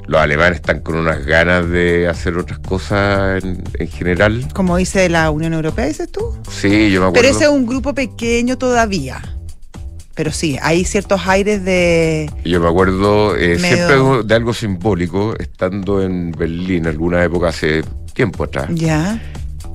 Los 0.06 0.20
alemanes 0.20 0.56
están 0.56 0.80
con 0.80 0.96
unas 0.96 1.24
ganas 1.24 1.68
de 1.70 2.08
hacer 2.08 2.36
otras 2.36 2.58
cosas 2.58 3.42
en, 3.42 3.62
en 3.78 3.88
general. 3.88 4.46
Como 4.54 4.76
dice 4.76 5.08
la 5.08 5.30
Unión 5.30 5.54
Europea, 5.54 5.86
dices 5.86 6.10
tú. 6.12 6.36
Sí, 6.50 6.90
yo 6.90 7.00
me 7.00 7.06
acuerdo. 7.08 7.12
Pero 7.14 7.28
ese 7.28 7.44
es 7.44 7.50
un 7.50 7.66
grupo 7.66 7.94
pequeño 7.94 8.58
todavía. 8.58 9.22
Pero 10.14 10.30
sí, 10.30 10.58
hay 10.62 10.84
ciertos 10.84 11.26
aires 11.26 11.64
de. 11.64 12.30
Yo 12.44 12.60
me 12.60 12.68
acuerdo 12.68 13.34
eh, 13.36 13.58
Medio- 13.58 13.76
siempre 13.88 14.22
de 14.28 14.34
algo 14.34 14.54
simbólico, 14.54 15.34
estando 15.38 16.02
en 16.02 16.30
Berlín 16.32 16.86
alguna 16.86 17.24
época 17.24 17.48
hace 17.48 17.82
tiempo 18.12 18.44
atrás. 18.44 18.68
Ya, 18.74 19.20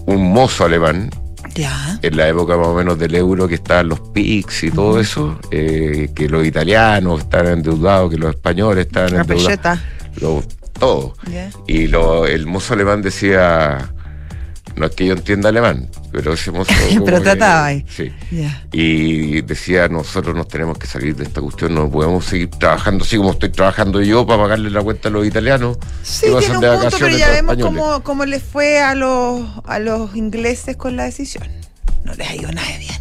Un 0.06 0.32
mozo 0.32 0.64
alemán, 0.64 1.10
ya. 1.56 2.00
en 2.02 2.16
la 2.16 2.30
época 2.30 2.56
más 2.56 2.68
o 2.68 2.74
menos 2.76 2.98
del 2.98 3.16
euro, 3.16 3.50
que 3.50 3.56
estaban 3.56 3.90
los 3.90 4.00
PICs 4.00 4.64
y 4.64 4.72
todo 4.72 4.98
eso, 5.02 5.38
eh, 5.52 6.10
que 6.16 6.30
los 6.30 6.46
italianos 6.46 7.20
estaban 7.20 7.48
endeudados, 7.54 8.10
que 8.10 8.18
los 8.18 8.30
españoles 8.34 8.86
estaban 8.86 9.16
endeudados. 9.16 9.80
Lo- 10.16 10.44
todo. 10.80 11.14
Y 11.68 11.88
lo, 11.88 12.26
el 12.26 12.46
mozo 12.46 12.74
alemán 12.74 13.02
decía, 13.02 13.92
no 14.76 14.86
es 14.86 14.96
que 14.96 15.06
yo 15.06 15.14
entienda 15.14 15.50
alemán, 15.50 15.90
pero 16.12 16.34
ese 16.34 16.52
mozo... 16.52 16.72
Pero 17.06 17.22
trataba 17.22 17.66
ahí. 17.66 17.86
Sí. 17.90 18.12
Y 18.72 19.42
decía, 19.42 19.90
nosotros 19.90 20.34
nos 20.36 20.48
tenemos 20.48 20.78
que 20.78 20.88
salir 20.88 21.16
de 21.18 21.26
esta 21.26 21.42
cuestión, 21.42 21.76
no 21.76 21.90
podemos 21.92 22.24
seguir 22.26 22.50
trabajando 22.52 23.04
así 23.04 23.18
como 23.18 23.32
estoy 23.32 23.50
trabajando 23.50 24.02
yo 24.02 24.26
para 24.26 24.42
pagarle 24.44 24.70
la 24.70 24.82
cuenta 24.82 25.10
a 25.10 25.12
los 25.12 25.26
italianos. 25.28 25.78
Sí, 26.02 26.28
que 26.28 26.36
tiene 26.40 26.56
un 26.56 26.62
de 26.62 26.70
punto, 26.78 26.98
pero 27.00 27.18
ya 27.18 27.30
vemos 27.30 27.58
cómo, 27.62 28.04
cómo 28.04 28.26
les 28.26 28.42
fue 28.42 28.80
a 28.82 28.96
los, 28.96 29.46
a 29.66 29.80
los 29.80 30.16
ingleses 30.16 30.78
con 30.78 30.96
la 30.96 31.04
decisión. 31.04 31.44
No 32.06 32.14
les 32.14 32.30
ha 32.30 32.36
ido 32.36 32.52
nada 32.54 32.68
bien. 32.78 32.96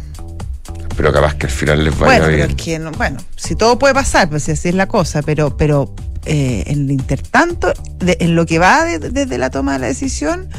Pero 0.97 1.13
capaz 1.13 1.35
que 1.35 1.45
al 1.45 1.51
final 1.53 1.83
les 1.85 1.97
vaya 1.97 2.05
Bueno, 2.05 2.25
pero 2.25 2.35
bien. 2.35 2.49
es 2.49 2.55
que, 2.57 2.77
no- 2.77 2.91
bueno, 2.91 3.17
si 3.37 3.55
todo 3.55 3.79
puede 3.79 3.93
pasar, 3.93 4.29
pues 4.29 4.43
si 4.43 4.51
así 4.51 4.67
es 4.67 4.75
la 4.75 4.87
cosa, 4.87 5.21
pero, 5.21 5.55
pero 5.55 5.93
eh, 6.25 6.63
en 6.67 6.81
el 6.85 6.91
intertanto, 6.91 7.73
de- 7.99 8.17
en 8.19 8.35
lo 8.35 8.45
que 8.45 8.59
va 8.59 8.85
de- 8.85 8.99
desde 8.99 9.37
la 9.37 9.49
toma 9.49 9.73
de 9.73 9.79
la 9.79 9.87
decisión, 9.87 10.49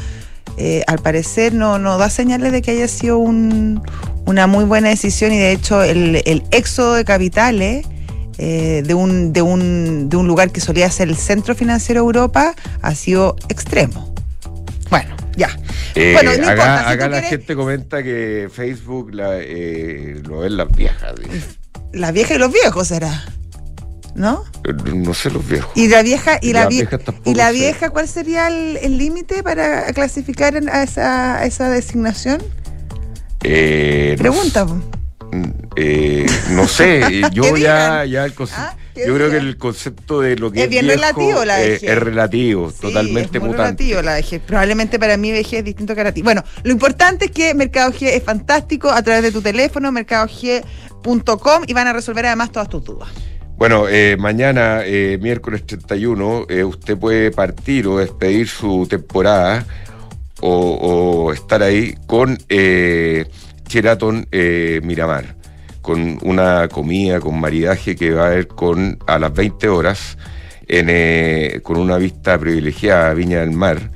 eh, 0.57 0.83
al 0.87 0.99
parecer 0.99 1.53
no, 1.53 1.79
no 1.79 1.97
da 1.97 2.09
señales 2.09 2.51
de 2.51 2.61
que 2.61 2.71
haya 2.71 2.87
sido 2.87 3.17
un- 3.17 3.81
una 4.25 4.47
muy 4.47 4.65
buena 4.65 4.89
decisión 4.89 5.31
y 5.31 5.37
de 5.39 5.51
hecho 5.51 5.81
el, 5.83 6.21
el 6.25 6.43
éxodo 6.51 6.93
de 6.95 7.05
capitales 7.05 7.85
eh, 8.37 8.81
de, 8.85 8.93
un, 8.93 9.33
de, 9.33 9.41
un, 9.41 10.09
de 10.09 10.17
un 10.17 10.25
lugar 10.27 10.51
que 10.51 10.61
solía 10.61 10.89
ser 10.89 11.09
el 11.09 11.15
centro 11.17 11.53
financiero 11.55 12.01
de 12.01 12.05
Europa 12.05 12.55
ha 12.81 12.95
sido 12.95 13.35
extremo. 13.49 14.13
Bueno, 14.89 15.15
ya. 15.37 15.49
Eh, 15.95 16.13
bueno, 16.13 16.31
no 16.37 16.43
acá 16.43 16.51
importa, 16.51 16.79
si 16.87 16.93
acá 16.93 17.07
la 17.07 17.17
quieres- 17.19 17.29
gente 17.29 17.55
comenta 17.55 18.03
que 18.03 18.49
Facebook 18.51 19.13
la, 19.13 19.37
eh, 19.37 20.21
lo 20.23 20.39
ven 20.39 20.57
las 20.57 20.71
viejas. 20.75 21.13
las 21.93 22.13
viejas 22.13 22.37
y 22.37 22.39
los 22.39 22.51
viejos 22.51 22.87
será, 22.87 23.25
¿no? 24.15 24.43
No 24.93 25.13
sé 25.13 25.29
los 25.31 25.47
viejos. 25.47 25.71
Y 25.75 25.87
la 25.87 26.01
vieja, 26.03 26.37
y 26.41 26.53
la, 26.53 26.61
Las 26.61 26.69
vie- 26.69 26.77
viejas 26.77 27.03
tampoco 27.03 27.29
y 27.29 27.33
la 27.35 27.47
sé. 27.47 27.53
vieja, 27.53 27.89
¿cuál 27.89 28.07
sería 28.07 28.47
el 28.47 28.97
límite 28.97 29.43
para 29.43 29.91
clasificar 29.93 30.55
a 30.71 30.83
esa, 30.83 31.37
a 31.39 31.45
esa 31.45 31.69
designación? 31.69 32.41
Eh, 33.43 34.15
Pregunta. 34.17 34.65
po. 34.65 34.77
Eh, 35.77 36.25
no 36.49 36.67
sé, 36.67 37.21
yo 37.33 37.53
¿Qué 37.53 37.61
ya, 37.61 38.03
ya 38.05 38.25
el 38.25 38.33
Ah, 38.53 38.75
¿qué 38.93 39.07
yo 39.07 39.15
creo 39.15 39.29
que 39.31 39.37
el 39.37 39.57
concepto 39.57 40.19
de 40.19 40.35
lo 40.35 40.51
que 40.51 40.59
Es 40.59 40.63
es, 40.65 40.69
bien 40.69 40.85
viejo, 40.85 40.99
relativo 41.01 41.45
la 41.45 41.63
eh, 41.63 41.69
vejez. 41.69 41.89
es 41.89 41.97
relativo, 41.97 42.69
Sí, 42.71 42.77
totalmente 42.81 43.37
es 43.37 43.41
muy 43.41 43.51
mutante. 43.51 43.83
relativo 43.83 44.01
la 44.01 44.13
vejez. 44.15 44.41
Probablemente 44.45 44.99
para 44.99 45.15
mí 45.15 45.31
vejez 45.31 45.59
es 45.59 45.63
distinto 45.65 45.93
que 45.95 46.01
para 46.01 46.13
ti. 46.13 46.21
Bueno, 46.21 46.43
lo 46.63 46.71
importante 46.73 47.25
es 47.25 47.31
que 47.31 47.53
Mercado 47.53 47.91
G 47.93 48.07
es 48.07 48.23
fantástico 48.23 48.89
a 48.91 49.01
través 49.01 49.23
de 49.23 49.31
tu 49.31 49.41
teléfono, 49.41 49.89
mercadog.com 49.93 51.63
y 51.65 51.73
van 51.73 51.87
a 51.87 51.93
resolver 51.93 52.25
además 52.25 52.51
todas 52.51 52.67
tus 52.67 52.83
dudas. 52.83 53.09
Bueno, 53.61 53.87
eh, 53.87 54.17
mañana, 54.17 54.81
eh, 54.83 55.19
miércoles 55.21 55.63
31, 55.67 56.47
eh, 56.49 56.63
usted 56.63 56.97
puede 56.97 57.29
partir 57.29 57.85
o 57.85 57.99
despedir 57.99 58.47
su 58.47 58.87
temporada 58.89 59.67
o, 60.39 61.31
estar 61.31 61.61
ahí 61.61 61.93
con 62.07 62.39
eh, 62.49 63.27
Sheraton 63.67 64.25
eh, 64.31 64.81
Miramar, 64.83 65.35
con 65.83 66.17
una 66.23 66.69
comida, 66.69 67.19
con 67.19 67.39
maridaje 67.39 67.95
que 67.95 68.09
va 68.09 68.23
a 68.23 68.27
haber 68.29 68.47
con, 68.47 68.97
a 69.05 69.19
las 69.19 69.31
20 69.31 69.69
horas, 69.69 70.17
eh, 70.67 71.59
con 71.61 71.77
una 71.77 71.97
vista 71.97 72.39
privilegiada 72.39 73.11
a 73.11 73.13
Viña 73.13 73.41
del 73.41 73.51
Mar 73.51 73.91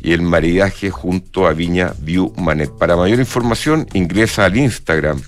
y 0.00 0.12
el 0.12 0.22
maridaje 0.22 0.90
junto 0.90 1.48
a 1.48 1.54
Viña 1.54 1.92
View 1.98 2.32
Manet. 2.36 2.70
Para 2.78 2.94
mayor 2.94 3.18
información, 3.18 3.84
ingresa 3.94 4.44
al 4.44 4.56
Instagram, 4.56 5.20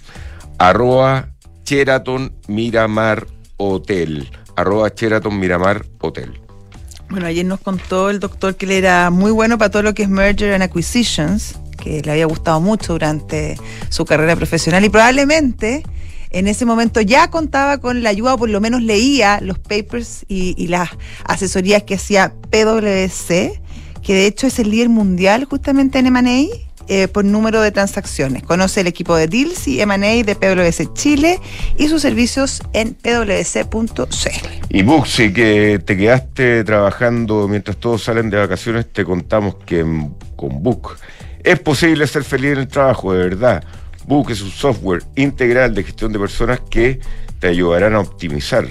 arroba 0.59 1.31
Sheraton 1.65 2.33
Miramar 2.47 3.40
Hotel, 3.61 4.31
arroba 4.57 4.89
Sheraton 4.89 5.39
Miramar 5.39 5.85
Hotel. 6.01 6.41
Bueno, 7.11 7.27
ayer 7.27 7.45
nos 7.45 7.61
contó 7.61 8.09
el 8.09 8.21
doctor 8.21 8.57
que 8.57 8.65
él 8.67 8.73
era 8.73 9.11
muy 9.11 9.31
bueno 9.33 9.59
para 9.59 9.71
todo 9.71 9.83
lo 9.83 9.95
que 9.95 10.05
es 10.05 10.09
merger 10.09 10.55
and 10.55 10.63
acquisitions, 10.63 11.59
que 11.77 12.01
le 12.03 12.13
había 12.13 12.27
gustado 12.27 12.61
mucho 12.61 12.95
durante 12.95 13.59
su 13.91 14.05
carrera 14.05 14.35
profesional 14.37 14.85
y 14.85 14.89
probablemente 14.89 15.83
en 16.31 16.47
ese 16.47 16.65
momento 16.65 17.01
ya 17.01 17.29
contaba 17.29 17.79
con 17.79 18.03
la 18.03 18.11
ayuda, 18.11 18.35
o 18.35 18.39
por 18.39 18.49
lo 18.49 18.61
menos 18.61 18.83
leía 18.83 19.41
los 19.43 19.59
papers 19.59 20.25
y, 20.29 20.69
las 20.69 20.91
asesorías 21.25 21.83
que 21.83 21.97
hacía 21.97 22.33
PwC, 22.51 23.61
que 24.03 24.15
de 24.15 24.27
hecho 24.27 24.47
es 24.47 24.59
el 24.59 24.71
líder 24.71 24.89
mundial 24.89 25.45
justamente 25.45 25.99
en 25.99 26.07
M&A 26.07 26.70
eh, 26.89 27.09
por 27.09 27.25
número 27.25 27.61
de 27.61 27.71
transacciones. 27.71 28.43
Conoce 28.43 28.81
el 28.81 28.87
equipo 28.87 29.17
de 29.17 29.27
Deals 29.27 29.69
y 29.69 29.81
M&A 29.81 30.25
de 30.25 30.35
PwC 30.35 30.93
Chile 30.95 31.39
y 31.77 31.89
sus 31.89 32.03
servicios 32.03 32.63
en 32.73 32.95
pwc.cl. 32.95 34.49
Y 34.71 34.85
si 35.07 35.33
que 35.33 35.81
te 35.85 35.97
quedaste 35.97 36.65
trabajando 36.65 37.49
mientras 37.49 37.77
todos 37.77 38.05
salen 38.05 38.31
de 38.31 38.39
vacaciones, 38.39 38.93
te 38.93 39.05
contamos 39.05 39.57
que 39.67 39.85
con 40.37 40.63
Book 40.63 40.97
es 41.43 41.59
posible 41.59 42.07
ser 42.07 42.25
feliz 42.25 42.53
en 42.53 42.59
el 42.59 42.69
trabajo, 42.69 43.13
de 43.13 43.19
verdad. 43.19 43.65
Book 44.07 44.31
es 44.31 44.43
un 44.43 44.51
software 44.51 45.03
integral 45.17 45.75
de 45.75 45.85
gestión 45.85 46.13
de 46.13 46.19
personas 46.19 46.61
que 46.71 47.01
te 47.39 47.49
ayudarán 47.49 47.95
a 47.95 48.01
optimizar 48.01 48.67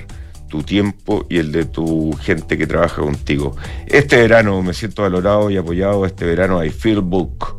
tu 0.50 0.64
tiempo 0.64 1.26
y 1.30 1.38
el 1.38 1.52
de 1.52 1.66
tu 1.66 2.12
gente 2.22 2.58
que 2.58 2.68
trabaja 2.68 3.02
contigo. 3.02 3.56
Este 3.88 4.18
verano 4.18 4.62
me 4.62 4.74
siento 4.74 5.04
valorado 5.04 5.50
y 5.50 5.58
apoyado. 5.58 6.06
Este 6.06 6.26
verano 6.26 6.64
I 6.64 6.70
feel 6.70 7.02
Book. 7.02 7.59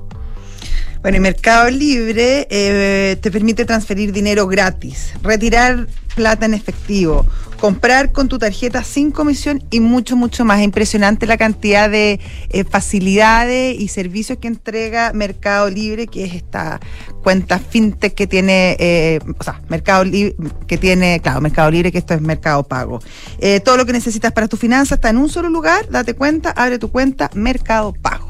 Bueno, 1.03 1.17
y 1.17 1.21
Mercado 1.21 1.71
Libre 1.71 2.47
eh, 2.51 3.17
te 3.21 3.31
permite 3.31 3.65
transferir 3.65 4.13
dinero 4.13 4.47
gratis, 4.47 5.15
retirar 5.23 5.87
plata 6.15 6.45
en 6.45 6.53
efectivo, 6.53 7.27
comprar 7.59 8.13
con 8.13 8.29
tu 8.29 8.39
tarjeta 8.39 8.85
sin 8.85 9.11
comisión 9.11 9.63
y 9.71 9.81
mucho, 9.81 10.17
mucho 10.17 10.45
más. 10.45 10.61
Impresionante 10.61 11.27
la 11.27 11.39
cantidad 11.39 11.89
de 11.89 12.21
eh, 12.51 12.65
facilidades 12.65 13.81
y 13.81 13.89
servicios 13.89 14.39
que 14.39 14.49
entrega 14.49 15.13
Mercado 15.15 15.71
Libre, 15.71 16.07
que 16.07 16.25
es 16.25 16.35
esta 16.35 16.81
cuenta 17.23 17.59
fintech 17.59 18.15
que 18.15 18.27
tiene, 18.27 18.77
eh, 18.79 19.21
o 19.39 19.43
sea, 19.43 19.63
Mercado 19.69 20.05
Libre, 20.05 20.35
que 20.67 20.77
tiene, 20.77 21.21
claro, 21.21 21.41
Mercado 21.41 21.71
Libre, 21.71 21.93
que 21.93 21.99
esto 21.99 22.13
es 22.13 22.21
Mercado 22.21 22.63
Pago. 22.63 23.01
Eh, 23.39 23.61
todo 23.61 23.77
lo 23.77 23.87
que 23.87 23.93
necesitas 23.93 24.33
para 24.33 24.49
tu 24.49 24.57
finanzas 24.59 24.99
está 24.99 25.11
en 25.11 25.17
un 25.17 25.29
solo 25.29 25.49
lugar, 25.49 25.89
date 25.89 26.15
cuenta, 26.15 26.51
abre 26.51 26.79
tu 26.79 26.91
cuenta, 26.91 27.31
Mercado 27.35 27.93
Pago. 27.93 28.30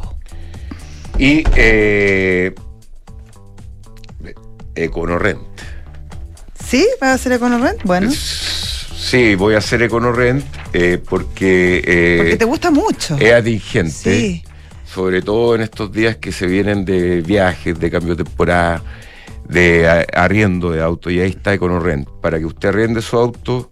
Y 1.21 1.45
eh, 1.55 2.55
EconoRent. 4.75 5.41
¿Sí? 6.65 6.89
¿Vas 7.01 7.11
a 7.11 7.15
hacer 7.15 7.33
EconoRent? 7.33 7.83
Bueno. 7.85 8.11
Sí, 8.11 9.35
voy 9.35 9.55
a 9.55 9.59
hacer 9.59 9.83
EconoRent 9.83 10.45
eh, 10.73 10.99
porque, 11.07 11.83
eh, 11.85 12.17
Porque 12.19 12.37
te 12.37 12.45
gusta 12.45 12.71
mucho. 12.71 13.17
es 13.19 13.33
atingente, 13.35 13.91
Sí. 13.93 14.45
sobre 14.87 15.21
todo 15.21 15.55
en 15.57 15.63
estos 15.63 15.93
días 15.93 16.17
que 16.17 16.33
se 16.33 16.47
vienen 16.47 16.85
de 16.85 17.21
viajes, 17.21 17.79
de 17.79 17.91
cambio 17.91 18.15
de 18.15 18.25
temporada, 18.25 18.83
de 19.49 20.07
arriendo 20.15 20.71
de 20.71 20.81
auto, 20.81 21.11
y 21.11 21.21
ahí 21.21 21.31
está 21.31 21.53
EconoRent, 21.53 22.09
para 22.23 22.39
que 22.39 22.47
usted 22.47 22.69
arriende 22.69 23.03
su 23.03 23.19
auto, 23.19 23.71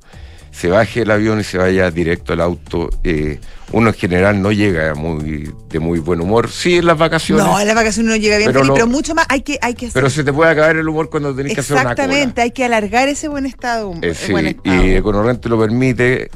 se 0.58 0.68
baje 0.68 1.02
el 1.02 1.10
avión 1.10 1.38
y 1.40 1.44
se 1.44 1.56
vaya 1.58 1.90
directo 1.90 2.32
al 2.32 2.40
auto. 2.40 2.90
eh, 3.04 3.38
uno 3.70 3.88
en 3.90 3.94
general 3.94 4.40
no 4.40 4.50
llega 4.50 4.94
muy, 4.94 5.52
de 5.68 5.78
muy 5.78 5.98
buen 5.98 6.20
humor, 6.22 6.50
sí 6.50 6.78
en 6.78 6.86
las 6.86 6.96
vacaciones, 6.96 7.44
No, 7.44 7.60
en 7.60 7.66
las 7.66 7.76
vacaciones 7.76 8.08
uno 8.12 8.16
llega 8.16 8.38
bien 8.38 8.48
Pero 8.48 8.60
feliz, 8.60 8.68
lo- 8.68 8.74
pero 8.74 8.86
mucho 8.86 9.14
más 9.14 9.26
hay 9.28 9.42
que, 9.42 9.58
hay 9.60 9.74
que 9.74 9.86
hacer. 9.86 9.92
pero 9.92 10.08
se 10.08 10.24
te 10.24 10.32
puede 10.32 10.50
acabar 10.50 10.74
el 10.76 10.88
humor 10.88 11.10
cuando 11.10 11.34
tenés 11.34 11.52
que 11.54 11.60
hacer 11.60 11.74
una. 11.76 11.82
Exactamente, 11.92 12.40
hay 12.40 12.50
que 12.50 12.64
alargar 12.64 13.08
ese 13.08 13.28
buen 13.28 13.44
estado. 13.44 13.92
Eh, 14.00 14.14
sí, 14.14 14.32
buen 14.32 14.46
estado. 14.46 14.84
y 14.86 14.94
EconoRent 14.94 15.42
te 15.42 15.48
lo 15.50 15.58
permite, 15.60 16.30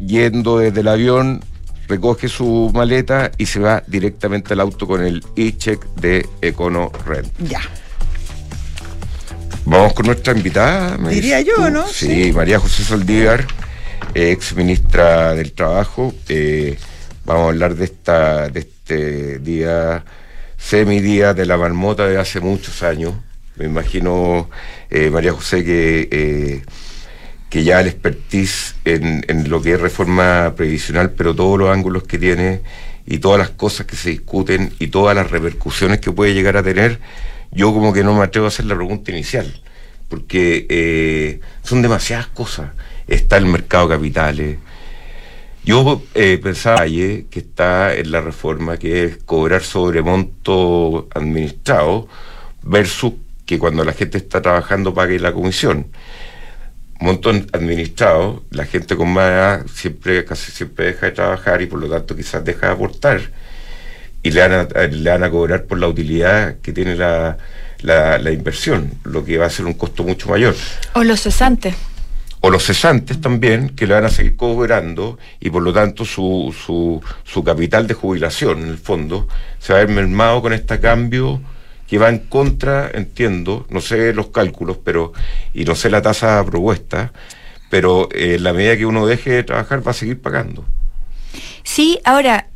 yendo 0.00 0.58
desde 0.58 0.80
el 0.80 0.88
avión, 0.88 1.44
recoge 1.86 2.28
su 2.28 2.70
maleta 2.74 3.30
y 3.38 3.46
se 3.46 3.60
va 3.60 3.82
directamente 3.86 4.52
al 4.54 4.60
auto 4.60 4.86
con 4.88 5.02
el 5.04 5.24
e-check 5.36 5.80
de 6.00 6.26
EconoRent. 6.42 7.28
Ya. 7.48 7.60
Vamos 9.66 9.94
con 9.94 10.06
nuestra 10.06 10.34
invitada. 10.36 10.98
me 10.98 11.10
Diría 11.10 11.40
yo, 11.40 11.54
tú. 11.56 11.70
¿no? 11.70 11.86
Sí, 11.88 12.24
Sí. 12.24 12.32
María 12.32 12.58
José 12.58 12.84
Soldívar, 12.84 13.46
ex 14.14 14.54
ministra 14.54 15.34
del 15.34 15.52
Trabajo. 15.52 16.14
Eh, 16.28 16.76
vamos 17.24 17.46
a 17.46 17.48
hablar 17.48 17.74
de 17.74 17.84
esta 17.84 18.48
de 18.48 18.60
este 18.60 19.38
día, 19.38 20.04
semidía 20.58 21.32
de 21.34 21.46
la 21.46 21.56
marmota 21.56 22.06
de 22.06 22.18
hace 22.18 22.40
muchos 22.40 22.82
años. 22.82 23.14
Me 23.56 23.64
imagino, 23.66 24.50
eh, 24.90 25.10
María 25.10 25.32
José, 25.32 25.64
que, 25.64 26.08
eh, 26.10 26.62
que 27.48 27.64
ya 27.64 27.80
el 27.80 27.86
expertise 27.86 28.74
en, 28.84 29.24
en 29.28 29.48
lo 29.48 29.62
que 29.62 29.74
es 29.74 29.80
reforma 29.80 30.54
previsional, 30.56 31.12
pero 31.12 31.34
todos 31.34 31.58
los 31.58 31.70
ángulos 31.70 32.02
que 32.02 32.18
tiene 32.18 32.60
y 33.06 33.18
todas 33.18 33.38
las 33.38 33.50
cosas 33.50 33.86
que 33.86 33.96
se 33.96 34.10
discuten 34.10 34.72
y 34.78 34.88
todas 34.88 35.14
las 35.14 35.30
repercusiones 35.30 36.00
que 36.00 36.10
puede 36.10 36.34
llegar 36.34 36.56
a 36.56 36.62
tener, 36.62 36.98
yo 37.54 37.72
como 37.72 37.92
que 37.92 38.04
no 38.04 38.14
me 38.14 38.24
atrevo 38.24 38.46
a 38.46 38.48
hacer 38.48 38.66
la 38.66 38.74
pregunta 38.74 39.10
inicial, 39.10 39.52
porque 40.08 40.66
eh, 40.68 41.40
son 41.62 41.82
demasiadas 41.82 42.26
cosas. 42.26 42.72
Está 43.06 43.36
el 43.36 43.46
mercado 43.46 43.88
de 43.88 43.96
capitales. 43.96 44.58
Yo 45.64 46.02
eh, 46.14 46.38
pensaba 46.42 46.84
que 46.86 47.26
está 47.32 47.94
en 47.94 48.10
la 48.10 48.20
reforma 48.20 48.76
que 48.76 49.04
es 49.04 49.16
cobrar 49.24 49.62
sobre 49.62 50.02
monto 50.02 51.08
administrado 51.14 52.08
versus 52.62 53.14
que 53.46 53.58
cuando 53.58 53.84
la 53.84 53.92
gente 53.92 54.18
está 54.18 54.42
trabajando 54.42 54.92
pague 54.92 55.18
la 55.18 55.32
comisión 55.32 55.86
monto 57.00 57.30
administrado, 57.52 58.44
la 58.50 58.64
gente 58.64 58.96
con 58.96 59.12
más 59.12 59.28
edad 59.28 59.66
siempre, 59.72 60.24
casi 60.24 60.52
siempre 60.52 60.86
deja 60.86 61.06
de 61.06 61.12
trabajar 61.12 61.60
y 61.60 61.66
por 61.66 61.80
lo 61.80 61.88
tanto 61.88 62.16
quizás 62.16 62.44
deja 62.44 62.68
de 62.68 62.72
aportar 62.72 63.20
y 64.24 64.30
le 64.30 64.40
van 64.40 64.52
a, 64.52 64.82
le 64.86 65.10
van 65.10 65.22
a 65.22 65.30
cobrar 65.30 65.64
por 65.64 65.78
la 65.78 65.86
utilidad 65.86 66.56
que 66.62 66.72
tiene 66.72 66.96
la, 66.96 67.36
la, 67.82 68.18
la 68.18 68.30
inversión, 68.32 68.90
lo 69.04 69.22
que 69.22 69.36
va 69.36 69.46
a 69.46 69.50
ser 69.50 69.66
un 69.66 69.74
costo 69.74 70.02
mucho 70.02 70.30
mayor. 70.30 70.56
O 70.94 71.04
los 71.04 71.20
cesantes. 71.20 71.74
O 72.40 72.50
los 72.50 72.64
cesantes 72.64 73.20
también, 73.20 73.68
que 73.70 73.86
le 73.86 73.94
van 73.94 74.06
a 74.06 74.08
seguir 74.08 74.34
cobrando 74.36 75.18
y 75.40 75.50
por 75.50 75.62
lo 75.62 75.74
tanto 75.74 76.06
su, 76.06 76.54
su, 76.58 77.02
su 77.22 77.44
capital 77.44 77.86
de 77.86 77.92
jubilación, 77.92 78.62
en 78.62 78.68
el 78.68 78.78
fondo, 78.78 79.28
se 79.58 79.74
va 79.74 79.80
a 79.80 79.84
ver 79.84 79.94
mermado 79.94 80.40
con 80.40 80.54
este 80.54 80.80
cambio 80.80 81.42
que 81.86 81.98
va 81.98 82.08
en 82.08 82.20
contra, 82.20 82.90
entiendo, 82.94 83.66
no 83.68 83.82
sé 83.82 84.14
los 84.14 84.28
cálculos, 84.28 84.78
pero 84.82 85.12
y 85.52 85.64
no 85.64 85.74
sé 85.74 85.90
la 85.90 86.00
tasa 86.00 86.42
propuesta, 86.46 87.12
pero 87.68 88.08
eh, 88.10 88.36
en 88.36 88.42
la 88.42 88.54
medida 88.54 88.78
que 88.78 88.86
uno 88.86 89.06
deje 89.06 89.30
de 89.32 89.42
trabajar 89.42 89.86
va 89.86 89.90
a 89.90 89.94
seguir 89.94 90.22
pagando. 90.22 90.64
Sí, 91.62 91.98
ahora, 92.04 92.46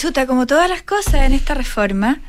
chuta, 0.00 0.26
como 0.26 0.46
todas 0.46 0.70
las 0.70 0.82
cosas 0.82 1.26
en 1.26 1.34
esta 1.34 1.52
reforma, 1.52 2.22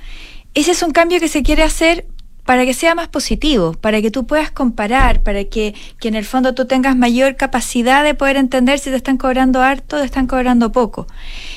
ese 0.54 0.72
es 0.72 0.84
un 0.84 0.92
cambio 0.92 1.22
que 1.22 1.30
se 1.30 1.42
quiere 1.42 1.64
hacer 1.64 2.06
para 2.44 2.66
que 2.66 2.74
sea 2.74 2.96
más 2.96 3.08
positivo, 3.08 3.72
para 3.72 4.02
que 4.02 4.12
tú 4.12 4.28
puedas 4.28 4.52
comparar, 4.52 5.24
para 5.24 5.46
que, 5.46 5.74
que 6.02 6.10
en 6.10 6.16
el 6.16 6.26
fondo 6.26 6.54
tú 6.54 6.66
tengas 6.66 6.98
mayor 6.98 7.38
capacidad 7.38 8.04
de 8.04 8.14
poder 8.14 8.36
entender 8.36 8.78
si 8.80 8.90
te 8.90 8.98
están 8.98 9.18
cobrando 9.18 9.62
harto 9.62 9.96
o 9.96 10.00
te 10.00 10.06
están 10.06 10.28
cobrando 10.28 10.74
poco. 10.74 11.08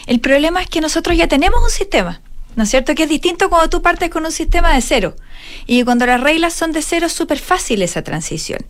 El 0.07 0.21
problema 0.21 0.63
es 0.63 0.69
que 0.69 0.81
nosotros 0.81 1.17
ya 1.17 1.27
tenemos 1.27 1.61
un 1.61 1.71
sistema. 1.71 2.21
¿No 2.55 2.63
es 2.63 2.71
cierto? 2.71 2.95
Que 2.95 3.03
es 3.03 3.09
distinto 3.09 3.51
cuando 3.51 3.69
tú 3.69 3.83
partes 3.83 4.11
con 4.11 4.25
un 4.25 4.31
sistema 4.31 4.73
de 4.73 4.83
cero. 4.83 5.17
Y 5.67 5.83
cuando 5.83 6.07
las 6.07 6.21
reglas 6.21 6.53
son 6.53 6.71
de 6.71 6.83
cero 6.83 7.07
es 7.07 7.13
súper 7.13 7.41
fácil 7.41 7.83
esa 7.83 8.03
transición. 8.03 8.61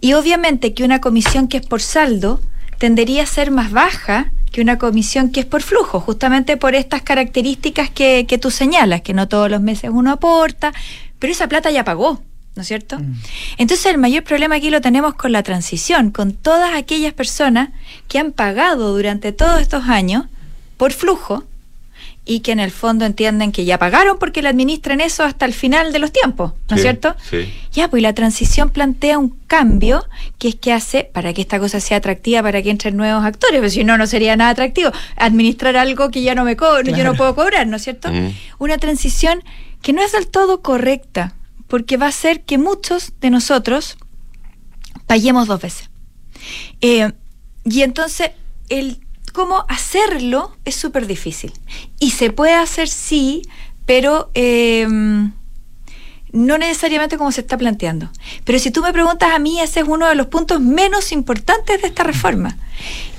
Y 0.00 0.12
obviamente 0.12 0.72
que 0.72 0.84
una 0.84 1.00
comisión 1.00 1.48
que 1.48 1.56
es 1.56 1.66
por 1.66 1.82
saldo 1.82 2.40
tendería 2.82 3.22
a 3.22 3.26
ser 3.26 3.52
más 3.52 3.70
baja 3.70 4.32
que 4.50 4.60
una 4.60 4.76
comisión 4.76 5.30
que 5.30 5.38
es 5.38 5.46
por 5.46 5.62
flujo, 5.62 6.00
justamente 6.00 6.56
por 6.56 6.74
estas 6.74 7.02
características 7.02 7.90
que, 7.90 8.26
que 8.26 8.38
tú 8.38 8.50
señalas, 8.50 9.02
que 9.02 9.14
no 9.14 9.28
todos 9.28 9.48
los 9.48 9.60
meses 9.60 9.92
uno 9.94 10.10
aporta, 10.10 10.72
pero 11.20 11.32
esa 11.32 11.46
plata 11.46 11.70
ya 11.70 11.84
pagó. 11.84 12.20
¿No 12.56 12.62
es 12.62 12.66
cierto? 12.66 12.98
Entonces 13.56 13.86
el 13.86 13.98
mayor 13.98 14.24
problema 14.24 14.56
aquí 14.56 14.68
lo 14.68 14.80
tenemos 14.80 15.14
con 15.14 15.30
la 15.30 15.44
transición, 15.44 16.10
con 16.10 16.32
todas 16.32 16.74
aquellas 16.74 17.12
personas 17.14 17.68
que 18.08 18.18
han 18.18 18.32
pagado 18.32 18.92
durante 18.92 19.30
todos 19.30 19.60
estos 19.60 19.84
años 19.84 20.24
por 20.76 20.92
flujo, 20.92 21.44
y 22.24 22.40
que 22.40 22.52
en 22.52 22.60
el 22.60 22.70
fondo 22.70 23.04
entienden 23.04 23.50
que 23.50 23.64
ya 23.64 23.78
pagaron 23.78 24.16
porque 24.18 24.42
le 24.42 24.48
administran 24.48 25.00
eso 25.00 25.24
hasta 25.24 25.44
el 25.44 25.52
final 25.52 25.92
de 25.92 25.98
los 25.98 26.12
tiempos, 26.12 26.52
¿no 26.68 26.76
es 26.76 26.82
Sí, 26.82 26.82
cierto? 26.82 27.16
sí. 27.28 27.52
Ya, 27.72 27.88
pues 27.88 28.00
la 28.02 28.12
transición 28.12 28.70
plantea 28.70 29.18
un 29.18 29.30
cambio 29.48 30.04
que 30.38 30.48
es 30.48 30.54
que 30.54 30.72
hace 30.72 31.02
para 31.12 31.32
que 31.32 31.40
esta 31.40 31.58
cosa 31.58 31.80
sea 31.80 31.96
atractiva, 31.96 32.40
para 32.42 32.62
que 32.62 32.70
entren 32.70 32.96
nuevos 32.96 33.24
actores, 33.24 33.56
porque 33.58 33.70
si 33.70 33.82
no, 33.82 33.98
no 33.98 34.06
sería 34.06 34.36
nada 34.36 34.50
atractivo. 34.52 34.90
Administrar 35.16 35.76
algo 35.76 36.10
que 36.10 36.22
ya 36.22 36.34
no 36.36 36.44
me 36.44 36.54
cobro, 36.56 36.82
yo 36.82 37.02
no 37.02 37.14
puedo 37.14 37.34
cobrar, 37.34 37.66
¿no 37.66 37.76
es 37.76 37.82
cierto? 37.82 38.12
Mm. 38.12 38.30
Una 38.58 38.78
transición 38.78 39.42
que 39.80 39.92
no 39.92 40.00
es 40.02 40.12
del 40.12 40.28
todo 40.28 40.62
correcta. 40.62 41.34
porque 41.66 41.96
va 41.96 42.06
a 42.06 42.10
hacer 42.10 42.42
que 42.42 42.58
muchos 42.58 43.12
de 43.20 43.30
nosotros 43.30 43.96
paguemos 45.06 45.48
dos 45.48 45.60
veces. 45.60 45.90
Eh, 46.80 47.10
y 47.64 47.82
entonces, 47.82 48.30
el 48.68 48.98
cómo 49.32 49.64
hacerlo 49.68 50.56
es 50.64 50.74
súper 50.74 51.06
difícil. 51.06 51.52
Y 51.98 52.12
se 52.12 52.30
puede 52.30 52.54
hacer 52.54 52.88
sí, 52.88 53.42
pero 53.86 54.30
eh, 54.34 54.86
no 56.32 56.58
necesariamente 56.58 57.18
como 57.18 57.32
se 57.32 57.42
está 57.42 57.56
planteando. 57.58 58.10
Pero 58.44 58.58
si 58.58 58.70
tú 58.70 58.82
me 58.82 58.92
preguntas 58.92 59.30
a 59.32 59.38
mí, 59.38 59.60
ese 59.60 59.80
es 59.80 59.88
uno 59.88 60.08
de 60.08 60.14
los 60.14 60.26
puntos 60.26 60.60
menos 60.60 61.12
importantes 61.12 61.80
de 61.80 61.88
esta 61.88 62.04
reforma. 62.04 62.56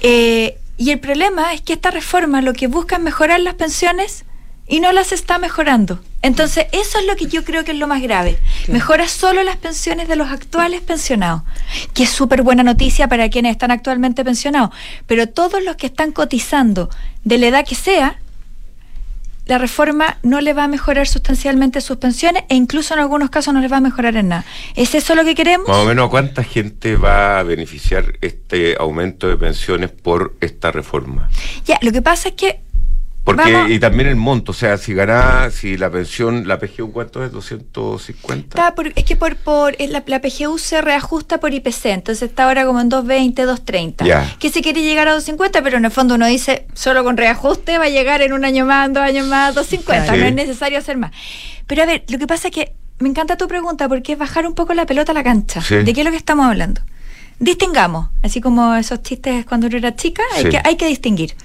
Eh, 0.05 0.57
y 0.77 0.89
el 0.89 0.99
problema 0.99 1.53
es 1.53 1.61
que 1.61 1.71
esta 1.71 1.89
reforma 1.89 2.41
lo 2.41 2.51
que 2.51 2.67
busca 2.67 2.97
es 2.97 3.01
mejorar 3.01 3.39
las 3.39 3.53
pensiones 3.53 4.25
y 4.67 4.81
no 4.81 4.91
las 4.91 5.13
está 5.13 5.37
mejorando. 5.37 6.01
Entonces, 6.23 6.67
eso 6.71 6.99
es 6.99 7.05
lo 7.05 7.15
que 7.17 7.27
yo 7.27 7.43
creo 7.43 7.63
que 7.65 7.71
es 7.71 7.77
lo 7.77 7.85
más 7.85 8.01
grave. 8.01 8.39
Mejora 8.69 9.07
solo 9.09 9.43
las 9.43 9.57
pensiones 9.57 10.07
de 10.07 10.15
los 10.15 10.31
actuales 10.31 10.81
pensionados, 10.81 11.43
que 11.93 12.03
es 12.03 12.09
súper 12.09 12.41
buena 12.43 12.63
noticia 12.63 13.09
para 13.09 13.29
quienes 13.29 13.51
están 13.51 13.71
actualmente 13.71 14.23
pensionados. 14.23 14.69
Pero 15.05 15.27
todos 15.27 15.61
los 15.63 15.75
que 15.75 15.87
están 15.87 16.13
cotizando, 16.13 16.89
de 17.25 17.37
la 17.37 17.47
edad 17.47 17.65
que 17.67 17.75
sea, 17.75 18.19
la 19.45 19.57
reforma 19.57 20.17
no 20.23 20.39
le 20.39 20.53
va 20.53 20.63
a 20.63 20.67
mejorar 20.69 21.07
sustancialmente 21.07 21.81
sus 21.81 21.97
pensiones 21.97 22.43
e 22.47 22.55
incluso 22.55 22.93
en 22.93 23.01
algunos 23.01 23.29
casos 23.29 23.53
no 23.53 23.59
les 23.59 23.69
va 23.69 23.77
a 23.77 23.81
mejorar 23.81 24.15
en 24.15 24.29
nada. 24.29 24.45
¿Es 24.75 24.95
eso 24.95 25.15
lo 25.15 25.25
que 25.25 25.35
queremos? 25.35 25.67
Más 25.67 25.77
o 25.77 25.85
menos, 25.85 26.09
¿cuánta 26.09 26.43
gente 26.43 26.95
va 26.95 27.39
a 27.39 27.43
beneficiar 27.43 28.17
este 28.21 28.77
aumento 28.79 29.27
de 29.27 29.35
pensiones 29.35 29.91
por 29.91 30.37
esta 30.39 30.71
reforma? 30.71 31.29
Ya, 31.65 31.77
lo 31.81 31.91
que 31.91 32.01
pasa 32.01 32.29
es 32.29 32.35
que 32.35 32.61
Porque, 33.23 33.53
Vamos- 33.53 33.71
y 33.71 33.79
también 33.79 34.09
el 34.09 34.17
monto, 34.17 34.51
o 34.51 34.55
sea, 34.55 34.77
si 34.77 34.93
gana, 34.93 35.49
si 35.49 35.77
la 35.77 35.89
pensión, 35.89 36.45
la 36.45 36.59
PGU, 36.59 36.91
¿cuánto 36.91 37.23
es? 37.23 37.31
¿250? 37.31 38.39
Está 38.39 38.75
por- 38.75 38.91
es 38.93 39.05
que 39.05 39.15
por, 39.15 39.37
por 39.37 39.79
la, 39.79 40.03
la 40.05 40.21
PGU 40.21 40.57
se 40.57 40.81
reajusta 40.81 41.39
por 41.39 41.53
IPC, 41.53 41.85
entonces 41.85 42.29
está 42.29 42.43
ahora 42.43 42.65
como 42.65 42.81
en 42.81 42.89
220, 42.89 43.43
230. 43.43 44.03
Ya. 44.05 44.35
Que 44.39 44.49
se 44.49 44.61
quiere 44.61 44.81
llegar 44.81 45.07
a 45.07 45.13
250, 45.13 45.61
pero 45.63 45.77
en 45.77 45.85
el 45.85 45.91
fondo 45.91 46.15
uno 46.15 46.25
dice, 46.27 46.67
solo 46.73 47.03
con 47.05 47.15
reajuste 47.15 47.77
va 47.77 47.85
a 47.85 47.89
llegar 47.89 48.21
en 48.21 48.33
un 48.33 48.43
año 48.43 48.65
más, 48.65 48.91
dos 48.91 49.03
años 49.03 49.25
más, 49.27 49.55
250, 49.55 50.03
Claro. 50.05 50.19
no 50.19 50.25
es 50.25 50.31
Sí. 50.31 50.35
necesario 50.35 50.77
hacer 50.77 50.97
más. 50.97 51.11
Pero 51.65 51.83
a 51.83 51.85
ver, 51.85 52.03
lo 52.09 52.17
que 52.19 52.27
pasa 52.27 52.49
es 52.49 52.53
que 52.53 52.73
me 52.99 53.07
encanta 53.07 53.37
tu 53.37 53.47
pregunta 53.47 53.87
porque 53.87 54.13
es 54.13 54.19
bajar 54.19 54.45
un 54.45 54.53
poco 54.53 54.73
la 54.73 54.85
pelota 54.85 55.13
a 55.13 55.15
la 55.15 55.23
cancha. 55.23 55.61
Sí. 55.61 55.75
¿De 55.75 55.93
qué 55.93 56.01
es 56.01 56.05
lo 56.05 56.11
que 56.11 56.17
estamos 56.17 56.45
hablando? 56.45 56.81
Distingamos, 57.39 58.09
así 58.21 58.41
como 58.41 58.75
esos 58.75 59.01
chistes 59.01 59.45
cuando 59.45 59.67
uno 59.67 59.77
era 59.77 59.95
chica, 59.95 60.23
hay, 60.35 60.43
Sí. 60.43 60.49
que, 60.49 60.59
hay 60.63 60.75
que 60.75 60.87
distinguir. 60.87 61.35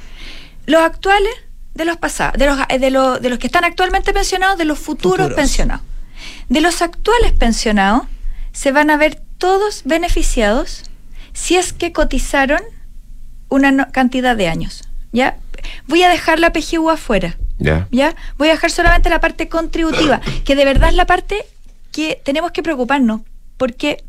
Los 0.66 0.82
actuales 0.82 1.32
de 1.78 1.84
los 1.86 1.96
pasados, 1.96 2.34
de 2.38 2.44
los, 2.46 2.58
de, 2.68 2.90
los, 2.90 3.22
de 3.22 3.30
los 3.30 3.38
que 3.38 3.46
están 3.46 3.64
actualmente 3.64 4.12
pensionados, 4.12 4.58
de 4.58 4.64
los 4.66 4.78
futuros, 4.78 5.18
Futuros. 5.28 5.36
pensionados. 5.36 5.84
De 6.50 6.60
los 6.60 6.82
actuales 6.82 7.32
pensionados, 7.32 8.02
se 8.52 8.72
van 8.72 8.90
a 8.90 8.96
ver 8.96 9.22
todos 9.38 9.82
beneficiados 9.84 10.82
si 11.32 11.56
es 11.56 11.72
que 11.72 11.92
cotizaron 11.92 12.60
una 13.48 13.70
no- 13.72 13.86
cantidad 13.92 14.36
de 14.36 14.48
años. 14.48 14.82
¿Ya? 15.12 15.36
Voy 15.86 16.02
a 16.02 16.08
dejar 16.10 16.38
la 16.40 16.52
PGU 16.52 16.90
afuera. 16.90 17.36
Ya. 17.58 17.88
¿Ya? 17.90 18.14
Voy 18.36 18.48
a 18.48 18.52
dejar 18.52 18.70
solamente 18.70 19.08
la 19.10 19.20
parte 19.20 19.48
contributiva, 19.48 20.20
que 20.44 20.54
de 20.56 20.64
verdad 20.64 20.90
es 20.90 20.96
la 20.96 21.06
parte 21.06 21.46
que 21.92 22.20
tenemos 22.24 22.50
que 22.52 22.62
preocuparnos, 22.62 23.22
porque 23.56 24.04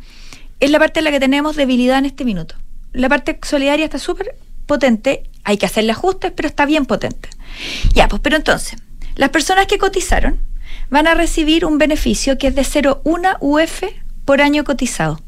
es 0.60 0.72
la 0.72 0.80
parte 0.80 1.00
en 1.00 1.06
la 1.06 1.12
que 1.12 1.20
tenemos 1.20 1.56
debilidad 1.56 2.00
en 2.00 2.06
este 2.06 2.26
minuto. 2.26 2.56
La 2.94 3.08
parte 3.10 3.40
solidaria 3.44 3.86
está 3.86 4.00
súper 4.00 4.36
potente, 4.66 5.24
hay 5.44 5.58
que 5.58 5.66
hacerle 5.68 5.92
ajustes, 5.92 6.32
pero 6.36 6.48
está 6.48 6.66
bien 6.66 6.86
potente. 6.86 7.30
Ya, 7.94 8.08
pues, 8.08 8.22
pero 8.22 8.36
entonces, 8.36 8.80
las 9.16 9.30
personas 9.30 9.68
que 9.68 9.78
cotizaron 9.78 10.40
van 10.90 11.08
a 11.08 11.14
recibir 11.14 11.66
un 11.66 11.78
beneficio 11.78 12.38
que 12.38 12.48
es 12.48 12.56
de 12.56 12.64
0,1 12.64 13.38
UF 13.42 13.84
por 14.26 14.42
año 14.42 14.64
cotizado. 14.64 15.22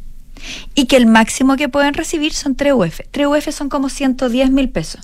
Y 0.74 0.86
que 0.86 0.98
el 0.98 1.06
máximo 1.06 1.56
que 1.56 1.70
pueden 1.70 1.94
recibir 1.94 2.34
son 2.34 2.56
3 2.56 2.74
UF. 2.74 3.02
3 3.12 3.28
UF 3.28 3.52
son 3.54 3.70
como 3.70 3.90
110 3.90 4.50
mil 4.50 4.70
pesos. 4.70 5.02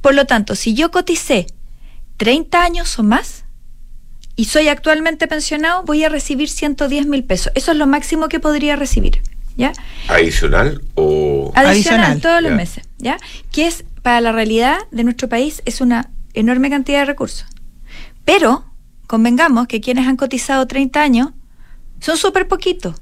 Por 0.00 0.14
lo 0.14 0.24
tanto, 0.26 0.54
si 0.56 0.74
yo 0.74 0.90
coticé 0.90 1.46
30 2.16 2.62
años 2.62 2.98
o 2.98 3.02
más 3.02 3.44
y 4.34 4.46
soy 4.46 4.68
actualmente 4.68 5.28
pensionado, 5.28 5.82
voy 5.84 6.02
a 6.04 6.08
recibir 6.08 6.48
110 6.48 7.06
mil 7.06 7.24
pesos. 7.24 7.52
Eso 7.54 7.72
es 7.72 7.78
lo 7.78 7.86
máximo 7.86 8.28
que 8.28 8.40
podría 8.40 8.74
recibir. 8.76 9.22
¿Ya? 9.56 9.72
¿Adicional 10.08 10.82
o...? 10.96 11.50
Adicional, 11.54 11.66
Adicional. 12.12 12.20
todos 12.20 12.42
los 12.42 12.50
Ya. 12.50 12.56
meses. 12.56 12.84
¿Ya? 12.98 13.16
Que 13.52 13.66
es, 13.66 13.84
para 14.06 14.20
la 14.20 14.30
realidad 14.30 14.78
de 14.92 15.02
nuestro 15.02 15.28
país, 15.28 15.62
es 15.64 15.80
una 15.80 16.12
enorme 16.32 16.70
cantidad 16.70 17.00
de 17.00 17.06
recursos. 17.06 17.44
Pero, 18.24 18.64
convengamos 19.08 19.66
que 19.66 19.80
quienes 19.80 20.06
han 20.06 20.16
cotizado 20.16 20.64
30 20.68 21.02
años 21.02 21.30
son 21.98 22.16
súper 22.16 22.46
poquitos. 22.46 22.94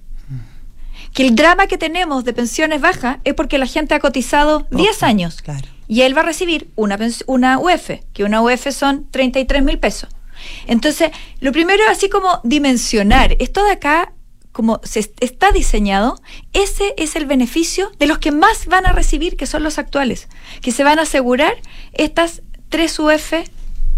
Que 1.13 1.27
el 1.27 1.35
drama 1.35 1.67
que 1.67 1.77
tenemos 1.77 2.25
de 2.25 2.33
pensiones 2.33 2.81
bajas 2.81 3.19
es 3.25 3.35
porque 3.35 3.59
la 3.59 3.67
gente 3.67 3.95
ha 3.95 4.01
cotizado 4.01 4.67
10 4.71 4.97
Ojo, 4.97 5.05
años. 5.05 5.43
claro. 5.43 5.69
Y 5.89 6.01
él 6.01 6.17
va 6.17 6.23
a 6.23 6.25
recibir 6.25 6.71
una, 6.75 6.99
una 7.27 7.59
UF, 7.59 7.91
que 8.15 8.25
una 8.25 8.41
UF 8.41 8.73
son 8.73 9.07
33 9.11 9.63
mil 9.63 9.79
pesos. 9.79 10.09
Entonces, 10.67 11.11
lo 11.41 11.53
primero 11.53 11.83
es 11.83 11.91
así 11.91 12.09
como 12.09 12.41
dimensionar. 12.45 13.37
Esto 13.41 13.63
de 13.63 13.73
acá, 13.73 14.15
como 14.55 14.81
se 14.85 15.01
est- 15.01 15.23
está 15.23 15.51
diseñado, 15.53 16.17
ese 16.53 16.95
es 16.97 17.17
el 17.17 17.27
beneficio 17.27 17.91
de 17.99 18.07
los 18.07 18.19
que 18.19 18.31
más 18.31 18.67
van 18.67 18.87
a 18.87 18.93
recibir, 18.93 19.37
que 19.37 19.47
son 19.47 19.65
los 19.65 19.79
actuales, 19.79 20.29
que 20.63 20.71
se 20.71 20.85
van 20.85 20.99
a 21.01 21.03
asegurar 21.03 21.55
estas 21.93 22.41
3 22.69 22.99
UF 23.01 23.33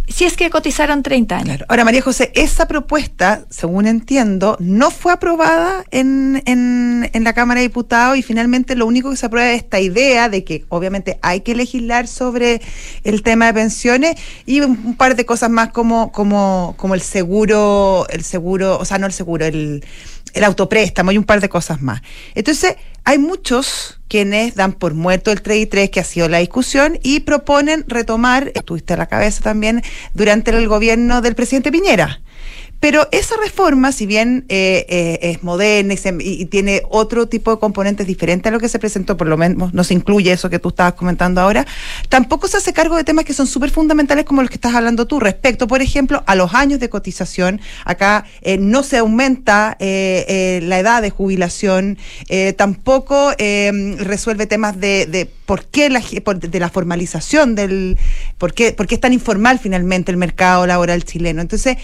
si 0.09 0.25
es 0.25 0.37
que 0.37 0.49
cotizaron 0.51 1.03
30 1.03 1.37
años. 1.37 1.65
Ahora, 1.69 1.85
María 1.85 2.01
José, 2.01 2.31
esa 2.37 2.69
propuesta, 2.69 3.45
según 3.51 3.87
entiendo, 3.89 4.57
no 4.61 4.93
fue 4.93 5.13
aprobada 5.13 5.85
en, 5.91 6.43
en, 6.47 7.11
en 7.13 7.25
la 7.25 7.33
Cámara 7.33 7.59
de 7.61 7.67
Diputados 7.67 8.17
y 8.17 8.23
finalmente 8.23 8.77
lo 8.77 8.87
único 8.87 9.11
que 9.11 9.17
se 9.17 9.27
aprueba 9.27 9.51
es 9.51 9.63
esta 9.65 9.81
idea 9.81 10.29
de 10.29 10.45
que 10.45 10.65
obviamente 10.69 11.19
hay 11.23 11.41
que 11.41 11.57
legislar 11.57 12.07
sobre 12.07 12.63
el 13.03 13.25
tema 13.25 13.47
de 13.47 13.55
pensiones 13.55 14.15
y 14.47 14.61
un 14.61 14.97
par 14.97 15.17
de 15.17 15.27
cosas 15.27 15.51
más 15.51 15.71
como, 15.71 16.13
como, 16.13 16.75
como 16.79 16.95
el 16.95 17.01
seguro, 17.01 18.07
el 18.09 18.23
seguro, 18.23 18.79
o 18.79 18.85
sea, 18.85 18.99
no 18.99 19.07
el 19.07 19.13
seguro, 19.13 19.45
el, 19.45 19.85
el 20.35 20.45
autopréstamo 20.45 21.13
y 21.13 21.19
un 21.19 21.25
par 21.25 21.41
de 21.41 21.49
cosas 21.49 21.81
más. 21.81 22.03
Entonces, 22.35 22.77
hay 23.05 23.19
muchos 23.19 24.01
quienes 24.09 24.55
dan 24.55 24.73
por 24.73 24.95
muerto 24.95 25.31
el 25.31 25.43
3 25.43 25.59
y 25.59 25.67
3, 25.67 25.91
que 25.91 26.01
ha 26.01 26.05
sido 26.05 26.29
la 26.29 26.39
discusión, 26.39 26.99
y 27.03 27.21
proponen 27.21 27.85
retomar, 27.87 28.53
estuviste 28.55 28.95
a 28.95 28.97
la 28.97 29.07
cabeza 29.07 29.43
también, 29.43 29.83
durante 30.15 30.51
el 30.51 30.69
gobierno 30.69 31.23
del 31.23 31.35
presidente 31.35 31.71
Piñera. 31.71 32.21
Pero 32.79 33.09
esa 33.11 33.35
reforma, 33.43 33.91
si 33.91 34.07
bien 34.07 34.45
eh, 34.49 34.85
eh, 34.89 35.19
es 35.23 35.43
moderna 35.43 35.95
y, 35.95 35.97
se- 35.97 36.15
y- 36.21 36.45
tiene 36.47 36.83
otro 36.91 37.27
tipo 37.27 37.51
de 37.51 37.59
componentes 37.59 38.07
diferentes 38.07 38.51
a 38.51 38.53
lo 38.53 38.61
que 38.61 38.69
se 38.69 38.79
presentó, 38.79 39.17
por 39.17 39.27
lo 39.29 39.37
menos 39.37 39.73
no 39.73 39.83
se 39.83 39.95
incluye 39.95 40.31
eso 40.31 40.51
que 40.51 40.59
tú 40.59 40.69
estabas 40.69 40.93
comentando 40.93 41.41
ahora, 41.41 41.67
tampoco 42.09 42.49
se 42.49 42.59
hace 42.59 42.73
cargo 42.73 42.97
de 42.97 43.05
temas 43.05 43.25
que 43.25 43.33
son 43.33 43.47
súper 43.47 43.71
fundamentales 43.71 44.25
como 44.27 44.43
los 44.43 44.51
que 44.51 44.57
estás 44.57 44.75
hablando 44.75 45.07
tú, 45.07 45.21
respecto, 45.21 45.67
por 45.67 45.81
ejemplo, 45.81 46.23
a 46.27 46.35
los 46.35 46.55
años 46.55 46.79
de 46.79 46.89
cotización. 46.91 47.61
Acá 47.85 48.25
eh, 48.43 48.59
no 48.59 48.83
se 48.83 48.99
aumenta 48.99 49.77
eh, 49.81 50.61
la 50.63 50.79
edad 50.79 51.03
de 51.03 51.11
jubilación, 51.11 51.99
tampoco 52.57 53.33
resuelve 53.99 54.47
temas 54.47 54.79
de, 54.79 55.07
de 55.07 55.27
por 55.47 55.65
qué 55.67 55.89
la, 55.91 56.01
de 56.01 56.61
la 56.61 56.69
formalización 56.69 57.55
del, 57.55 57.97
por 58.39 58.53
qué, 58.53 58.73
por 58.73 58.87
qué 58.87 58.97
es 58.97 59.01
tan 59.01 59.13
informal 59.13 59.59
finalmente 59.59 60.11
el 60.11 60.17
mercado 60.19 60.67
laboral 60.67 61.05
chileno. 61.05 61.41
Entonces, 61.41 61.77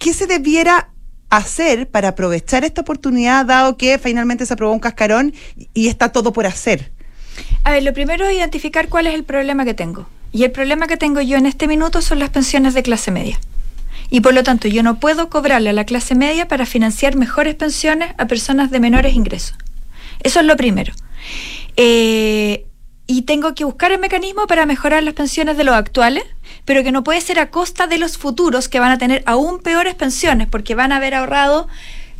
¿qué 0.00 0.12
se 0.12 0.26
debiera 0.26 0.90
hacer 1.28 1.88
para 1.88 2.08
aprovechar 2.08 2.64
esta 2.64 2.80
oportunidad, 2.80 3.46
dado 3.46 3.76
que 3.76 3.98
finalmente 3.98 4.46
se 4.46 4.54
aprobó 4.54 4.72
un 4.72 4.80
cascarón 4.80 5.32
y 5.74 5.86
está 5.86 6.10
todo 6.10 6.32
por 6.32 6.46
hacer? 6.46 6.90
A 7.62 7.70
ver, 7.70 7.84
lo 7.84 7.92
primero 7.92 8.26
es 8.26 8.34
identificar 8.34 8.88
cuál 8.88 9.06
es 9.06 9.14
el 9.14 9.22
problema 9.22 9.64
que 9.64 9.74
tengo. 9.74 10.08
Y 10.32 10.44
el 10.44 10.50
problema 10.50 10.86
que 10.86 10.96
tengo 10.96 11.20
yo 11.20 11.36
en 11.36 11.46
este 11.46 11.68
minuto 11.68 12.02
son 12.02 12.18
las 12.18 12.30
pensiones 12.30 12.74
de 12.74 12.82
clase 12.82 13.10
media. 13.10 13.38
Y 14.10 14.22
por 14.22 14.34
lo 14.34 14.42
tanto, 14.42 14.66
yo 14.66 14.82
no 14.82 14.98
puedo 14.98 15.28
cobrarle 15.28 15.70
a 15.70 15.72
la 15.72 15.84
clase 15.84 16.14
media 16.14 16.48
para 16.48 16.66
financiar 16.66 17.14
mejores 17.16 17.54
pensiones 17.54 18.12
a 18.18 18.26
personas 18.26 18.70
de 18.70 18.80
menores 18.80 19.14
ingresos. 19.14 19.56
Eso 20.22 20.40
es 20.40 20.46
lo 20.46 20.56
primero. 20.56 20.92
Eh, 21.76 22.66
y 23.06 23.22
tengo 23.22 23.54
que 23.54 23.64
buscar 23.64 23.92
el 23.92 24.00
mecanismo 24.00 24.46
para 24.46 24.66
mejorar 24.66 25.02
las 25.02 25.14
pensiones 25.14 25.56
de 25.56 25.64
los 25.64 25.74
actuales, 25.74 26.24
pero 26.70 26.84
que 26.84 26.92
no 26.92 27.02
puede 27.02 27.20
ser 27.20 27.40
a 27.40 27.50
costa 27.50 27.88
de 27.88 27.98
los 27.98 28.16
futuros 28.16 28.68
que 28.68 28.78
van 28.78 28.92
a 28.92 28.96
tener 28.96 29.24
aún 29.26 29.58
peores 29.58 29.96
pensiones 29.96 30.46
porque 30.46 30.76
van 30.76 30.92
a 30.92 30.98
haber 30.98 31.16
ahorrado 31.16 31.66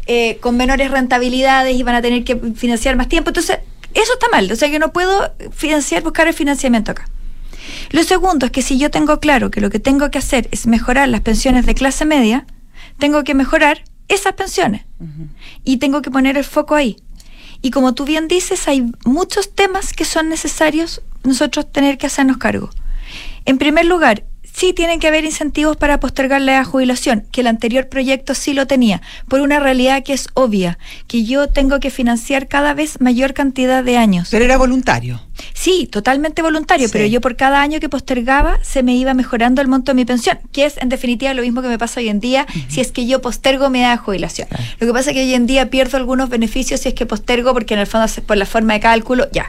eh, 0.09 0.39
con 0.41 0.57
menores 0.57 0.91
rentabilidades 0.91 1.77
y 1.77 1.85
van 1.85 1.95
a 1.95 2.03
tener 2.03 2.25
que 2.25 2.35
financiar 2.57 2.97
más 2.97 3.07
tiempo. 3.07 3.31
Entonces, 3.31 3.59
eso 3.95 4.13
está 4.13 4.27
mal. 4.33 4.51
O 4.51 4.57
sea, 4.57 4.69
que 4.69 4.81
no 4.81 4.93
puedo 4.93 5.33
financiar, 5.53 6.03
buscar 6.03 6.27
el 6.27 6.35
financiamiento 6.35 6.91
acá. 6.91 7.09
Lo 7.93 8.03
segundo 8.03 8.47
es 8.47 8.51
que 8.51 8.63
si 8.63 8.77
yo 8.77 8.91
tengo 8.91 9.21
claro 9.21 9.53
que 9.53 9.61
lo 9.61 9.71
que 9.71 9.79
tengo 9.79 10.11
que 10.11 10.19
hacer 10.19 10.49
es 10.51 10.67
mejorar 10.67 11.09
las 11.09 11.21
pensiones 11.21 11.65
de 11.65 11.77
clase 11.77 12.05
media, 12.05 12.45
tengo 12.99 13.23
que 13.23 13.35
mejorar 13.35 13.85
esas 14.09 14.33
pensiones. 14.33 14.83
Y 15.63 15.77
tengo 15.77 16.03
que 16.03 16.11
poner 16.11 16.37
el 16.37 16.45
foco 16.45 16.75
ahí. 16.75 16.97
Y 17.63 17.71
como 17.71 17.95
tú 17.95 18.05
bien 18.05 18.27
dices, 18.27 18.67
hay 18.67 18.91
muchos 19.05 19.55
temas 19.55 19.93
que 19.93 20.05
son 20.05 20.29
necesarios 20.29 21.03
nosotros 21.23 21.71
tener 21.71 21.99
que 21.99 22.09
hacernos 22.09 22.39
cargo. 22.39 22.71
En 23.45 23.59
primer 23.59 23.87
lugar, 23.87 24.25
sí 24.53 24.73
tienen 24.73 25.01
que 25.01 25.09
haber 25.09 25.25
incentivos 25.25 25.77
para 25.77 26.01
postergar 26.01 26.41
la 26.41 26.53
edad 26.53 26.61
de 26.61 26.65
jubilación, 26.67 27.25
que 27.33 27.41
el 27.41 27.47
anterior 27.47 27.89
proyecto 27.89 28.35
sí 28.35 28.53
lo 28.55 28.67
tenía, 28.67 29.01
por 29.29 29.41
una 29.41 29.61
realidad 29.61 30.03
que 30.03 30.13
es 30.13 30.29
obvia, 30.35 30.79
que 31.07 31.25
yo 31.25 31.49
tengo 31.49 31.81
que 31.81 31.91
financiar 31.91 32.49
cada 32.49 32.75
vez 32.75 33.01
mayor 33.01 33.35
cantidad 33.35 33.83
de 33.85 33.97
años. 33.97 34.29
Pero 34.31 34.45
era 34.45 34.57
voluntario. 34.57 35.21
Sí, 35.55 35.89
totalmente 35.91 36.43
voluntario, 36.43 36.87
Sí. 36.89 36.93
pero 36.93 37.07
yo 37.07 37.21
por 37.21 37.37
cada 37.37 37.63
año 37.63 37.81
que 37.81 37.89
postergaba 37.89 38.59
se 38.63 38.83
me 38.83 38.95
iba 38.95 39.15
mejorando 39.15 39.63
el 39.63 39.69
monto 39.69 39.93
de 39.93 39.97
mi 39.97 40.05
pensión, 40.05 40.39
que 40.53 40.67
es 40.67 40.77
en 40.77 40.89
definitiva 40.91 41.33
lo 41.35 41.43
mismo 41.43 41.63
que 41.63 41.69
me 41.69 41.79
pasa 41.79 42.01
hoy 42.01 42.09
en 42.09 42.21
día 42.21 42.47
si 42.69 42.81
es 42.81 42.93
que 42.93 43.07
yo 43.07 43.23
postergo 43.23 43.71
mi 43.71 43.81
edad 43.81 43.93
de 43.93 43.97
jubilación. 43.99 44.49
Lo 44.79 44.87
que 44.87 44.93
pasa 44.93 45.11
es 45.11 45.15
que 45.15 45.23
hoy 45.23 45.35
en 45.35 45.47
día 45.47 45.71
pierdo 45.71 45.97
algunos 45.97 46.29
beneficios 46.29 46.81
si 46.81 46.89
es 46.89 46.95
que 46.95 47.07
postergo 47.07 47.53
porque 47.55 47.75
en 47.75 47.81
el 47.81 47.87
fondo 47.87 48.05
es 48.07 48.21
por 48.21 48.37
la 48.37 48.47
forma 48.47 48.75
de 48.75 48.81
cálculo, 48.81 49.29
ya. 49.33 49.49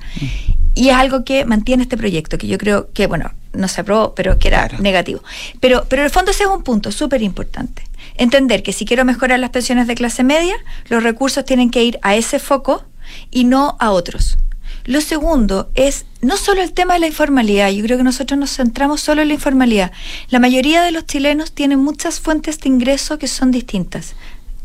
Y 0.75 0.89
es 0.89 0.95
algo 0.95 1.23
que 1.25 1.45
mantiene 1.45 1.83
este 1.83 1.97
proyecto, 1.97 2.37
que 2.37 2.47
yo 2.47 2.57
creo 2.57 2.89
que, 2.93 3.07
bueno, 3.07 3.31
no 3.53 3.67
se 3.67 3.81
aprobó, 3.81 4.15
pero 4.15 4.39
que 4.39 4.47
era 4.47 4.67
Claro. 4.67 4.81
negativo. 4.83 5.21
Pero, 5.59 5.85
pero 5.89 6.01
en 6.01 6.05
el 6.05 6.11
fondo 6.11 6.31
ese 6.31 6.43
es 6.43 6.49
un 6.49 6.63
punto 6.63 6.91
súper 6.91 7.21
importante. 7.21 7.83
Entender 8.15 8.63
que 8.63 8.71
si 8.73 8.85
quiero 8.85 9.03
mejorar 9.05 9.39
las 9.39 9.49
pensiones 9.49 9.87
de 9.87 9.95
clase 9.95 10.23
media, 10.23 10.55
los 10.89 11.03
recursos 11.03 11.43
tienen 11.45 11.69
que 11.69 11.83
ir 11.83 11.99
a 12.01 12.15
ese 12.15 12.39
foco 12.39 12.83
y 13.31 13.43
no 13.43 13.75
a 13.79 13.91
otros. 13.91 14.37
Lo 14.85 15.01
segundo 15.01 15.69
es 15.75 16.05
no 16.21 16.37
solo 16.37 16.61
el 16.63 16.71
tema 16.73 16.95
de 16.95 17.01
la 17.01 17.07
informalidad, 17.07 17.69
yo 17.69 17.83
creo 17.83 17.97
que 17.97 18.03
nosotros 18.03 18.39
nos 18.39 18.55
centramos 18.55 19.01
solo 19.01 19.21
en 19.21 19.27
la 19.27 19.33
informalidad. 19.35 19.91
La 20.29 20.39
mayoría 20.39 20.81
de 20.81 20.91
los 20.91 21.05
chilenos 21.05 21.51
tienen 21.51 21.79
muchas 21.79 22.19
fuentes 22.19 22.59
de 22.59 22.69
ingreso 22.69 23.19
que 23.19 23.27
son 23.27 23.51
distintas, 23.51 24.15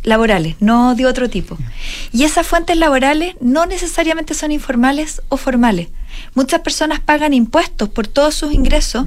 laborales, 0.05 0.57
no 0.61 0.95
de 0.95 1.05
otro 1.07 1.29
tipo. 1.29 1.59
Y 2.13 2.25
esas 2.25 2.47
fuentes 2.47 2.77
laborales 2.79 3.35
no 3.41 3.67
necesariamente 3.67 4.33
son 4.35 4.53
informales 4.53 5.21
o 5.29 5.37
formales. 5.37 5.89
Muchas 6.35 6.61
personas 6.61 7.01
pagan 7.01 7.35
impuestos 7.35 7.89
por 7.89 8.07
todos 8.07 8.35
sus 8.35 8.53
ingresos, 8.53 9.07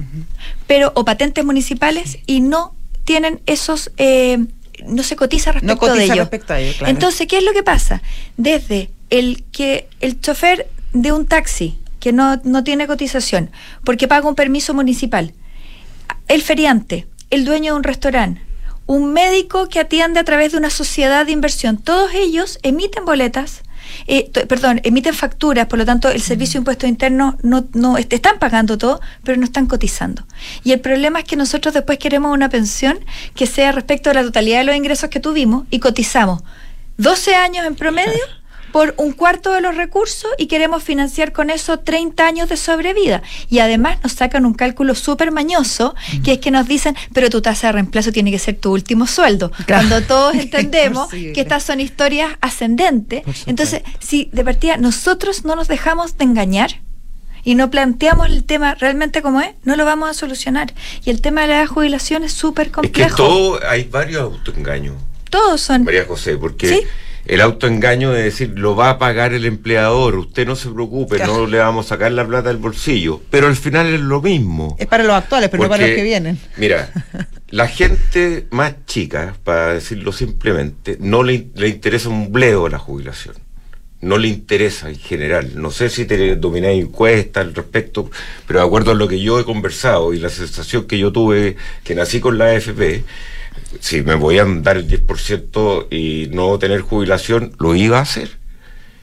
pero 0.66 0.92
o 0.94 1.04
patentes 1.04 1.44
municipales 1.44 2.18
y 2.26 2.40
no 2.40 2.74
tienen 3.04 3.40
esos, 3.46 3.90
eh, 3.96 4.38
no 4.86 5.02
se 5.02 5.16
cotiza 5.16 5.52
respecto 5.52 5.78
cotiza 5.78 5.96
de 5.96 6.04
ello. 6.04 6.22
respecto 6.22 6.52
a 6.52 6.60
ello, 6.60 6.74
claro. 6.78 6.90
Entonces, 6.90 7.26
¿qué 7.26 7.38
es 7.38 7.44
lo 7.44 7.52
que 7.52 7.62
pasa? 7.62 8.02
Desde 8.36 8.90
el 9.10 9.44
que 9.52 9.88
el 10.00 10.20
chofer 10.20 10.68
de 10.92 11.12
un 11.12 11.26
taxi 11.26 11.78
que 11.98 12.12
no, 12.12 12.40
no 12.44 12.64
tiene 12.64 12.86
cotización 12.86 13.50
porque 13.84 14.08
paga 14.08 14.28
un 14.28 14.34
permiso 14.34 14.74
municipal, 14.74 15.34
el 16.28 16.42
feriante, 16.42 17.06
el 17.30 17.44
dueño 17.44 17.72
de 17.72 17.78
un 17.78 17.84
restaurante, 17.84 18.42
un 18.86 19.12
médico 19.12 19.68
que 19.68 19.78
atiende 19.78 20.18
a 20.18 20.24
través 20.24 20.52
de 20.52 20.58
una 20.58 20.70
sociedad 20.70 21.26
de 21.26 21.32
inversión, 21.32 21.76
todos 21.76 22.12
ellos 22.14 22.58
emiten 22.62 23.04
boletas, 23.04 23.62
eh, 24.06 24.30
perdón, 24.48 24.80
emiten 24.84 25.14
facturas, 25.14 25.66
por 25.66 25.78
lo 25.78 25.84
tanto 25.86 26.08
el 26.08 26.20
Servicio 26.20 26.54
de 26.54 26.62
Impuestos 26.62 26.88
Internos 26.88 27.34
no, 27.42 27.66
no 27.74 27.98
est- 27.98 28.12
están 28.12 28.38
pagando 28.38 28.78
todo, 28.78 29.00
pero 29.24 29.38
no 29.38 29.44
están 29.44 29.66
cotizando. 29.66 30.24
Y 30.64 30.72
el 30.72 30.80
problema 30.80 31.20
es 31.20 31.24
que 31.24 31.36
nosotros 31.36 31.74
después 31.74 31.98
queremos 31.98 32.32
una 32.32 32.48
pensión 32.48 32.98
que 33.34 33.46
sea 33.46 33.72
respecto 33.72 34.10
a 34.10 34.14
la 34.14 34.22
totalidad 34.22 34.58
de 34.58 34.64
los 34.64 34.76
ingresos 34.76 35.10
que 35.10 35.20
tuvimos 35.20 35.64
y 35.70 35.78
cotizamos. 35.78 36.42
12 36.98 37.34
años 37.34 37.66
en 37.66 37.74
promedio 37.76 38.12
por 38.72 38.94
un 38.96 39.12
cuarto 39.12 39.52
de 39.52 39.60
los 39.60 39.76
recursos 39.76 40.30
y 40.38 40.46
queremos 40.46 40.82
financiar 40.82 41.32
con 41.32 41.50
eso 41.50 41.78
30 41.80 42.26
años 42.26 42.48
de 42.48 42.56
sobrevida. 42.56 43.22
Y 43.48 43.58
además 43.60 43.98
nos 44.02 44.12
sacan 44.12 44.44
un 44.46 44.54
cálculo 44.54 44.94
súper 44.94 45.32
mañoso, 45.32 45.94
que 46.24 46.32
es 46.32 46.38
que 46.38 46.50
nos 46.50 46.66
dicen, 46.66 46.96
pero 47.12 47.30
tu 47.30 47.40
tasa 47.42 47.68
de 47.68 47.72
reemplazo 47.74 48.12
tiene 48.12 48.30
que 48.30 48.38
ser 48.38 48.56
tu 48.56 48.72
último 48.72 49.06
sueldo. 49.06 49.50
Claro. 49.66 49.88
Cuando 49.88 50.02
todos 50.06 50.34
entendemos 50.34 51.08
que 51.10 51.40
estas 51.40 51.62
son 51.62 51.80
historias 51.80 52.32
ascendentes. 52.40 53.22
Entonces, 53.46 53.82
si 54.00 54.28
de 54.32 54.44
partida 54.44 54.76
nosotros 54.76 55.44
no 55.44 55.56
nos 55.56 55.68
dejamos 55.68 56.16
de 56.18 56.24
engañar, 56.24 56.80
y 57.42 57.54
no 57.54 57.70
planteamos 57.70 58.26
el 58.28 58.44
tema 58.44 58.74
realmente 58.74 59.22
como 59.22 59.40
es, 59.40 59.50
no 59.64 59.74
lo 59.76 59.86
vamos 59.86 60.10
a 60.10 60.14
solucionar. 60.14 60.74
Y 61.04 61.10
el 61.10 61.22
tema 61.22 61.42
de 61.42 61.48
la 61.48 61.66
jubilación 61.66 62.22
es 62.22 62.32
súper 62.34 62.66
Es 62.66 62.72
que 62.72 62.74
complejo. 62.74 63.16
todo, 63.16 63.60
hay 63.66 63.84
varios 63.84 64.22
autoengaños, 64.22 64.96
Todos 65.30 65.60
son. 65.60 65.84
María 65.84 66.04
José, 66.06 66.36
porque 66.36 66.68
Sí. 66.68 66.80
El 67.30 67.40
autoengaño 67.42 68.10
de 68.10 68.22
decir 68.24 68.52
lo 68.56 68.74
va 68.74 68.90
a 68.90 68.98
pagar 68.98 69.32
el 69.34 69.44
empleador, 69.44 70.16
usted 70.16 70.46
no 70.46 70.56
se 70.56 70.68
preocupe, 70.68 71.14
Claro. 71.16 71.38
no 71.38 71.46
le 71.46 71.58
vamos 71.58 71.86
a 71.86 71.88
sacar 71.90 72.10
la 72.10 72.26
plata 72.26 72.48
del 72.48 72.56
bolsillo, 72.56 73.20
pero 73.30 73.46
al 73.46 73.54
final 73.54 73.86
es 73.94 74.00
lo 74.00 74.20
mismo. 74.20 74.74
Es 74.80 74.88
para 74.88 75.04
los 75.04 75.14
actuales, 75.14 75.48
pero 75.48 75.62
no 75.62 75.68
para 75.68 75.86
los 75.86 75.94
que 75.94 76.02
vienen. 76.02 76.38
Mira, 76.56 76.90
la 77.50 77.68
gente 77.68 78.48
más 78.50 78.74
chica, 78.84 79.36
para 79.44 79.74
decirlo 79.74 80.10
simplemente, 80.12 80.96
no 80.98 81.22
le, 81.22 81.46
le 81.54 81.68
interesa 81.68 82.08
un 82.08 82.32
bledo 82.32 82.68
la 82.68 82.78
jubilación. 82.78 83.36
No 84.00 84.16
le 84.18 84.26
interesa 84.28 84.88
en 84.88 84.98
general. 84.98 85.52
No 85.54 85.70
sé 85.70 85.88
si 85.90 86.06
te 86.06 86.34
domináis 86.34 86.82
encuestas 86.82 87.44
al 87.46 87.54
respecto, 87.54 88.10
pero 88.46 88.58
de 88.60 88.66
acuerdo 88.66 88.90
a 88.90 88.94
lo 88.94 89.06
que 89.06 89.20
yo 89.20 89.38
he 89.38 89.44
conversado 89.44 90.12
y 90.14 90.18
la 90.18 90.30
sensación 90.30 90.86
que 90.88 90.98
yo 90.98 91.12
tuve, 91.12 91.56
que 91.84 91.94
nací 91.94 92.18
con 92.18 92.38
la 92.38 92.46
AFP, 92.46 93.04
si 93.78 94.02
me 94.02 94.14
voy 94.14 94.38
a 94.38 94.44
dar 94.44 94.76
el 94.76 94.88
10% 94.88 95.86
y 95.90 96.28
no 96.34 96.58
tener 96.58 96.80
jubilación, 96.80 97.52
lo 97.58 97.74
iba 97.74 97.98
a 97.98 98.02
hacer. 98.02 98.39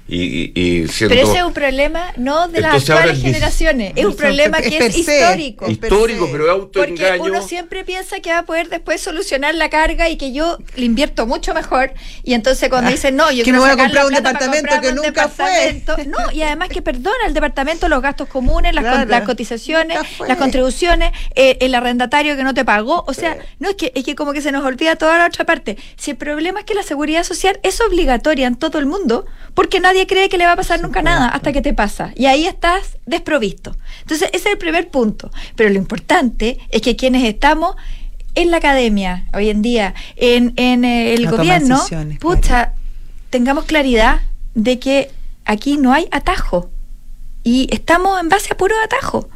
Y, 0.09 0.51
y, 0.59 0.87
siendo 0.87 1.15
Pero 1.15 1.27
ese 1.27 1.37
es 1.39 1.43
un 1.43 1.53
problema 1.53 2.13
no 2.15 2.47
de 2.47 2.61
las 2.61 2.73
Entonces 2.75 2.89
actuales 2.91 3.21
generaciones, 3.21 3.93
es 3.95 4.05
un 4.05 4.15
problema 4.15 4.61
que 4.61 4.77
es 4.77 4.97
histórico. 4.97 5.69
Histórico, 5.69 6.29
pero 6.31 6.45
es 6.45 6.59
Porque 6.59 6.79
autoengaño. 6.91 7.23
uno 7.23 7.41
siempre 7.45 7.83
piensa 7.83 8.19
que 8.21 8.29
va 8.31 8.39
a 8.39 8.45
poder 8.45 8.69
después 8.69 9.01
solucionar 9.01 9.53
la 9.55 9.69
carga 9.69 10.07
y 10.09 10.15
que 10.17 10.31
yo 10.31 10.57
le 10.75 10.85
invierto 10.85 11.27
mucho 11.27 11.53
mejor. 11.53 11.93
Y 12.23 12.33
entonces 12.35 12.69
cuando 12.69 12.87
Ah, 12.89 12.91
dicen, 12.91 13.15
no, 13.17 13.29
yo 13.31 13.37
que 13.39 13.43
quiero 13.43 13.59
me 13.59 13.65
voy 13.65 13.69
a 13.71 13.77
comprar 13.77 14.05
un 14.05 14.13
departamento 14.13 14.79
que 14.81 14.93
nunca 14.93 15.27
fue. 15.27 15.45
departamento. 15.73 15.97
No, 16.07 16.31
y 16.31 16.41
además 16.41 16.69
que 16.69 16.81
perdona 16.81 17.25
el 17.25 17.33
departamento 17.33 17.89
los 17.89 18.01
gastos 18.01 18.29
comunes, 18.29 18.73
las, 18.73 18.83
con- 18.85 18.93
Claro, 18.93 19.09
las 19.09 19.23
cotizaciones, 19.23 19.99
las 20.25 20.37
contribuciones, 20.37 21.11
eh, 21.35 21.57
el 21.59 21.75
arrendatario 21.75 22.35
que 22.37 22.43
no 22.43 22.53
te 22.53 22.63
pagó. 22.63 23.03
O 23.07 23.13
sea, 23.13 23.37
no 23.59 23.69
es 23.69 23.75
que, 23.75 23.91
es 23.93 24.03
que 24.05 24.15
como 24.15 24.31
que 24.31 24.41
se 24.41 24.51
nos 24.51 24.63
olvida 24.63 24.95
toda 24.95 25.17
la 25.17 25.25
otra 25.27 25.45
parte. 25.45 25.77
Si 25.97 26.11
el 26.11 26.17
problema 26.17 26.59
es 26.59 26.65
que 26.65 26.73
la 26.75 26.83
seguridad 26.83 27.23
social 27.23 27.59
es 27.63 27.81
obligatoria 27.81 28.47
en 28.47 28.55
todo 28.55 28.79
el 28.79 28.85
mundo, 28.85 29.25
porque 29.53 29.79
nadie 29.79 29.96
cree 30.05 30.29
que 30.29 30.38
le 30.38 30.45
va 30.45 30.51
a 30.51 30.55
pasar 30.55 30.81
nunca 30.81 31.01
nada 31.01 31.29
hasta 31.29 31.51
que 31.51 31.62
te 31.62 31.73
pasa. 31.73 32.12
Y 32.15 32.25
ahí 32.25 32.45
estás 32.45 32.97
desprovisto. 33.05 33.75
Entonces, 34.01 34.29
ese 34.33 34.49
es 34.49 34.53
el 34.53 34.57
primer 34.57 34.89
punto. 34.89 35.31
Pero 35.55 35.69
lo 35.69 35.77
importante 35.77 36.60
es 36.69 36.81
que 36.81 36.95
quienes 36.95 37.23
estamos 37.23 37.75
en 38.36 38.51
la 38.51 38.57
academia 38.57 39.25
hoy 39.33 39.49
en 39.49 39.62
día, 39.62 39.95
en, 40.15 40.53
en 40.57 40.86
eh, 40.86 41.15
el 41.15 41.27
gobierno, 41.27 41.81
pucha, 42.19 42.73
tengamos 43.31 43.65
claridad 43.65 44.21
de 44.53 44.77
que 44.77 45.10
aquí 45.45 45.77
no 45.77 45.93
hay 45.93 46.07
atajo. 46.12 46.69
Y 47.43 47.67
estamos 47.73 48.19
en 48.19 48.29
base 48.29 48.49
a 48.51 48.57
puro 48.57 48.75
atajo. 48.83 49.29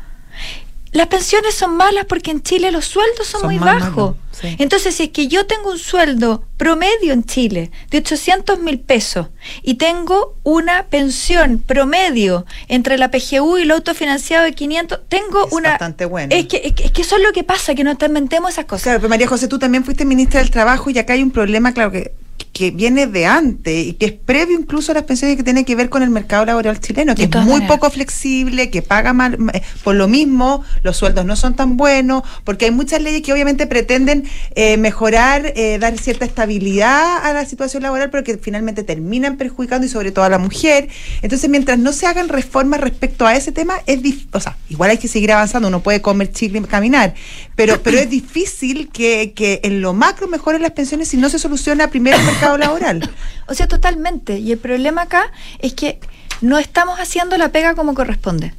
Las 0.93 1.07
pensiones 1.07 1.55
son 1.55 1.77
malas 1.77 2.05
porque 2.07 2.31
en 2.31 2.43
Chile 2.43 2.71
los 2.71 2.85
sueldos 2.85 3.25
son, 3.27 3.41
Son 3.41 3.49
muy 3.49 3.59
bajos. 3.59 4.15
sí. 4.31 4.55
Entonces, 4.59 4.93
si 4.95 5.03
es 5.03 5.09
que 5.09 5.27
yo 5.27 5.45
tengo 5.47 5.71
un 5.71 5.77
sueldo 5.79 6.43
promedio 6.57 7.13
en 7.13 7.23
Chile 7.23 7.71
de 7.89 7.99
800 7.99 8.59
mil 8.59 8.79
pesos 8.79 9.27
y 9.63 9.75
tengo 9.75 10.35
una 10.43 10.87
pensión 10.87 11.59
promedio 11.59 12.45
entre 12.67 12.97
la 12.97 13.09
PGU 13.09 13.57
y 13.57 13.61
el 13.61 13.71
autofinanciado 13.71 14.43
de 14.43 14.53
500, 14.53 14.99
tengo 15.07 15.47
Es 15.47 15.53
una... 15.53 15.69
bastante 15.69 16.05
bueno. 16.05 16.35
Es 16.35 16.47
que, 16.47 16.61
es, 16.63 16.73
que, 16.73 16.83
es 16.85 16.91
que 16.91 17.01
eso 17.03 17.15
es 17.15 17.23
lo 17.23 17.31
que 17.31 17.43
pasa, 17.43 17.73
que 17.73 17.83
no 17.85 17.97
te 17.97 18.07
inventemos 18.07 18.51
esas 18.51 18.65
cosas. 18.65 18.83
Claro, 18.83 18.99
pero 18.99 19.09
María 19.09 19.27
José, 19.27 19.47
tú 19.47 19.59
también 19.59 19.85
fuiste 19.85 20.03
ministra 20.05 20.41
del 20.41 20.51
Trabajo 20.51 20.89
y 20.89 20.99
acá 20.99 21.13
hay 21.13 21.23
un 21.23 21.31
problema, 21.31 21.73
claro, 21.73 21.91
que, 21.91 22.11
que 22.45 22.71
viene 22.71 23.07
de 23.07 23.25
antes 23.25 23.87
y 23.87 23.93
que 23.93 24.05
es 24.07 24.11
previo 24.13 24.59
incluso 24.59 24.91
a 24.91 24.95
las 24.95 25.03
pensiones 25.03 25.37
que 25.37 25.43
tiene 25.43 25.65
que 25.65 25.75
ver 25.75 25.89
con 25.89 26.03
el 26.03 26.09
mercado 26.09 26.45
laboral 26.45 26.79
chileno, 26.79 27.15
que 27.15 27.23
es 27.23 27.29
muy 27.35 27.45
maneras. 27.45 27.67
poco 27.67 27.89
flexible, 27.91 28.69
que 28.69 28.81
paga 28.81 29.13
mal, 29.13 29.37
eh, 29.53 29.61
por 29.83 29.95
lo 29.95 30.07
mismo, 30.07 30.63
los 30.83 30.97
sueldos 30.97 31.25
no 31.25 31.35
son 31.35 31.55
tan 31.55 31.77
buenos, 31.77 32.23
porque 32.43 32.65
hay 32.65 32.71
muchas 32.71 33.01
leyes 33.01 33.21
que 33.21 33.33
obviamente 33.33 33.67
pretenden 33.67 34.23
eh, 34.55 34.77
mejorar, 34.77 35.53
eh, 35.55 35.77
dar 35.79 35.97
cierta 35.97 36.25
estabilidad 36.25 37.25
a 37.25 37.33
la 37.33 37.45
situación 37.45 37.83
laboral, 37.83 38.09
pero 38.09 38.23
que 38.23 38.37
finalmente 38.37 38.83
terminan 38.83 39.37
perjudicando 39.37 39.85
y 39.85 39.89
sobre 39.89 40.11
todo 40.11 40.25
a 40.25 40.29
la 40.29 40.37
mujer. 40.37 40.89
Entonces, 41.21 41.49
mientras 41.49 41.79
no 41.79 41.93
se 41.93 42.05
hagan 42.07 42.29
reformas 42.29 42.81
respecto 42.81 43.25
a 43.25 43.35
ese 43.35 43.51
tema, 43.51 43.75
es 43.85 44.01
dif- 44.01 44.27
o 44.31 44.39
sea, 44.39 44.57
igual 44.69 44.91
hay 44.91 44.97
que 44.97 45.07
seguir 45.07 45.31
avanzando, 45.31 45.67
uno 45.67 45.81
puede 45.81 46.01
comer 46.01 46.31
chicle 46.31 46.59
y 46.59 46.61
caminar, 46.63 47.13
pero, 47.61 47.83
pero 47.83 47.99
es 47.99 48.09
difícil 48.09 48.89
que, 48.89 49.33
que 49.35 49.61
en 49.63 49.81
lo 49.81 49.93
macro 49.93 50.27
mejoren 50.27 50.63
las 50.63 50.71
pensiones 50.71 51.09
si 51.09 51.17
no 51.17 51.29
se 51.29 51.37
soluciona 51.37 51.89
primero 51.89 52.17
el 52.17 52.23
mercado 52.23 52.57
laboral. 52.57 53.07
O 53.47 53.53
sea, 53.53 53.67
totalmente. 53.67 54.39
Y 54.39 54.53
el 54.53 54.59
problema 54.59 55.01
acá 55.01 55.29
es 55.59 55.73
que 55.73 55.99
no 56.39 56.57
estamos 56.57 56.99
haciendo 56.99 57.37
la 57.37 57.49
pega 57.49 57.75
como 57.75 57.93
corresponde. 57.93 58.53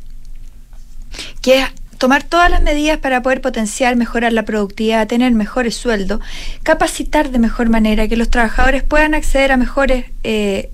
Que 1.41 1.61
es 1.61 1.67
tomar 1.97 2.23
todas 2.23 2.51
las 2.51 2.63
medidas 2.63 2.99
para 2.99 3.23
poder 3.23 3.41
potenciar, 3.41 3.97
mejorar 3.97 4.35
la 4.35 4.45
productividad, 4.45 5.09
tener 5.09 5.33
mejores 5.33 5.75
sueldos, 5.75 6.21
capacitar 6.63 7.31
de 7.31 7.39
mejor 7.39 7.71
manera, 7.71 8.07
que 8.07 8.17
los 8.17 8.29
trabajadores 8.29 8.83
puedan 8.83 9.15
acceder 9.15 9.51
a 9.51 9.57
mejores, 9.57 10.05
eh, 10.23 10.71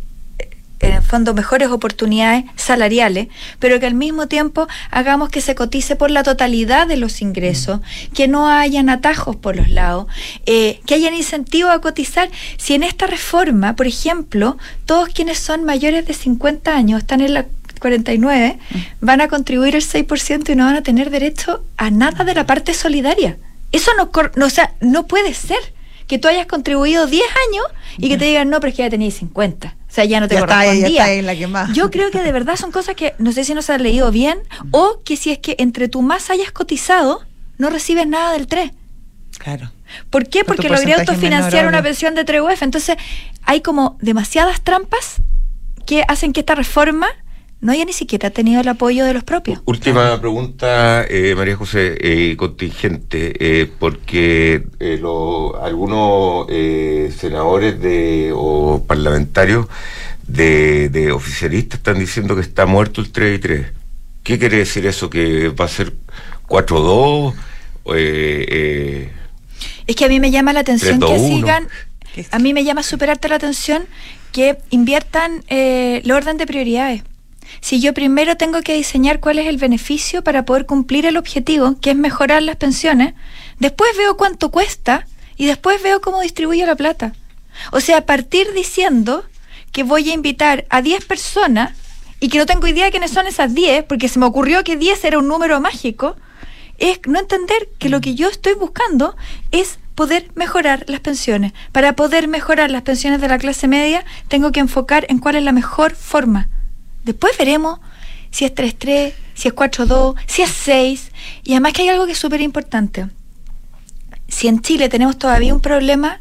en 0.81 0.95
el 0.95 1.03
fondo, 1.03 1.35
mejores 1.35 1.68
oportunidades 1.68 2.45
salariales, 2.57 3.29
pero 3.59 3.81
que 3.81 3.87
al 3.87 3.95
mismo 3.95 4.29
tiempo 4.29 4.68
hagamos 4.91 5.31
que 5.31 5.41
se 5.41 5.55
cotice 5.55 5.97
por 5.97 6.11
la 6.11 6.22
totalidad 6.22 6.87
de 6.87 6.97
los 6.97 7.20
ingresos, 7.20 7.81
que 8.14 8.29
no 8.29 8.49
hayan 8.49 8.89
atajos 8.89 9.37
por 9.37 9.57
los 9.57 9.68
lados, 9.68 10.07
eh, 10.47 10.81
que 10.87 10.95
hayan 10.95 11.14
incentivos 11.14 11.72
a 11.72 11.81
cotizar. 11.81 12.31
Si 12.57 12.74
en 12.74 12.83
esta 12.83 13.07
reforma, 13.07 13.74
por 13.74 13.87
ejemplo, 13.87 14.57
todos 14.87 15.09
quienes 15.09 15.39
son 15.39 15.64
mayores 15.64 16.07
de 16.07 16.14
50 16.14 16.74
años 16.74 17.01
están 17.01 17.20
en 17.20 17.35
la 17.35 17.47
49, 17.81 18.59
van 19.01 19.20
a 19.20 19.29
contribuir 19.29 19.76
el 19.76 19.83
6% 19.83 20.51
y 20.51 20.57
no 20.57 20.64
van 20.64 20.76
a 20.76 20.83
tener 20.83 21.11
derecho 21.11 21.62
a 21.76 21.91
nada 21.91 22.24
de 22.24 22.35
la 22.35 22.47
parte 22.47 22.74
solidaria. 22.74 23.37
Eso 23.72 23.93
no, 23.97 24.11
no, 24.37 24.47
o 24.47 24.51
sea, 24.51 24.74
no 24.81 25.07
puede 25.07 25.35
ser 25.35 25.59
que 26.07 26.18
tú 26.18 26.26
hayas 26.29 26.47
contribuido 26.47 27.07
10 27.07 27.22
años 27.51 27.64
y 27.99 28.09
que 28.09 28.16
te 28.16 28.24
digan, 28.24 28.49
no, 28.51 28.61
pero 28.61 28.70
es 28.70 28.76
que 28.76 28.83
ya 28.83 28.91
tenías 28.91 29.14
50. 29.14 29.76
O 29.89 29.91
sea, 29.91 30.05
ya 30.05 30.20
no 30.20 30.28
te 30.28 30.34
Ya 30.34 30.41
está, 30.41 30.64
ya 30.64 30.66
correspondía. 30.66 31.12
está 31.12 31.49
la. 31.49 31.72
Yo 31.72 31.91
creo 31.91 32.11
que 32.11 32.22
de 32.22 32.30
verdad 32.30 32.57
son 32.57 32.70
cosas 32.70 32.95
que 32.95 33.14
no 33.18 33.32
sé 33.32 33.45
si 33.45 33.55
no 33.55 33.62
se 33.62 33.72
han 33.72 33.82
leído 33.82 34.11
bien 34.11 34.39
o 34.70 35.01
que 35.05 35.16
si 35.16 35.30
es 35.30 35.39
que 35.39 35.57
entre 35.59 35.89
tú 35.89 36.03
más 36.03 36.28
hayas 36.30 36.53
cotizado, 36.53 37.22
no 37.57 37.70
recibes 37.70 38.07
nada 38.07 38.32
del 38.32 38.47
3. 38.47 38.70
Claro. 39.39 39.72
¿Por 40.11 40.28
qué? 40.28 40.45
Por 40.45 40.57
tu 40.57 40.62
Porque 40.62 40.68
logré 40.68 40.95
autofinanciar 40.95 41.66
una 41.66 41.82
pensión 41.82 42.14
de 42.14 42.26
3UF. 42.26 42.59
Entonces, 42.62 42.97
hay 43.45 43.62
como 43.62 43.97
demasiadas 44.01 44.61
trampas 44.61 45.22
que 45.86 46.05
hacen 46.07 46.32
que 46.34 46.41
esta 46.41 46.55
reforma 46.55 47.07
no 47.61 47.73
haya 47.73 47.85
ni 47.85 47.93
siquiera 47.93 48.31
tenido 48.31 48.61
el 48.61 48.69
apoyo 48.69 49.05
de 49.05 49.15
los 49.15 49.25
propios. 49.25 49.61
Última 49.65 50.21
pregunta, 50.21 51.05
eh, 51.09 51.35
María 51.37 51.57
José, 51.57 51.97
eh, 52.01 52.37
contingente, 52.37 53.35
eh, 53.41 53.67
porque 53.79 54.65
eh, 54.79 54.99
lo- 55.01 55.61
algunos 55.63 56.47
eh, 56.51 57.13
senadores 57.17 57.81
de, 57.81 58.31
o 58.35 58.85
parlamentarios 58.87 59.67
de, 60.27 60.89
de 60.91 61.11
oficialistas 61.13 61.79
están 61.81 61.99
diciendo 61.99 62.35
que 62.37 62.43
está 62.43 62.67
muerto 62.67 63.01
el 63.01 63.11
3 63.11 63.37
y 63.37 63.41
3. 63.41 63.67
¿Qué 64.23 64.39
quiere 64.39 64.59
decir 64.59 64.87
eso? 64.87 65.09
¿Que 65.11 65.49
va 65.49 65.65
a 65.65 65.69
ser 65.69 65.95
4-2? 66.49 67.35
Eh, 67.95 68.47
eh, 68.49 69.13
Es 69.87 69.97
que 69.97 70.05
a 70.05 70.09
mí 70.09 70.21
me 70.21 70.31
llama 70.31 70.53
la 70.53 70.61
atención 70.61 71.01
que 71.01 71.19
sigan, 71.19 71.69
a 72.31 72.39
mí 72.39 72.53
me 72.53 72.63
llama 72.65 72.83
superarte 72.83 73.29
la 73.29 73.37
atención 73.37 73.85
que 74.33 74.59
inviertan 74.71 75.43
eh, 75.49 76.03
el 76.05 76.11
orden 76.13 76.37
de 76.37 76.47
prioridades. 76.47 77.03
Si 77.61 77.80
yo 77.80 77.94
primero 77.94 78.36
tengo 78.36 78.62
que 78.62 78.74
diseñar 78.74 79.20
cuál 79.20 79.38
es 79.38 79.46
el 79.46 79.57
beneficio 79.57 80.22
para 80.22 80.44
poder 80.44 80.66
cumplir 80.66 81.07
el 81.07 81.16
objetivo, 81.16 81.76
que 81.80 81.90
es 81.90 81.96
mejorar 81.96 82.42
las 82.42 82.57
pensiones, 82.57 83.14
después 83.59 83.90
veo 83.96 84.16
cuánto 84.16 84.51
cuesta 84.51 85.07
y 85.36 85.46
después 85.46 85.82
veo 85.82 86.01
cómo 86.01 86.20
distribuyo 86.20 86.66
la 86.66 86.76
plata. 86.76 87.12
O 87.72 87.80
sea, 87.80 88.07
partir 88.07 88.53
diciendo 88.53 89.24
que 89.72 89.82
voy 89.82 90.11
a 90.11 90.14
invitar 90.14 90.66
a 90.70 90.82
10 90.82 91.05
personas 91.05 91.72
y 92.20 92.28
que 92.28 92.38
no 92.38 92.46
tengo 92.46 92.66
idea 92.66 92.86
de 92.86 92.90
quiénes 92.90 93.12
son 93.12 93.26
esas 93.26 93.55
10, 93.55 93.84
porque 93.84 94.09
se 94.09 94.18
me 94.18 94.26
ocurrió 94.26 94.64
que 94.64 94.76
10 94.76 95.05
era 95.05 95.18
un 95.18 95.28
número 95.28 95.61
mágico, 95.61 96.16
es 96.78 97.01
no 97.07 97.18
entender 97.18 97.68
que 97.78 97.88
lo 97.88 98.01
que 98.01 98.14
yo 98.14 98.28
estoy 98.28 98.55
buscando 98.55 99.16
es 99.51 99.78
poder 99.94 100.30
mejorar 100.34 100.84
las 100.86 101.01
pensiones. 101.01 101.53
Para 101.72 101.94
poder 101.96 102.28
mejorar 102.28 102.70
las 102.70 102.82
pensiones 102.82 103.20
de 103.20 103.28
la 103.28 103.38
clase 103.38 103.66
media, 103.66 104.05
tengo 104.28 104.53
que 104.53 104.61
enfocar 104.61 105.07
en 105.09 105.18
cuál 105.18 105.36
es 105.36 105.42
la 105.42 105.53
mejor 105.53 105.94
forma. 105.94 106.49
Después 107.09 107.33
veremos 107.39 107.81
si 108.31 108.45
es 108.45 108.55
3-3, 108.55 109.15
si 109.33 109.49
es 109.49 109.55
4-2, 109.55 110.15
si 110.27 110.43
es 110.43 110.51
6. 110.51 111.11
Y 111.43 111.53
además 111.53 111.73
que 111.73 111.81
hay 111.81 111.89
algo 111.89 112.05
que 112.05 112.13
es 112.13 112.19
súper 112.19 112.43
importante. 112.43 113.07
Si 114.29 114.47
en 114.47 114.61
Chile 114.61 114.91
tenemos 114.91 115.19
todavía 115.19 115.55
un 115.55 115.61
problema 115.61 116.21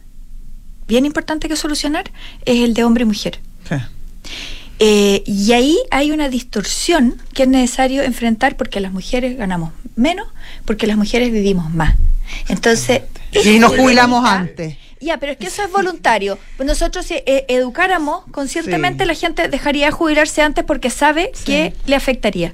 bien 0.87 1.05
importante 1.05 1.49
que 1.49 1.57
solucionar, 1.57 2.09
es 2.45 2.63
el 2.63 2.73
de 2.73 2.85
hombre 2.85 3.01
y 3.01 3.05
mujer. 3.05 3.41
Sí. 3.67 3.75
Eh, 4.79 5.23
y 5.25 5.51
ahí 5.51 5.77
hay 5.91 6.11
una 6.11 6.29
distorsión 6.29 7.21
que 7.33 7.43
es 7.43 7.49
necesario 7.49 8.01
enfrentar 8.03 8.55
porque 8.55 8.79
las 8.79 8.93
mujeres 8.93 9.35
ganamos 9.35 9.73
menos, 9.97 10.25
porque 10.63 10.87
las 10.87 10.95
mujeres 10.95 11.33
vivimos 11.33 11.69
más. 11.69 11.97
Entonces... 12.47 13.01
Y 13.33 13.59
nos 13.59 13.75
jubilamos 13.75 14.25
antes. 14.25 14.77
Ya, 14.99 15.17
pero 15.19 15.31
es 15.33 15.37
que 15.37 15.47
eso 15.47 15.63
es 15.63 15.71
voluntario. 15.71 16.37
Nosotros 16.63 17.05
si 17.05 17.15
eh, 17.25 17.45
educáramos 17.49 18.23
conscientemente, 18.31 19.03
Sí. 19.03 19.07
la 19.07 19.13
gente 19.15 19.47
dejaría 19.47 19.85
de 19.87 19.91
jubilarse 19.91 20.41
antes 20.41 20.63
porque 20.63 20.89
sabe 20.89 21.31
Sí. 21.33 21.43
que 21.45 21.73
le 21.85 21.95
afectaría. 21.95 22.53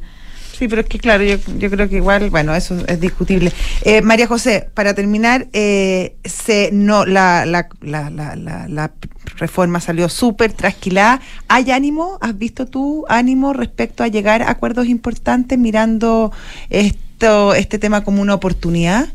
Sí, 0.58 0.68
pero 0.68 0.82
es 0.82 0.88
que 0.88 1.00
claro, 1.00 1.24
yo, 1.24 1.38
yo 1.58 1.70
creo 1.72 1.89
que 1.89 1.96
igual, 1.98 2.30
bueno, 2.30 2.54
eso 2.54 2.78
es 2.88 3.00
discutible. 3.00 3.52
Eh, 3.82 4.02
María 4.02 4.28
José, 4.28 4.70
para 4.76 4.94
terminar, 4.94 5.48
eh, 5.52 6.16
se 6.26 6.70
no 6.72 7.06
la, 7.06 7.46
la, 7.46 7.68
la, 7.82 8.10
la, 8.12 8.36
la- 8.36 8.68
la 8.68 8.91
reforma 9.38 9.80
salió 9.82 10.10
súper 10.10 10.54
trasquilada. 10.54 11.22
¿Hay 11.48 11.72
ánimo? 11.72 12.20
¿Has 12.22 12.38
visto 12.38 12.68
tú 12.68 13.04
ánimo 13.10 13.54
respecto 13.54 14.04
a 14.04 14.08
llegar 14.10 14.44
a 14.44 14.52
acuerdos 14.52 14.88
importantes 14.88 15.58
mirando 15.58 16.32
esto, 16.70 17.56
este 17.56 17.80
tema 17.80 18.04
como 18.04 18.22
una 18.22 18.36
oportunidad? 18.36 19.08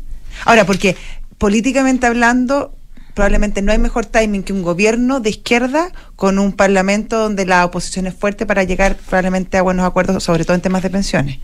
Ahora, 0.45 0.65
porque 0.65 0.97
políticamente 1.37 2.05
hablando, 2.05 2.75
probablemente 3.13 3.61
no 3.61 3.71
hay 3.71 3.77
mejor 3.77 4.05
timing 4.05 4.43
que 4.43 4.53
un 4.53 4.63
gobierno 4.63 5.19
de 5.19 5.29
izquierda 5.29 5.91
con 6.15 6.39
un 6.39 6.53
parlamento 6.53 7.17
donde 7.17 7.45
la 7.45 7.65
oposición 7.65 8.07
es 8.07 8.13
fuerte 8.13 8.45
para 8.45 8.63
llegar 8.63 8.95
probablemente 8.95 9.57
a 9.57 9.61
buenos 9.61 9.85
acuerdos, 9.85 10.23
sobre 10.23 10.45
todo 10.45 10.55
en 10.55 10.61
temas 10.61 10.83
de 10.83 10.89
pensiones. 10.89 11.39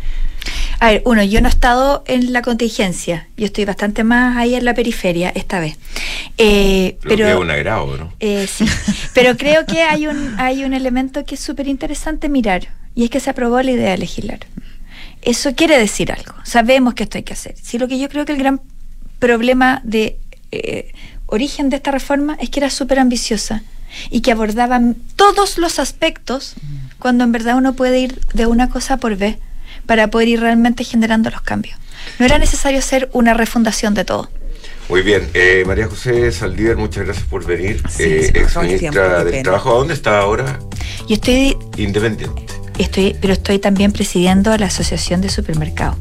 A 0.79 0.91
ver, 0.91 1.01
uno, 1.05 1.23
yo 1.23 1.41
no 1.41 1.47
he 1.47 1.51
estado 1.51 2.03
en 2.07 2.33
la 2.33 2.41
contingencia, 2.41 3.27
yo 3.37 3.45
estoy 3.45 3.65
bastante 3.65 4.03
más 4.03 4.37
ahí 4.37 4.55
en 4.55 4.65
la 4.65 4.73
periferia 4.73 5.31
esta 5.33 5.59
vez. 5.59 5.77
Eh, 6.37 6.97
que 7.01 7.07
pero 7.07 7.27
es 7.27 7.35
un 7.35 7.49
agrado, 7.49 7.97
¿no? 7.97 8.13
Eh, 8.19 8.47
sí, 8.47 8.65
pero 9.13 9.37
creo 9.37 9.65
que 9.65 9.81
hay 9.81 10.07
un, 10.07 10.35
hay 10.37 10.63
un 10.63 10.73
elemento 10.73 11.25
que 11.25 11.35
es 11.35 11.41
súper 11.41 11.67
interesante 11.67 12.29
mirar 12.29 12.67
y 12.93 13.05
es 13.05 13.09
que 13.09 13.19
se 13.19 13.29
aprobó 13.29 13.61
la 13.61 13.71
idea 13.71 13.91
de 13.91 13.97
legislar. 13.97 14.39
Eso 15.21 15.55
quiere 15.55 15.77
decir 15.79 16.11
algo. 16.11 16.33
Sabemos 16.43 16.93
que 16.93 17.03
esto 17.03 17.17
hay 17.17 17.23
que 17.23 17.33
hacer. 17.33 17.55
Sí, 17.61 17.79
lo 17.79 17.87
que 17.87 17.97
yo 17.97 18.09
creo 18.09 18.25
que 18.25 18.33
el 18.33 18.37
gran 18.37 18.61
problema 19.19 19.81
de 19.83 20.19
eh, 20.51 20.93
origen 21.27 21.69
de 21.69 21.77
esta 21.77 21.91
reforma 21.91 22.37
es 22.39 22.49
que 22.49 22.59
era 22.59 22.69
súper 22.69 22.99
ambiciosa 22.99 23.63
y 24.09 24.21
que 24.21 24.31
abordaba 24.31 24.79
todos 25.15 25.57
los 25.57 25.79
aspectos 25.79 26.55
cuando 26.99 27.23
en 27.23 27.31
verdad 27.31 27.57
uno 27.57 27.73
puede 27.73 27.99
ir 27.99 28.19
de 28.33 28.45
una 28.45 28.69
cosa 28.69 28.97
por 28.97 29.15
vez 29.15 29.37
para 29.85 30.09
poder 30.09 30.27
ir 30.27 30.39
realmente 30.39 30.83
generando 30.83 31.29
los 31.29 31.41
cambios. 31.41 31.77
No 32.19 32.25
era 32.25 32.37
necesario 32.37 32.79
hacer 32.79 33.09
una 33.13 33.33
refundación 33.33 33.93
de 33.93 34.05
todo. 34.05 34.29
Muy 34.87 35.01
bien, 35.01 35.27
eh, 35.33 35.63
María 35.65 35.87
José 35.87 36.31
Saldívar, 36.31 36.77
muchas 36.77 37.05
gracias 37.05 37.25
por 37.25 37.43
venir. 37.43 37.81
Sí, 37.89 38.03
eh, 38.03 38.31
ex 38.35 38.55
ministra 38.57 39.23
del 39.23 39.31
pena. 39.31 39.43
Trabajo. 39.43 39.71
¿A 39.71 39.77
dónde 39.79 39.95
está 39.95 40.19
ahora? 40.19 40.59
Yo 41.07 41.15
estoy 41.15 41.57
Independiente. 41.77 42.45
Estoy, 42.77 43.15
pero 43.19 43.33
estoy 43.33 43.57
también 43.57 43.91
presidiendo 43.91 44.55
la 44.57 44.67
Asociación 44.67 45.21
de 45.21 45.29
Supermercados, 45.29 45.97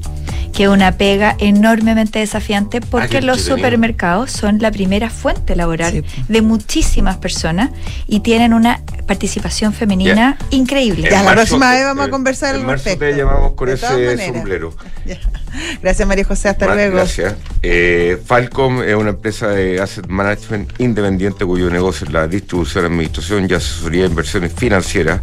que 0.55 0.63
es 0.65 0.69
una 0.69 0.93
pega 0.93 1.35
enormemente 1.39 2.21
desafiante 2.21 2.81
porque 2.81 3.19
Ah, 3.19 3.21
los 3.23 3.41
supermercados 3.41 4.31
son 4.31 4.59
la 4.61 4.71
primera 4.71 5.11
fuente 5.11 5.57
laboral 5.57 5.93
Sí. 5.93 6.25
de 6.29 6.43
muchísimas 6.43 7.17
personas 7.17 7.71
y 8.07 8.21
tienen 8.21 8.55
una 8.55 8.81
participación 9.07 9.73
femenina 9.73 10.39
increíble. 10.51 11.03
Ya, 11.11 11.19
la 11.19 11.23
marzo 11.25 11.35
próxima 11.35 11.73
vez 11.73 11.85
vamos 11.85 12.03
a 12.03 12.05
en- 12.07 12.11
conversar 12.11 12.55
en 12.55 12.61
al 12.61 12.67
marzo 12.69 12.85
respecto. 12.85 13.05
te 13.05 13.17
llamamos 13.17 13.53
con 13.55 13.69
De 13.69 13.75
ese 13.75 14.27
sombrero. 14.27 14.75
Gracias 15.83 16.07
María 16.09 16.25
José, 16.25 16.49
hasta 16.49 16.67
Ma- 16.67 16.75
luego. 16.75 16.97
Gracias. 16.97 17.35
Eh, 17.63 18.19
Falcom 18.25 18.83
es 18.83 18.95
una 18.95 19.11
empresa 19.11 19.49
de 19.49 19.81
asset 19.81 20.07
management 20.07 20.71
independiente 20.79 21.45
cuyo 21.45 21.71
negocio 21.71 22.07
es 22.07 22.13
la 22.13 22.27
distribución, 22.29 22.85
administración 22.85 23.47
y 23.49 23.55
asesoría 23.55 24.03
de 24.03 24.09
inversiones 24.09 24.53
financieras 24.53 25.21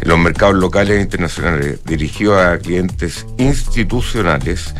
en 0.00 0.08
los 0.08 0.18
mercados 0.18 0.56
locales 0.56 0.98
e 0.98 1.02
internacionales. 1.02 1.80
Dirigió 1.84 2.38
a 2.38 2.58
clientes 2.58 3.26
institucionales, 3.38 4.74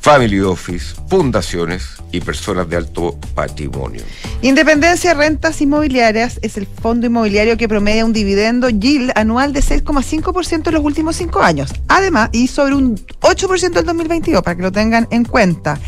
family 0.00 0.40
office, 0.40 0.94
fundaciones 1.08 1.96
y 2.12 2.20
personas 2.20 2.68
de 2.68 2.76
alto 2.76 3.18
patrimonio. 3.34 4.02
Independencia 4.42 5.14
Rentas 5.14 5.60
Inmobiliarias 5.60 6.38
es 6.42 6.56
el 6.56 6.66
fondo 6.66 7.06
inmobiliario 7.06 7.56
que 7.56 7.68
promedia 7.68 8.04
un 8.04 8.12
dividendo 8.12 8.68
yield 8.68 9.10
anual 9.16 9.52
de 9.52 9.60
6,5% 9.60 10.68
en 10.68 10.74
los 10.74 10.84
últimos 10.84 11.16
cinco 11.16 11.40
años. 11.40 11.72
Además, 11.88 12.30
y 12.32 12.46
sobre 12.46 12.74
un 12.74 12.96
8% 13.20 13.80
en 13.80 13.86
2022, 13.86 14.42
para 14.42 14.56
que 14.56 14.62
lo 14.62 14.72
tengan 14.72 15.08
en 15.10 15.24
cuenta. 15.24 15.78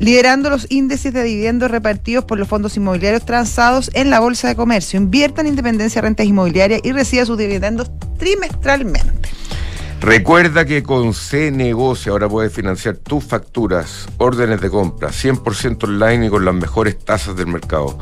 Liderando 0.00 0.48
los 0.48 0.66
índices 0.70 1.12
de 1.12 1.22
dividendos 1.22 1.70
repartidos 1.70 2.24
por 2.24 2.38
los 2.38 2.48
fondos 2.48 2.76
inmobiliarios 2.76 3.24
transados 3.24 3.90
en 3.92 4.08
la 4.08 4.18
Bolsa 4.18 4.48
de 4.48 4.56
Comercio. 4.56 4.98
Invierta 4.98 5.42
en 5.42 5.48
Independencia 5.48 6.00
Rentas 6.00 6.26
Inmobiliarias 6.26 6.80
y 6.82 6.92
reciba 6.92 7.26
sus 7.26 7.36
dividendos 7.36 7.90
trimestralmente. 8.20 9.28
Recuerda 10.00 10.64
que 10.64 10.84
con 10.84 11.12
C 11.12 11.50
Negocio 11.50 12.12
ahora 12.12 12.28
puedes 12.28 12.52
financiar 12.52 12.96
tus 12.96 13.24
facturas, 13.24 14.06
órdenes 14.18 14.60
de 14.60 14.70
compra 14.70 15.08
100% 15.08 15.82
online 15.84 16.26
y 16.26 16.30
con 16.30 16.44
las 16.44 16.54
mejores 16.54 16.96
tasas 16.98 17.34
del 17.36 17.48
mercado. 17.48 17.98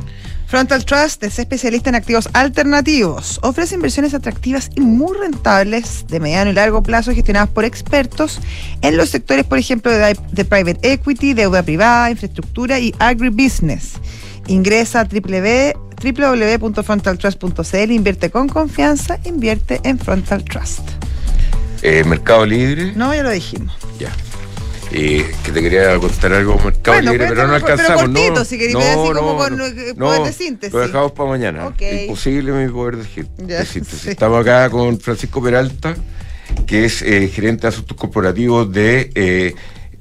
Frontal 0.53 0.85
Trust 0.85 1.23
es 1.23 1.39
especialista 1.39 1.89
en 1.89 1.95
activos 1.95 2.29
alternativos. 2.33 3.39
Ofrece 3.41 3.73
inversiones 3.73 4.13
atractivas 4.13 4.69
y 4.75 4.81
muy 4.81 5.17
rentables 5.17 6.05
de 6.07 6.19
mediano 6.19 6.51
y 6.51 6.53
largo 6.53 6.83
plazo 6.83 7.11
gestionadas 7.11 7.49
por 7.49 7.65
expertos 7.65 8.39
en 8.83 8.95
los 8.95 9.09
sectores, 9.09 9.45
por 9.45 9.57
ejemplo, 9.57 9.91
de, 9.91 10.15
de 10.31 10.45
private 10.45 10.93
equity, 10.93 11.33
deuda 11.33 11.63
privada, 11.63 12.11
infraestructura 12.11 12.79
y 12.79 12.93
agribusiness. 12.99 13.93
Ingresa 14.45 14.99
a 14.99 15.09
www- 15.09 15.73
www.frontaltrust.cl, 16.59 17.91
invierte 17.91 18.29
con 18.29 18.47
confianza, 18.47 19.17
invierte 19.23 19.81
en 19.83 19.97
Frontal 19.97 20.43
Trust. 20.43 20.87
Eh, 21.81 22.03
Mercado 22.03 22.45
Libre. 22.45 22.93
No, 22.95 23.11
ya 23.15 23.23
lo 23.23 23.31
dijimos. 23.31 23.75
Ya. 23.97 24.11
Eh, 24.95 25.25
que 25.43 25.51
te 25.51 25.61
quería 25.61 25.97
contar 25.97 26.33
algo 26.33 26.55
Mercado 26.63 26.97
Bueno, 26.97 27.11
Libre, 27.13 27.27
pero 27.29 27.47
no 27.47 27.49
cuéntame, 27.59 27.61
pero 27.61 27.73
alcanzamos. 27.73 28.01
cortito, 28.03 28.33
no, 28.35 28.45
si 28.45 28.57
queréis, 28.59 28.73
no, 28.75 28.79
así 28.79 28.95
como 28.95 29.31
no, 29.33 29.37
con, 29.37 29.57
no, 29.57 29.65
no, 29.67 29.95
poder 30.05 30.21
de 30.23 30.33
síntesis. 30.33 30.73
Lo 30.73 30.79
dejamos 30.81 31.11
para 31.13 31.29
mañana. 31.29 31.67
Ok. 31.67 31.81
Imposible 32.03 32.51
mi 32.51 32.71
poder 32.71 32.97
de, 32.97 33.25
Ya, 33.47 33.59
de 33.59 33.65
síntesis. 33.65 33.99
sí. 34.01 34.09
Estamos 34.09 34.39
acá 34.41 34.69
con 34.69 34.99
Francisco 34.99 35.41
Peralta, 35.41 35.95
que 36.67 36.85
es 36.85 37.01
eh, 37.01 37.27
gerente 37.27 37.63
de 37.63 37.67
asuntos 37.69 37.97
corporativos 37.97 38.71
de 38.71 39.09
eh, 39.15 39.55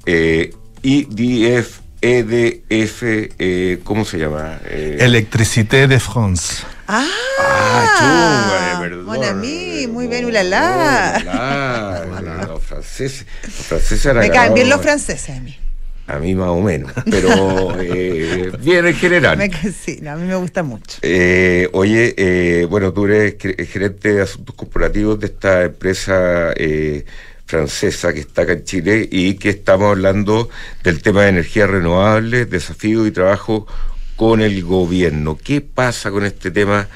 eh, 0.05 0.53
IDF, 0.83 1.79
EDF, 2.03 3.03
eh, 3.39 3.79
¿cómo 3.85 4.03
se 4.03 4.17
llama? 4.17 4.59
Eh, 4.65 4.97
Electricité 4.99 5.87
de 5.87 5.99
France. 6.01 6.63
Ah, 6.85 7.07
Ah, 7.39 7.85
chunga, 7.97 8.79
perdón. 8.81 9.05
Mon 9.05 9.23
ami, 9.23 9.87
muy 9.87 10.07
bien, 10.07 10.25
ulala. 10.25 11.21
ulala. 11.23 12.45
Los 12.47 12.61
franceses, 12.63 13.25
los 13.43 13.53
franceses 13.53 14.13
Me 14.15 14.29
caen 14.29 14.53
bien 14.53 14.69
los 14.69 14.81
franceses 14.81 15.29
a 15.35 15.39
mí. 15.39 15.57
A 16.05 16.19
mí 16.19 16.35
más 16.35 16.49
o 16.49 16.59
menos, 16.59 16.91
pero 17.09 17.73
eh, 17.79 18.51
bien 18.59 18.85
en 18.85 18.93
general. 18.95 19.37
Me 19.37 19.49
sí, 19.71 19.99
no, 20.01 20.11
a 20.11 20.15
mí 20.17 20.27
me 20.27 20.35
gusta 20.35 20.61
mucho. 20.61 20.97
Eh, 21.01 21.69
oye, 21.71 22.13
eh, 22.17 22.65
bueno, 22.65 22.91
tú 22.91 23.05
eres 23.05 23.35
ge- 23.39 23.65
gerente 23.65 24.13
de 24.13 24.21
asuntos 24.23 24.53
corporativos 24.53 25.17
de 25.21 25.27
esta 25.27 25.63
empresa 25.63 26.51
eh, 26.57 27.05
francesa 27.53 28.13
que 28.13 28.21
está 28.21 28.41
acá 28.41 28.53
en 28.53 28.63
Chile 28.63 29.07
y 29.11 29.35
que 29.35 29.49
estamos 29.49 29.91
hablando 29.91 30.49
del 30.83 31.03
tema 31.03 31.21
de 31.21 31.29
energías 31.29 31.69
renovables, 31.69 32.49
desafíos 32.49 33.07
y 33.07 33.11
trabajo 33.11 33.67
con 34.15 34.41
el 34.41 34.63
gobierno. 34.63 35.37
¿Qué 35.37 35.61
pasa 35.61 36.09
con 36.09 36.25
este 36.25 36.49
tema 36.49 36.87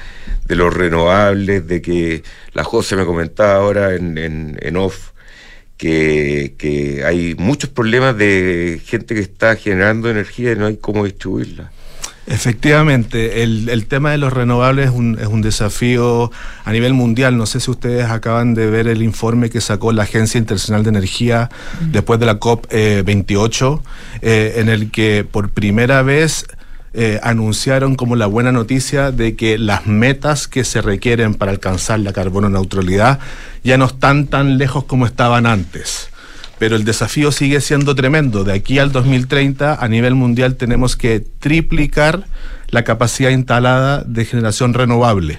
de 0.46 0.56
los 0.56 0.74
renovables? 0.74 1.64
De 1.68 1.80
que 1.80 2.24
la 2.54 2.64
José 2.64 2.96
me 2.96 3.04
comentaba 3.04 3.54
ahora 3.54 3.94
en, 3.94 4.18
en, 4.18 4.58
en 4.60 4.76
off 4.76 5.10
que, 5.76 6.56
que 6.58 7.04
hay 7.04 7.36
muchos 7.38 7.70
problemas 7.70 8.18
de 8.18 8.80
gente 8.84 9.14
que 9.14 9.20
está 9.20 9.54
generando 9.54 10.10
energía 10.10 10.50
y 10.50 10.56
no 10.56 10.66
hay 10.66 10.76
cómo 10.76 11.04
distribuirla. 11.04 11.70
Efectivamente, 12.30 13.42
el, 13.42 13.70
el 13.70 13.86
tema 13.86 14.10
de 14.10 14.18
los 14.18 14.34
renovables 14.34 14.90
es 14.90 14.94
un, 14.94 15.18
es 15.18 15.28
un 15.28 15.40
desafío 15.40 16.30
a 16.66 16.72
nivel 16.72 16.92
mundial. 16.92 17.38
No 17.38 17.46
sé 17.46 17.58
si 17.58 17.70
ustedes 17.70 18.04
acaban 18.04 18.52
de 18.52 18.66
ver 18.66 18.86
el 18.86 19.02
informe 19.02 19.48
que 19.48 19.62
sacó 19.62 19.92
la 19.92 20.02
Agencia 20.02 20.36
Internacional 20.36 20.82
de 20.82 20.90
Energía 20.90 21.48
después 21.90 22.20
de 22.20 22.26
la 22.26 22.38
COP28, 22.38 23.80
eh, 24.20 24.54
en 24.56 24.68
el 24.68 24.90
que 24.90 25.26
por 25.30 25.48
primera 25.48 26.02
vez 26.02 26.46
eh, 26.92 27.18
anunciaron 27.22 27.94
como 27.94 28.14
la 28.14 28.26
buena 28.26 28.52
noticia 28.52 29.10
de 29.10 29.34
que 29.34 29.56
las 29.56 29.86
metas 29.86 30.48
que 30.48 30.64
se 30.64 30.82
requieren 30.82 31.34
para 31.34 31.50
alcanzar 31.50 32.00
la 32.00 32.12
carbono 32.12 32.50
neutralidad 32.50 33.20
ya 33.64 33.78
no 33.78 33.86
están 33.86 34.26
tan 34.26 34.58
lejos 34.58 34.84
como 34.84 35.06
estaban 35.06 35.46
antes. 35.46 36.10
Pero 36.58 36.76
el 36.76 36.84
desafío 36.84 37.32
sigue 37.32 37.60
siendo 37.60 37.94
tremendo. 37.94 38.44
De 38.44 38.52
aquí 38.52 38.78
al 38.78 38.92
2030, 38.92 39.74
a 39.74 39.88
nivel 39.88 40.14
mundial, 40.14 40.56
tenemos 40.56 40.96
que 40.96 41.20
triplicar 41.20 42.24
la 42.68 42.84
capacidad 42.84 43.30
instalada 43.30 44.02
de 44.04 44.24
generación 44.24 44.74
renovable. 44.74 45.38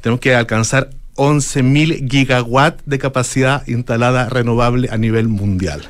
Tenemos 0.00 0.20
que 0.20 0.34
alcanzar 0.34 0.90
11.000 1.16 2.08
gigawatts 2.10 2.82
de 2.86 2.98
capacidad 2.98 3.66
instalada 3.66 4.28
renovable 4.28 4.88
a 4.90 4.98
nivel 4.98 5.28
mundial. 5.28 5.82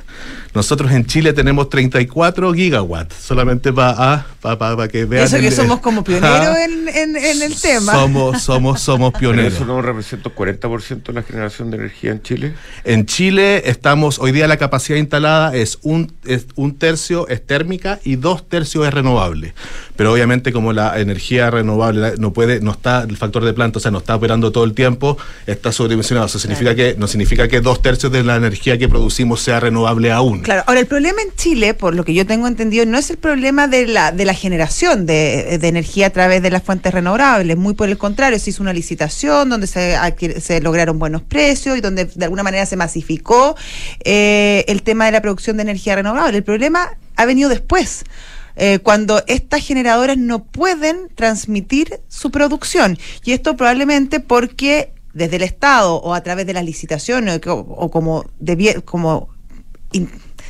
Nosotros 0.56 0.90
en 0.92 1.04
Chile 1.04 1.34
tenemos 1.34 1.68
34 1.68 2.54
gigawatts, 2.54 3.14
solamente 3.14 3.72
para 3.72 4.24
que 4.90 5.04
vean. 5.04 5.24
Eso 5.26 5.36
que 5.38 5.48
el- 5.48 5.52
somos 5.54 5.80
como 5.80 6.02
pioneros 6.02 6.30
Ah, 6.34 6.64
en, 6.64 6.88
en- 6.88 7.16
en 7.16 7.42
el 7.42 7.54
tema. 7.60 7.92
Somos, 7.92 8.42
somos, 8.42 8.80
somos 8.80 9.12
Pero 9.12 9.20
pioneros. 9.32 9.52
eso 9.52 9.66
no 9.66 9.82
representa 9.82 10.30
un 10.30 10.34
40% 10.34 11.02
de 11.08 11.12
la 11.12 11.22
generación 11.22 11.70
de 11.70 11.76
energía 11.76 12.12
en 12.12 12.22
Chile. 12.22 12.54
En 12.84 13.04
Chile 13.04 13.68
estamos, 13.68 14.18
hoy 14.18 14.32
día 14.32 14.48
la 14.48 14.56
capacidad 14.56 14.98
instalada 14.98 15.54
es 15.54 15.78
un, 15.82 16.10
es 16.24 16.46
un 16.54 16.74
tercio 16.76 17.28
es 17.28 17.46
térmica 17.46 18.00
y 18.02 18.16
dos 18.16 18.48
tercios 18.48 18.86
es 18.86 18.94
renovable. 18.94 19.52
Pero 19.96 20.12
obviamente 20.12 20.52
como 20.52 20.72
la 20.72 20.98
energía 21.00 21.50
renovable 21.50 22.14
no 22.18 22.32
puede, 22.32 22.60
no 22.60 22.70
está 22.70 23.02
el 23.02 23.16
factor 23.18 23.44
de 23.44 23.52
planta, 23.52 23.78
o 23.78 23.82
sea, 23.82 23.90
no 23.90 23.98
está 23.98 24.16
operando 24.16 24.52
todo 24.52 24.64
el 24.64 24.72
tiempo, 24.72 25.18
está 25.46 25.70
sobredimensionado. 25.70 26.26
Eso 26.28 26.38
significa 26.38 26.74
que, 26.74 26.94
no 26.98 27.06
significa 27.08 27.46
que 27.46 27.60
dos 27.60 27.82
tercios 27.82 28.10
de 28.10 28.24
la 28.24 28.36
energía 28.36 28.78
que 28.78 28.88
producimos 28.88 29.40
sea 29.40 29.60
renovable 29.60 30.12
aún. 30.12 30.42
Claro, 30.46 30.62
ahora 30.68 30.78
el 30.78 30.86
problema 30.86 31.20
en 31.22 31.34
Chile, 31.34 31.74
por 31.74 31.96
lo 31.96 32.04
que 32.04 32.14
yo 32.14 32.24
tengo 32.24 32.46
entendido, 32.46 32.86
no 32.86 32.98
es 32.98 33.10
el 33.10 33.16
problema 33.16 33.66
de 33.66 33.88
la, 33.88 34.12
de 34.12 34.24
la 34.24 34.32
generación 34.32 35.04
de, 35.04 35.54
energía 35.60 36.06
a 36.06 36.10
través 36.10 36.40
de 36.40 36.50
las 36.50 36.62
fuentes 36.62 36.94
renovables, 36.94 37.56
muy 37.56 37.74
por 37.74 37.88
el 37.88 37.98
contrario, 37.98 38.38
se 38.38 38.50
hizo 38.50 38.62
una 38.62 38.72
licitación 38.72 39.48
donde 39.48 39.66
se, 39.66 40.60
lograron 40.60 41.00
buenos 41.00 41.22
precios 41.22 41.76
y 41.76 41.80
donde 41.80 42.04
de 42.04 42.24
alguna 42.24 42.44
manera 42.44 42.64
se 42.64 42.76
masificó 42.76 43.56
eh, 44.04 44.64
el 44.68 44.84
tema 44.84 45.06
de 45.06 45.10
la 45.10 45.20
producción 45.20 45.56
de 45.56 45.64
energía 45.64 45.96
renovable. 45.96 46.38
El 46.38 46.44
problema 46.44 46.90
ha 47.16 47.26
venido 47.26 47.48
después. 47.48 48.04
eh, 48.54 48.78
cuando 48.78 49.24
estas 49.26 49.66
generadoras 49.66 50.16
no 50.16 50.44
pueden 50.44 51.08
transmitir 51.16 51.98
su 52.06 52.30
producción. 52.30 52.98
Y 53.24 53.32
esto 53.32 53.56
probablemente 53.56 54.20
porque 54.20 54.92
desde 55.12 55.36
el 55.36 55.42
Estado 55.42 55.96
o 55.96 56.14
a 56.14 56.22
través 56.22 56.46
de 56.46 56.52
las 56.52 56.64
licitaciones 56.64 57.40
o, 57.48 57.54
o 57.56 57.90
como, 57.90 58.26
debie- 58.40 58.84
como 58.84 59.28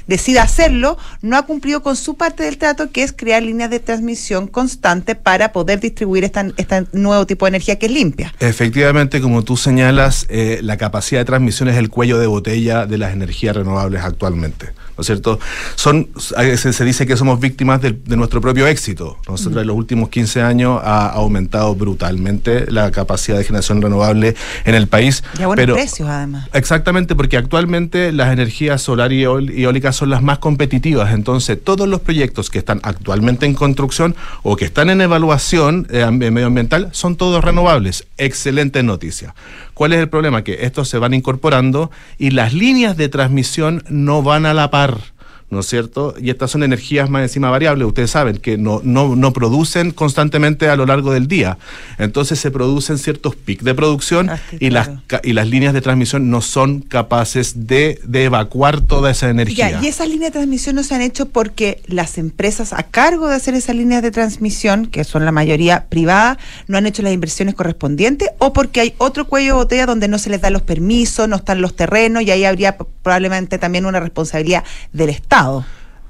decida 0.07 0.43
hacerlo, 0.43 0.99
no 1.23 1.37
ha 1.37 1.43
cumplido 1.43 1.83
con 1.83 1.97
su 1.97 2.17
parte 2.17 2.43
del 2.45 2.59
trato, 2.59 2.91
que 2.91 3.03
es 3.03 3.13
crear 3.13 3.43
líneas 3.43 3.71
de 3.71 3.81
transmisión 3.81 4.47
constante 4.47 5.15
para 5.15 5.53
poder 5.53 5.81
distribuir 5.81 6.25
esta- 6.25 6.47
este 6.57 6.87
nuevo 6.93 7.27
tipo 7.27 7.45
de 7.47 7.49
energía 7.51 7.79
que 7.79 7.87
es 7.87 7.93
limpia. 7.93 8.33
Efectivamente, 8.41 9.21
como 9.21 9.43
tú 9.43 9.57
señalas, 9.57 10.27
eh, 10.29 10.61
la 10.63 10.77
capacidad 10.77 11.21
de 11.21 11.25
transmisión 11.25 11.69
es 11.69 11.77
el 11.77 11.89
cuello 11.91 12.19
de 12.19 12.27
botella 12.27 12.87
de 12.87 12.99
las 12.99 13.13
energías 13.13 13.57
renovables 13.57 14.03
actualmente. 14.03 14.71
¿No 14.97 15.03
es 15.03 15.07
cierto? 15.07 15.39
Son, 15.75 16.09
se, 16.19 16.73
se 16.73 16.85
dice 16.85 17.07
que 17.07 17.17
somos 17.17 17.39
víctimas 17.39 17.83
de, 17.83 17.95
nuestro 18.17 18.41
propio 18.41 18.67
éxito. 18.67 19.19
Nosotros 19.29 19.61
en 19.61 19.67
los 19.67 19.77
últimos 19.77 20.09
15 20.09 20.41
años 20.43 20.81
ha 20.83 21.09
aumentado 21.09 21.75
brutalmente 21.75 22.71
la 22.71 22.91
capacidad 22.91 23.37
de 23.37 23.45
generación 23.45 23.83
renovable 23.83 24.35
en 24.65 24.75
el 24.75 24.87
país. 24.87 25.23
Y 25.39 25.43
a 25.43 25.47
buenos 25.49 25.63
pero- 25.63 25.75
precios, 25.75 26.09
además. 26.09 26.49
Exactamente, 26.55 27.15
porque 27.15 27.37
actualmente 27.37 28.11
las 28.13 28.33
energías 28.33 28.81
solar 28.81 29.13
y 29.13 29.23
eólicas 29.25 29.95
son 29.97 30.09
las 30.11 30.23
más 30.23 30.39
competitivas. 30.39 31.13
Entonces, 31.13 31.63
todos 31.63 31.87
los 31.89 32.01
proyectos 32.01 32.49
que 32.49 32.59
están 32.59 32.81
actualmente 32.83 33.45
en 33.47 33.53
construcción 33.55 34.17
o 34.43 34.57
que 34.57 34.65
están 34.65 34.89
en 34.91 35.01
evaluación 35.03 35.87
eh, 35.91 36.03
am- 36.03 36.17
medioambiental 36.19 36.89
son 36.93 37.17
todos 37.17 37.45
renovables. 37.45 38.07
Excelente 38.17 38.83
noticia. 38.83 39.35
¿Cuál 39.77 39.93
es 39.93 40.01
el 40.01 40.09
problema? 40.09 40.43
Que 40.43 40.65
estos 40.65 40.89
se 40.89 40.97
van 40.97 41.13
incorporando 41.13 41.91
y 42.17 42.31
las 42.31 42.55
líneas 42.55 42.97
de 42.97 43.11
transmisión 43.11 43.85
no 43.91 44.23
van 44.23 44.47
a 44.47 44.55
la 44.55 44.71
par. 44.71 44.97
¿No 45.51 45.61
es 45.61 45.67
cierto? 45.67 46.15
Y 46.21 46.31
estas 46.31 46.51
son 46.51 46.63
energías 46.63 47.09
más 47.09 47.23
encima 47.23 47.51
variables, 47.51 47.87
ustedes 47.87 48.11
saben, 48.11 48.39
que 48.39 48.59
no, 48.59 48.81
no, 48.83 49.15
no 49.17 49.33
producen 49.33 49.93
constantemente 49.93 50.69
a 50.69 50.77
lo 50.77 50.87
largo 50.87 51.13
del 51.13 51.29
día. 51.29 51.59
Entonces 51.99 52.39
se 52.39 52.51
producen 52.51 52.99
ciertos 52.99 53.37
picos 53.37 53.65
de 53.65 53.75
producción 53.75 54.31
Ah, 54.31 54.39
y, 54.59 54.71
las, 54.71 54.89
claro. 55.07 55.23
y 55.25 55.33
las 55.33 55.49
líneas 55.49 55.73
de 55.73 55.81
transmisión 55.81 56.31
no 56.31 56.41
son 56.41 56.81
capaces 56.81 57.67
de, 57.67 58.01
de 58.05 58.25
evacuar 58.25 58.81
toda 58.81 59.11
esa 59.11 59.29
energía. 59.29 59.71
Ya, 59.71 59.83
y 59.83 59.87
esas 59.87 60.09
líneas 60.09 60.33
de 60.33 60.39
transmisión 60.39 60.77
no 60.77 60.83
se 60.83 60.95
han 60.95 61.03
hecho 61.03 61.27
porque 61.29 61.83
las 61.87 62.19
empresas 62.19 62.73
a 62.73 62.83
cargo 62.83 63.29
de 63.29 63.35
hacer 63.37 63.55
esas 63.55 63.77
líneas 63.77 64.03
de 64.03 64.11
transmisión, 64.11 64.87
que 64.87 65.05
son 65.05 65.25
la 65.25 65.33
mayoría 65.33 65.87
privadas, 65.89 66.39
no 66.67 66.79
han 66.79 66.87
hecho 66.87 67.03
las 67.03 67.13
inversiones 67.13 67.55
correspondientes 67.55 68.31
o 68.39 68.53
porque 68.53 68.81
hay 68.81 68.95
otro 68.99 69.27
cuello 69.27 69.47
de 69.49 69.53
botella 69.53 69.87
donde 69.87 70.09
no 70.09 70.19
se 70.19 70.31
les 70.31 70.41
dan 70.41 70.53
los 70.53 70.63
permisos, 70.63 71.29
no 71.29 71.37
están 71.37 71.61
los 71.61 71.77
terrenos 71.77 72.23
y 72.23 72.31
ahí 72.31 72.45
habría 72.45 72.77
probablemente 72.77 73.59
también 73.59 73.87
una 73.87 74.01
responsabilidad 74.01 74.65
del 74.93 75.11
Estado. 75.11 75.36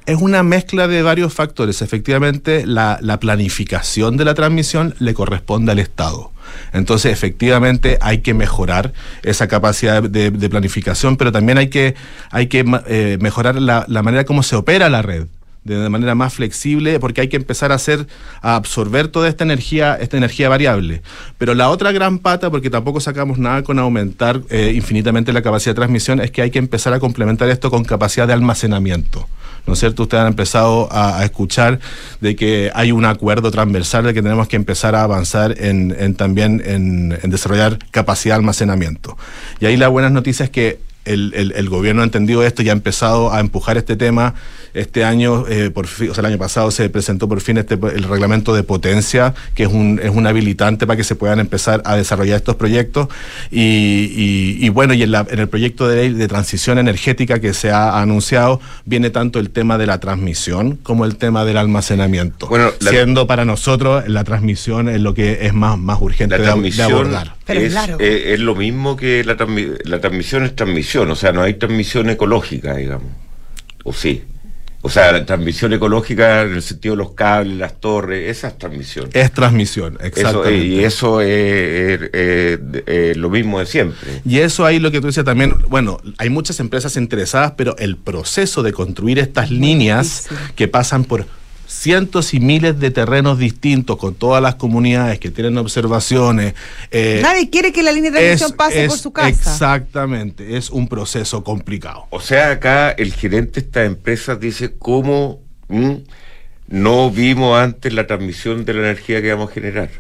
Es 0.06 0.20
una 0.20 0.42
mezcla 0.44 0.86
de 0.86 1.02
varios 1.02 1.34
factores. 1.34 1.82
Efectivamente, 1.82 2.64
la, 2.64 2.98
la 3.00 3.18
planificación 3.18 4.16
de 4.16 4.24
la 4.24 4.34
transmisión 4.34 4.94
le 5.00 5.14
corresponde 5.14 5.72
al 5.72 5.80
Estado. 5.80 6.30
Entonces, 6.72 7.12
efectivamente, 7.12 7.98
hay 8.00 8.18
que 8.18 8.32
mejorar 8.32 8.92
esa 9.24 9.48
capacidad 9.48 10.02
de, 10.02 10.30
planificación, 10.48 11.16
pero 11.16 11.32
también 11.32 11.58
hay 11.58 11.68
que, 11.68 11.96
hay 12.30 12.46
que 12.46 12.64
eh, 12.86 13.18
mejorar 13.20 13.60
la, 13.60 13.84
la 13.88 14.02
manera 14.02 14.24
como 14.24 14.44
se 14.44 14.54
opera 14.54 14.88
la 14.88 15.02
red 15.02 15.26
de 15.66 15.88
manera 15.88 16.14
más 16.14 16.34
flexible 16.34 17.00
porque 17.00 17.20
hay 17.20 17.28
que 17.28 17.36
empezar 17.36 17.72
a 17.72 17.76
hacer 17.76 18.06
a 18.42 18.56
absorber 18.56 19.08
toda 19.08 19.28
esta 19.28 19.44
energía 19.44 19.96
esta 20.00 20.16
energía 20.16 20.48
variable 20.48 21.02
pero 21.38 21.54
la 21.54 21.68
otra 21.70 21.92
gran 21.92 22.18
pata 22.18 22.50
porque 22.50 22.70
tampoco 22.70 23.00
sacamos 23.00 23.38
nada 23.38 23.62
con 23.62 23.78
aumentar 23.78 24.42
eh, 24.50 24.72
infinitamente 24.74 25.32
la 25.32 25.42
capacidad 25.42 25.72
de 25.72 25.76
transmisión 25.76 26.20
es 26.20 26.30
que 26.30 26.42
hay 26.42 26.50
que 26.50 26.58
empezar 26.58 26.92
a 26.92 27.00
complementar 27.00 27.48
esto 27.48 27.70
con 27.70 27.84
capacidad 27.84 28.26
de 28.26 28.32
almacenamiento 28.32 29.28
¿no 29.66 29.72
es 29.72 29.80
cierto? 29.80 30.04
Ustedes 30.04 30.22
han 30.22 30.28
empezado 30.28 30.88
a, 30.92 31.24
escuchar 31.24 31.80
de 32.20 32.36
que 32.36 32.70
hay 32.74 32.92
un 32.92 33.04
acuerdo 33.04 33.50
transversal 33.50 34.04
de 34.04 34.14
que 34.14 34.22
tenemos 34.22 34.48
que 34.48 34.56
empezar 34.56 34.94
a 34.94 35.02
avanzar 35.02 35.56
en, 35.58 35.94
en 35.98 36.14
también 36.14 36.62
en, 36.64 37.18
en 37.20 37.30
desarrollar 37.30 37.78
capacidad 37.90 38.36
de 38.36 38.40
almacenamiento. 38.40 39.18
Y 39.60 39.66
ahí 39.66 39.76
la 39.76 39.88
buena 39.88 40.08
noticia 40.08 40.44
es 40.44 40.50
que 40.50 40.85
el, 41.06 41.32
el- 41.34 41.52
el 41.56 41.68
gobierno 41.68 42.02
ha 42.02 42.04
entendido 42.04 42.42
esto 42.44 42.62
y 42.62 42.68
ha 42.68 42.72
empezado 42.72 43.32
a 43.32 43.40
empujar 43.40 43.76
este 43.76 43.96
tema. 43.96 44.34
Este 44.74 45.04
año, 45.04 45.46
eh, 45.48 45.70
por 45.70 45.86
fin, 45.86 46.10
o 46.10 46.14
sea, 46.14 46.20
el 46.20 46.26
año 46.26 46.36
pasado 46.38 46.70
se 46.70 46.90
presentó 46.90 47.26
por 47.30 47.40
fin 47.40 47.56
este, 47.56 47.74
el 47.76 48.02
reglamento 48.02 48.54
de 48.54 48.62
potencia, 48.62 49.32
que 49.54 49.62
es 49.62 49.70
un, 49.70 49.98
es 50.02 50.10
un 50.10 50.26
habilitante 50.26 50.86
para 50.86 50.98
que 50.98 51.04
se 51.04 51.14
puedan 51.14 51.40
empezar 51.40 51.80
a 51.86 51.96
desarrollar 51.96 52.36
estos 52.36 52.56
proyectos. 52.56 53.08
Y, 53.50 53.60
y- 53.60 54.58
y 54.60 54.68
bueno, 54.68 54.92
y 54.92 55.02
en, 55.02 55.12
la- 55.12 55.26
en 55.30 55.38
el 55.38 55.48
proyecto 55.48 55.88
de 55.88 55.96
ley 55.96 56.12
de 56.12 56.28
transición 56.28 56.78
energética 56.78 57.38
que 57.40 57.54
se 57.54 57.70
ha 57.70 58.00
anunciado, 58.02 58.60
viene 58.84 59.08
tanto 59.08 59.38
el 59.38 59.48
tema 59.48 59.78
de 59.78 59.86
la 59.86 59.98
transmisión 59.98 60.76
como 60.82 61.06
el 61.06 61.16
tema 61.16 61.44
del 61.46 61.56
almacenamiento. 61.56 62.46
Bueno, 62.48 62.70
la- 62.80 62.90
siendo 62.90 63.26
para 63.26 63.44
nosotros 63.46 64.06
la 64.08 64.24
transmisión 64.24 64.88
es 64.90 65.00
lo 65.00 65.14
que 65.14 65.46
es 65.46 65.54
más, 65.54 65.78
más 65.78 66.00
urgente 66.02 66.34
La 66.34 66.38
de, 66.38 66.42
de 66.42 66.48
transmisión 66.50 66.92
abordar. 66.92 67.34
Pero 67.46 67.60
es 67.60 67.72
largo. 67.72 67.98
eh, 68.00 68.34
es 68.34 68.40
lo 68.40 68.56
mismo 68.56 68.96
que 68.96 69.22
la, 69.24 69.36
transmi- 69.36 69.78
la 69.84 70.00
transmisión 70.00 70.44
es 70.44 70.56
transmisión, 70.56 70.95
o 71.02 71.16
sea, 71.16 71.32
no 71.32 71.42
hay 71.42 71.54
transmisión 71.54 72.08
ecológica, 72.10 72.76
digamos. 72.76 73.10
¿O 73.84 73.92
sí? 73.92 74.24
O 74.82 74.88
sea, 74.88 75.10
la 75.10 75.26
transmisión 75.26 75.72
ecológica 75.72 76.42
en 76.42 76.54
el 76.54 76.62
sentido 76.62 76.94
de 76.94 76.98
los 76.98 77.12
cables, 77.12 77.56
las 77.56 77.80
torres, 77.80 78.30
esa 78.30 78.48
es 78.48 78.58
transmisión. 78.58 79.08
Es 79.14 79.32
transmisión, 79.32 79.94
Eso, 79.96 80.06
exactamente. 80.06 80.54
eh, 80.54 80.64
y 80.64 80.84
eso 80.84 81.20
es 81.20 83.16
lo 83.16 83.28
mismo 83.30 83.58
de 83.58 83.66
siempre. 83.66 84.22
Y 84.24 84.38
eso 84.38 84.64
ahí 84.64 84.78
lo 84.78 84.92
que 84.92 85.00
tú 85.00 85.08
decías 85.08 85.26
también, 85.26 85.54
bueno, 85.68 85.98
hay 86.18 86.30
muchas 86.30 86.60
empresas 86.60 86.96
interesadas, 86.96 87.54
pero 87.56 87.76
el 87.78 87.96
proceso 87.96 88.62
de 88.62 88.72
construir 88.72 89.18
estas 89.18 89.50
líneas 89.50 90.28
que 90.54 90.68
pasan 90.68 91.02
por 91.04 91.26
cientos 91.76 92.32
y 92.34 92.40
miles 92.40 92.78
de 92.80 92.90
terrenos 92.90 93.38
distintos 93.38 93.96
con 93.96 94.14
todas 94.14 94.42
las 94.42 94.54
comunidades 94.54 95.18
que 95.18 95.30
tienen 95.30 95.58
observaciones. 95.58 96.54
eh, 96.90 97.20
Nadie 97.22 97.50
quiere 97.50 97.72
que 97.72 97.82
la 97.82 97.92
línea 97.92 98.10
de 98.10 98.18
transmisión 98.18 98.52
pase 98.56 98.88
por 98.88 98.98
su 98.98 99.12
casa. 99.12 99.28
Exactamente, 99.28 100.56
es 100.56 100.70
un 100.70 100.88
proceso 100.88 101.44
complicado. 101.44 102.06
O 102.10 102.20
sea, 102.20 102.52
acá 102.52 102.90
el 102.90 103.12
gerente 103.12 103.60
de 103.60 103.66
estas 103.66 103.86
empresas 103.86 104.40
dice 104.40 104.74
cómo 104.78 105.40
mm, 105.68 105.94
no 106.68 107.10
vimos 107.10 107.58
antes 107.58 107.92
la 107.92 108.06
transmisión 108.06 108.64
de 108.64 108.74
la 108.74 108.80
energía 108.80 109.20
que 109.20 109.32
vamos 109.32 109.50
a 109.50 109.54
generar. 109.54 109.90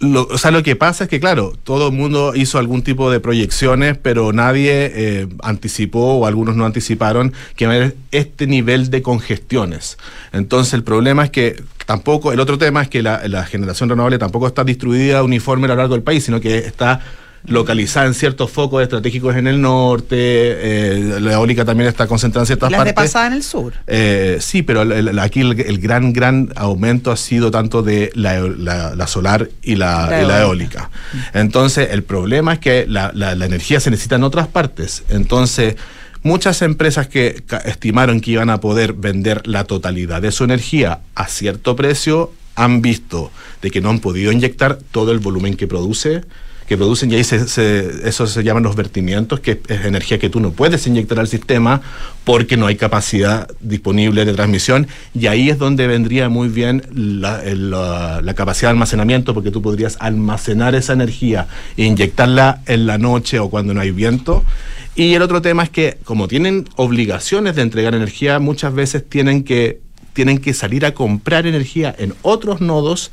Lo- 0.00 0.26
o 0.30 0.38
sea, 0.38 0.50
lo 0.50 0.62
que 0.62 0.76
pasa 0.76 1.04
es 1.04 1.10
que, 1.10 1.20
claro, 1.20 1.52
todo 1.62 1.88
el 1.88 1.92
mundo 1.94 2.32
hizo 2.34 2.58
algún 2.58 2.80
tipo 2.82 3.10
de 3.10 3.20
proyecciones, 3.20 3.98
pero 3.98 4.32
nadie 4.32 4.90
eh, 4.94 5.28
anticipó, 5.42 6.14
o 6.14 6.26
algunos 6.26 6.56
no 6.56 6.64
anticiparon, 6.64 7.34
que 7.54 7.64
iba 7.64 7.74
a 7.74 7.76
haber 7.76 7.96
este 8.10 8.46
nivel 8.46 8.88
de 8.88 9.02
congestiones. 9.02 9.98
Entonces, 10.32 10.72
el 10.72 10.84
problema 10.84 11.24
es 11.24 11.30
que 11.30 11.62
tampoco, 11.84 12.32
el 12.32 12.40
otro 12.40 12.56
tema 12.56 12.80
es 12.80 12.88
que 12.88 13.02
la, 13.02 13.28
la 13.28 13.44
generación 13.44 13.90
renovable 13.90 14.16
tampoco 14.16 14.46
está 14.46 14.64
distribuida 14.64 15.22
uniforme 15.22 15.66
a 15.66 15.68
lo 15.68 15.76
largo 15.76 15.92
del 15.94 16.02
país, 16.02 16.24
sino 16.24 16.40
que 16.40 16.56
está 16.58 17.00
localizada 17.46 18.06
en 18.06 18.14
ciertos 18.14 18.50
focos 18.50 18.82
estratégicos 18.82 19.34
en 19.36 19.46
el 19.46 19.60
norte, 19.60 20.16
eh, 20.18 21.18
la 21.20 21.32
eólica 21.32 21.64
también 21.64 21.88
está 21.88 22.06
concentrada 22.06 22.42
en 22.42 22.46
ciertas 22.46 22.70
Las 22.70 22.84
de 22.84 22.92
partes. 22.92 23.10
pasada 23.12 23.26
en 23.28 23.32
el 23.32 23.42
sur. 23.42 23.72
Eh, 23.86 24.36
sí, 24.40 24.62
pero 24.62 24.82
el- 24.82 25.08
el- 25.08 25.18
aquí 25.18 25.40
el, 25.40 25.58
el 25.60 25.78
gran, 25.78 26.12
gran 26.12 26.50
aumento 26.56 27.10
ha 27.10 27.16
sido 27.16 27.50
tanto 27.50 27.82
de 27.82 28.12
la, 28.14 28.36
eo- 28.38 28.54
la- 28.56 28.94
la 28.94 29.06
solar 29.06 29.48
y 29.62 29.76
la, 29.76 30.08
La 30.10 30.22
y 30.22 30.26
la 30.26 30.40
eólica. 30.42 30.90
eólica. 30.90 31.30
Entonces, 31.32 31.88
el 31.92 32.02
problema 32.02 32.52
es 32.54 32.58
que 32.58 32.86
la, 32.88 33.10
la- 33.14 33.32
energía 33.32 33.80
se 33.80 33.90
necesita 33.90 34.16
en 34.16 34.24
otras 34.24 34.46
partes. 34.48 35.02
Entonces, 35.08 35.76
muchas 36.22 36.60
empresas 36.60 37.08
que 37.08 37.42
estimaron 37.64 38.20
que 38.20 38.32
iban 38.32 38.50
a 38.50 38.60
poder 38.60 38.92
vender 38.92 39.46
la 39.46 39.64
totalidad 39.64 40.20
de 40.20 40.30
su 40.30 40.44
energía 40.44 41.00
a 41.14 41.26
cierto 41.26 41.74
precio 41.74 42.32
han 42.54 42.82
visto 42.82 43.30
de 43.62 43.70
que 43.70 43.80
no 43.80 43.88
han 43.88 44.00
podido 44.00 44.30
inyectar 44.30 44.78
todo 44.92 45.12
el 45.12 45.18
volumen 45.20 45.56
que 45.56 45.66
produce 45.66 46.22
que 46.70 46.76
producen 46.76 47.10
y 47.10 47.16
ahí 47.16 47.24
se, 47.24 47.36
eso 48.08 48.28
se 48.28 48.44
llaman 48.44 48.62
los 48.62 48.76
vertimientos, 48.76 49.40
que 49.40 49.60
es 49.66 49.84
energía 49.84 50.20
que 50.20 50.30
tú 50.30 50.38
no 50.38 50.52
puedes 50.52 50.86
inyectar 50.86 51.18
al 51.18 51.26
sistema 51.26 51.80
porque 52.22 52.56
no 52.56 52.68
hay 52.68 52.76
capacidad 52.76 53.48
disponible 53.58 54.24
de 54.24 54.32
transmisión 54.34 54.86
y 55.12 55.26
ahí 55.26 55.50
es 55.50 55.58
donde 55.58 55.88
vendría 55.88 56.28
muy 56.28 56.46
bien 56.48 56.84
la- 56.94 57.42
la 58.22 58.34
capacidad 58.34 58.68
de 58.68 58.74
almacenamiento 58.74 59.34
porque 59.34 59.50
tú 59.50 59.60
podrías 59.62 59.96
almacenar 59.98 60.76
esa 60.76 60.92
energía 60.92 61.48
e 61.76 61.86
inyectarla 61.86 62.60
en 62.66 62.86
la 62.86 62.98
noche 62.98 63.40
o 63.40 63.50
cuando 63.50 63.74
no 63.74 63.80
hay 63.80 63.90
viento. 63.90 64.44
Y 64.94 65.14
el 65.14 65.22
otro 65.22 65.42
tema 65.42 65.64
es 65.64 65.70
que 65.70 65.98
como 66.04 66.28
tienen 66.28 66.68
obligaciones 66.76 67.56
de 67.56 67.62
entregar 67.62 67.96
energía, 67.96 68.38
muchas 68.38 68.72
veces 68.72 69.02
tienen 69.08 69.42
que 69.42 69.80
tienen 70.12 70.38
que 70.38 70.54
salir 70.54 70.84
a 70.84 70.92
comprar 70.92 71.46
energía 71.46 71.94
en 71.98 72.14
otros 72.22 72.60
nodos 72.60 73.10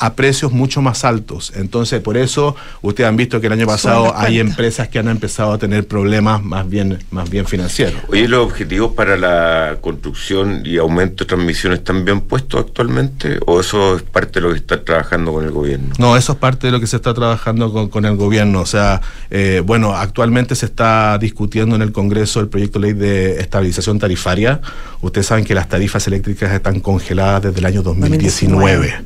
a 0.00 0.14
precios 0.14 0.50
mucho 0.50 0.80
más 0.80 1.04
altos. 1.04 1.52
Entonces, 1.54 2.00
por 2.00 2.16
eso 2.16 2.56
ustedes 2.80 3.06
han 3.06 3.18
visto 3.18 3.38
que 3.38 3.48
el 3.48 3.52
año 3.52 3.66
pasado 3.66 4.16
hay 4.16 4.40
empresas 4.40 4.88
que 4.88 4.98
han 4.98 5.08
empezado 5.08 5.52
a 5.52 5.58
tener 5.58 5.86
problemas 5.86 6.42
más 6.42 6.68
bien, 6.68 6.98
más 7.10 7.28
bien 7.28 7.44
financieros. 7.46 8.00
Oye, 8.08 8.26
¿los 8.26 8.46
objetivos 8.46 8.94
para 8.94 9.18
la 9.18 9.76
construcción 9.82 10.62
y 10.64 10.78
aumento 10.78 11.24
de 11.24 11.28
transmisión 11.28 11.74
están 11.74 12.06
bien 12.06 12.22
puestos 12.22 12.60
actualmente? 12.60 13.38
¿O 13.44 13.60
eso 13.60 13.96
es 13.96 14.02
parte 14.02 14.40
de 14.40 14.46
lo 14.46 14.52
que 14.52 14.58
está 14.58 14.82
trabajando 14.82 15.34
con 15.34 15.44
el 15.44 15.50
gobierno? 15.50 15.94
No, 15.98 16.16
eso 16.16 16.32
es 16.32 16.38
parte 16.38 16.68
de 16.68 16.72
lo 16.72 16.80
que 16.80 16.86
se 16.86 16.96
está 16.96 17.12
trabajando 17.12 17.70
con, 17.70 17.90
con 17.90 18.06
el 18.06 18.16
gobierno. 18.16 18.62
O 18.62 18.66
sea, 18.66 19.02
eh, 19.30 19.62
bueno, 19.64 19.94
actualmente 19.94 20.54
se 20.54 20.64
está 20.64 21.18
discutiendo 21.18 21.76
en 21.76 21.82
el 21.82 21.92
Congreso 21.92 22.40
el 22.40 22.48
proyecto 22.48 22.78
de 22.78 22.86
ley 22.86 22.94
de 22.94 23.40
estabilización 23.40 23.98
tarifaria. 23.98 24.62
Ustedes 25.02 25.26
saben 25.26 25.44
que 25.44 25.54
las 25.54 25.68
tarifas 25.68 26.06
eléctricas 26.06 26.50
están 26.52 26.80
congeladas 26.80 27.42
desde 27.42 27.58
el 27.58 27.66
año 27.66 27.82
2019. 27.82 28.30
2019. 28.30 29.04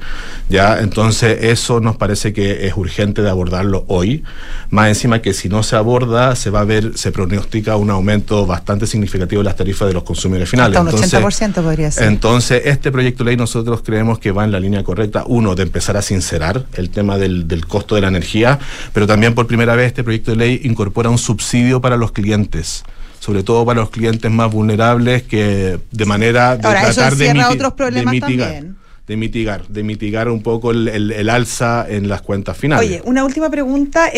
¿ya? 0.49 0.81
Entonces, 0.85 1.39
eso 1.43 1.81
nos 1.81 1.97
parece 1.97 2.33
que 2.33 2.67
es 2.67 2.77
urgente 2.77 3.23
de 3.23 3.31
abordarlo 3.31 3.85
hoy. 3.89 4.23
Más 4.71 4.89
encima 4.89 5.21
que 5.21 5.33
si 5.35 5.49
no 5.49 5.63
se 5.63 5.77
aborda, 5.77 6.37
se 6.37 6.51
va 6.51 6.61
a 6.61 6.65
ver, 6.65 6.97
se 6.97 7.11
pronostica 7.11 7.77
un 7.77 7.91
aumento 7.91 8.47
bastante 8.47 8.87
significativo 8.87 9.41
de 9.41 9.45
las 9.45 9.57
tarifas 9.57 9.89
de 9.89 9.95
los 9.95 10.05
consumidores 10.05 10.49
finales. 10.49 10.77
Hasta 10.77 10.81
un 10.83 11.03
Entonces, 11.03 11.41
80% 11.41 11.63
podría 11.63 11.91
ser. 11.91 12.05
entonces, 12.09 12.63
este 12.65 12.93
proyecto 12.93 13.25
de 13.25 13.31
ley 13.31 13.37
nosotros 13.37 13.83
creemos 13.85 14.19
que 14.19 14.31
va 14.31 14.45
en 14.45 14.53
la 14.53 14.61
línea 14.61 14.85
correcta, 14.85 15.25
uno, 15.27 15.55
de 15.55 15.63
empezar 15.65 15.97
a 15.97 16.03
sincerar 16.03 16.67
el 16.75 16.91
tema 16.91 17.19
del, 17.19 17.49
del 17.49 17.67
costo 17.67 17.95
de 17.95 18.03
la 18.03 18.09
energía, 18.09 18.59
pero 18.93 19.07
también 19.07 19.35
por 19.35 19.47
primera 19.47 19.75
vez 19.75 19.89
este 19.89 20.05
proyecto 20.05 20.31
de 20.33 20.37
ley 20.37 20.61
incorpora 20.65 21.11
un 21.11 21.19
subsidio 21.19 21.81
para 21.81 21.97
los 21.97 22.13
clientes 22.13 22.85
sobre 23.21 23.43
todo 23.43 23.65
para 23.65 23.81
los 23.81 23.89
clientes 23.89 24.31
más 24.31 24.53
vulnerables 24.53 25.23
que 25.23 25.79
de 25.91 26.05
manera 26.05 26.59
de 26.59 26.67
Ahora, 26.67 26.83
eso 26.83 26.93
tratar 27.01 27.17
de, 27.17 27.27
encierra 27.29 27.49
miti- 27.49 27.55
otros 27.55 27.73
problemas 27.73 28.13
de 28.13 28.21
mitigar, 28.21 28.53
también. 28.53 28.77
De 29.07 29.17
mitigar, 29.17 29.67
de 29.69 29.83
mitigar 29.83 30.29
un 30.29 30.43
poco 30.43 30.71
el, 30.71 30.89
alza 31.31 31.85
en 31.89 32.09
las 32.09 32.23
cuentas 32.23 32.57
finales. 32.57 32.89
Oye, 32.89 33.03
una 33.05 33.25
última 33.25 33.51
pregunta. 33.51 34.09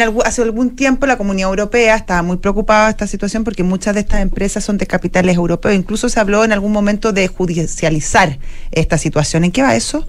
algu- 0.00 0.22
hace 0.24 0.42
algún 0.42 0.76
tiempo 0.76 1.06
la 1.06 1.16
Comunidad 1.16 1.48
Europea 1.50 1.96
estaba 1.96 2.22
muy 2.22 2.36
preocupada 2.36 2.84
de 2.86 2.90
esta 2.90 3.06
situación 3.06 3.44
porque 3.44 3.62
muchas 3.62 3.94
de 3.94 4.00
estas 4.00 4.20
empresas 4.20 4.64
son 4.64 4.78
de 4.78 4.86
capitales 4.86 5.36
europeos. 5.36 5.74
Incluso 5.74 6.08
se 6.08 6.20
habló 6.20 6.44
en 6.44 6.52
algún 6.52 6.72
momento 6.72 7.12
de 7.12 7.26
judicializar 7.28 8.38
esta 8.72 8.98
situación. 8.98 9.44
¿En 9.44 9.52
qué 9.52 9.62
va 9.62 9.74
eso? 9.76 10.06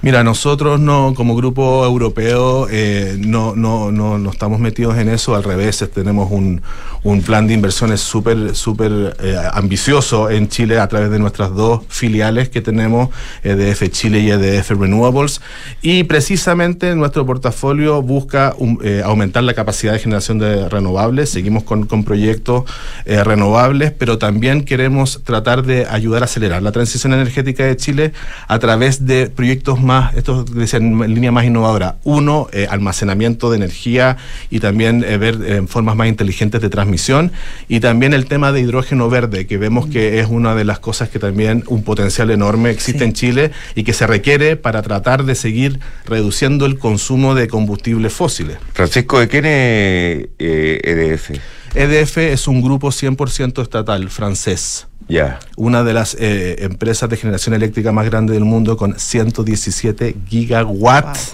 Mira, 0.00 0.22
nosotros 0.22 0.78
no, 0.78 1.12
como 1.16 1.34
grupo 1.34 1.84
europeo, 1.84 2.68
eh, 2.70 3.16
no, 3.18 3.56
no, 3.56 3.90
no, 3.90 4.16
no 4.16 4.30
estamos 4.30 4.60
metidos 4.60 4.96
en 4.96 5.08
eso, 5.08 5.34
al 5.34 5.42
revés, 5.42 5.84
tenemos 5.92 6.30
un, 6.30 6.62
un 7.02 7.20
plan 7.22 7.48
de 7.48 7.54
inversiones 7.54 8.00
súper, 8.00 8.54
súper 8.54 9.16
eh, 9.20 9.36
ambicioso 9.52 10.30
en 10.30 10.48
Chile 10.48 10.78
a 10.78 10.86
través 10.86 11.10
de 11.10 11.18
nuestras 11.18 11.52
dos 11.52 11.80
filiales 11.88 12.48
que 12.48 12.60
tenemos, 12.60 13.08
EDF 13.42 13.88
Chile 13.90 14.20
y 14.20 14.30
EDF 14.30 14.70
Renewables, 14.70 15.40
y 15.82 16.04
precisamente 16.04 16.94
nuestro 16.94 17.26
portafolio 17.26 18.00
busca 18.00 18.54
un- 18.56 18.78
eh, 18.84 19.02
aumentar 19.04 19.42
la 19.42 19.54
capacidad 19.54 19.94
de 19.94 19.98
generación 19.98 20.38
de 20.38 20.68
renovables, 20.68 21.28
seguimos 21.30 21.64
con, 21.64 21.86
con 21.86 22.04
proyectos 22.04 22.70
eh, 23.04 23.24
renovables, 23.24 23.90
pero 23.98 24.16
también 24.16 24.62
queremos 24.64 25.22
tratar 25.24 25.64
de 25.64 25.86
ayudar 25.90 26.22
a 26.22 26.26
acelerar 26.26 26.62
la 26.62 26.70
transición 26.70 27.12
energética 27.14 27.64
de 27.64 27.76
Chile 27.76 28.12
a 28.46 28.60
través 28.60 29.04
de 29.04 29.28
proyectos 29.28 29.80
estos 30.16 30.44
que 30.50 30.58
decían 30.58 31.02
en 31.02 31.14
línea 31.14 31.32
más 31.32 31.44
innovadora. 31.44 31.96
Uno, 32.04 32.48
eh, 32.52 32.66
almacenamiento 32.70 33.50
de 33.50 33.56
energía 33.56 34.16
y 34.50 34.60
también 34.60 35.04
eh, 35.04 35.16
ver 35.16 35.38
eh, 35.44 35.62
formas 35.66 35.96
más 35.96 36.08
inteligentes 36.08 36.60
de 36.60 36.68
transmisión. 36.68 37.32
Y 37.68 37.80
también 37.80 38.12
el 38.12 38.26
tema 38.26 38.52
de 38.52 38.60
hidrógeno 38.60 39.08
verde, 39.08 39.46
que 39.46 39.56
vemos 39.56 39.86
que 39.86 40.20
es 40.20 40.28
una 40.28 40.54
de 40.54 40.64
las 40.64 40.78
cosas 40.78 41.08
que 41.08 41.18
también 41.18 41.64
un 41.68 41.82
potencial 41.82 42.30
enorme 42.30 42.70
existe 42.70 42.98
Sí. 42.98 43.04
en 43.04 43.12
Chile 43.12 43.50
y 43.74 43.84
que 43.84 43.92
se 43.92 44.06
requiere 44.06 44.56
para 44.56 44.82
tratar 44.82 45.24
de 45.24 45.34
seguir 45.34 45.80
reduciendo 46.06 46.66
el 46.66 46.78
consumo 46.78 47.34
de 47.34 47.48
combustibles 47.48 48.12
fósiles. 48.12 48.58
Francisco, 48.72 49.20
¿de 49.20 49.28
quién 49.28 49.44
es 49.44 50.28
eh, 50.38 50.80
EDF? 50.82 51.38
EDF 51.74 52.18
es 52.18 52.48
un 52.48 52.62
grupo 52.62 52.88
100% 52.88 53.62
estatal 53.62 54.08
francés. 54.10 54.86
Ya. 55.08 55.38
una 55.56 55.82
de 55.84 55.94
las 55.94 56.14
eh, 56.18 56.56
empresas 56.60 57.08
de 57.08 57.16
generación 57.16 57.54
eléctrica 57.54 57.92
más 57.92 58.04
grande 58.06 58.34
del 58.34 58.44
mundo 58.44 58.76
con 58.76 58.98
117 58.98 60.16
gigawatts 60.28 61.32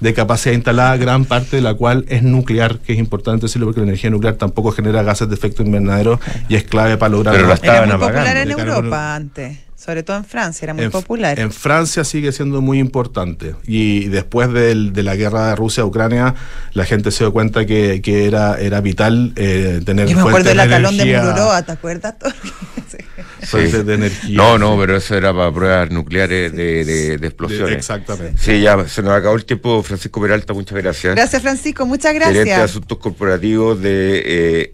de 0.00 0.12
capacidad 0.14 0.54
instalada, 0.54 0.96
gran 0.96 1.24
parte 1.24 1.56
de 1.56 1.62
la 1.62 1.74
cual 1.74 2.04
es 2.08 2.22
nuclear, 2.22 2.78
que 2.78 2.92
es 2.94 2.98
importante 2.98 3.46
decirlo 3.46 3.66
porque 3.66 3.80
la 3.80 3.86
energía 3.86 4.10
nuclear 4.10 4.34
tampoco 4.34 4.72
genera 4.72 5.02
gases 5.02 5.28
de 5.28 5.34
efecto 5.34 5.62
invernadero 5.62 6.18
y 6.48 6.56
es 6.56 6.64
clave 6.64 6.96
para 6.96 7.10
lograr 7.10 7.34
Pero 7.34 7.46
Era 7.46 7.54
estaban 7.54 7.88
muy 7.88 7.94
apagando. 7.96 8.18
popular 8.28 8.36
en. 8.36 8.50
Europa 8.68 9.14
antes. 9.14 9.58
Sobre 9.76 10.02
todo 10.02 10.16
en 10.16 10.24
Francia, 10.24 10.66
era 10.66 10.74
muy 10.74 10.84
en, 10.86 10.90
popular. 10.90 11.38
en 11.38 11.52
Francia 11.52 12.02
sigue 12.02 12.32
siendo 12.32 12.60
muy 12.60 12.80
importante. 12.80 13.54
Y 13.64 14.06
después 14.08 14.52
del- 14.52 14.92
de 14.92 15.04
la 15.04 15.14
guerra 15.14 15.46
de 15.50 15.54
Rusia-Ucrania, 15.56 16.34
la 16.72 16.84
gente 16.84 17.12
se 17.12 17.22
dio 17.22 17.32
cuenta 17.32 17.64
que, 17.64 18.02
que 18.02 18.26
era, 18.26 18.58
era 18.58 18.80
vital 18.80 19.32
eh, 19.36 19.80
tener 19.86 20.08
Yo 20.08 20.16
me 20.16 20.22
acuerdo 20.22 20.48
del 20.48 20.58
atalón 20.60 20.96
de 20.96 21.04
Mururoa, 21.22 21.62
¿te 21.62 21.72
acuerdas? 21.72 22.14
Fuentes 23.46 23.86
de 23.86 23.94
energía. 23.94 24.36
No, 24.36 24.58
no, 24.58 24.76
pero 24.78 24.96
eso 24.96 25.14
era 25.16 25.32
para 25.34 25.52
pruebas 25.52 25.90
nucleares 25.90 26.52
de, 26.52 26.84
de- 26.84 26.84
de 26.84 27.16
De- 27.18 27.26
explosiones. 27.26 27.76
exactamente. 27.76 28.40
Sí, 28.42 28.60
ya 28.60 28.86
se 28.88 29.02
nos 29.02 29.12
acabó 29.12 29.36
el 29.36 29.44
tiempo. 29.44 29.82
Francisco 29.82 30.20
Peralta, 30.20 30.52
muchas 30.54 30.78
gracias. 30.78 31.14
Gracias, 31.14 31.40
Francisco, 31.42 31.86
muchas 31.86 32.12
Gerente 32.12 32.38
de 32.38 32.44
gracias. 32.44 32.70
Asuntos 32.70 32.98
Corporativos 32.98 33.80
de 33.80 34.22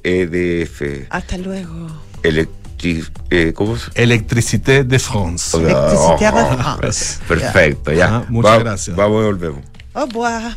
eh, 0.03 0.63
EDF. 0.63 1.07
Hasta 1.11 1.37
luego. 1.39 1.89
Electri 2.23 3.05
eh, 3.31 3.53
¿Cómo 3.55 3.77
Electricité 3.95 4.85
de 4.85 4.99
France. 4.99 5.57
Electricité 5.57 6.29
Oh, 6.33 6.35
de 6.37 6.57
France. 6.63 7.19
Perfecto, 7.27 7.93
ya. 7.93 8.25
Muchas 8.29 8.53
Va- 8.53 8.59
gracias. 8.59 8.97
Vamos 8.97 9.23
y 9.23 9.25
volvemos. 9.27 9.61
Au 9.95 10.07
revoir. 10.07 10.57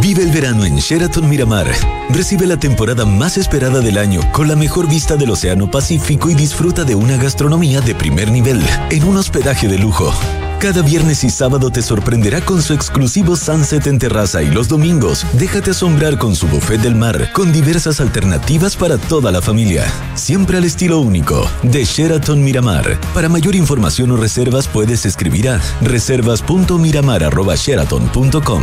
Vive 0.00 0.22
el 0.22 0.30
verano 0.30 0.64
en 0.64 0.76
Sheraton 0.76 1.28
Miramar. 1.28 1.66
Recibe 2.10 2.46
la 2.46 2.56
temporada 2.56 3.04
más 3.04 3.36
esperada 3.36 3.80
del 3.80 3.98
año 3.98 4.20
con 4.32 4.46
la 4.46 4.54
mejor 4.54 4.88
vista 4.88 5.16
del 5.16 5.30
Océano 5.30 5.68
Pacífico 5.70 6.30
y 6.30 6.34
disfruta 6.34 6.84
de 6.84 6.94
una 6.94 7.16
gastronomía 7.16 7.80
de 7.80 7.96
primer 7.96 8.30
nivel 8.30 8.62
en 8.90 9.02
un 9.04 9.16
hospedaje 9.16 9.66
de 9.66 9.78
lujo. 9.78 10.14
Cada 10.60 10.82
viernes 10.82 11.24
y 11.24 11.30
sábado 11.30 11.70
te 11.70 11.82
sorprenderá 11.82 12.40
con 12.40 12.62
su 12.62 12.74
exclusivo 12.74 13.34
sunset 13.36 13.88
en 13.88 13.98
terraza 13.98 14.40
y 14.42 14.50
los 14.50 14.68
domingos 14.68 15.26
déjate 15.32 15.72
asombrar 15.72 16.16
con 16.18 16.36
su 16.36 16.46
buffet 16.48 16.80
del 16.80 16.94
mar 16.94 17.32
con 17.32 17.52
diversas 17.52 18.00
alternativas 18.00 18.76
para 18.76 18.98
toda 18.98 19.32
la 19.32 19.42
familia. 19.42 19.84
Siempre 20.14 20.58
al 20.58 20.64
estilo 20.64 21.00
único 21.00 21.44
de 21.62 21.84
Sheraton 21.84 22.40
Miramar. 22.42 23.00
Para 23.14 23.28
mayor 23.28 23.56
información 23.56 24.12
o 24.12 24.16
reservas 24.16 24.68
puedes 24.68 25.04
escribir 25.06 25.48
a 25.48 25.60
reservas.miramar.sheraton.com. 25.80 28.62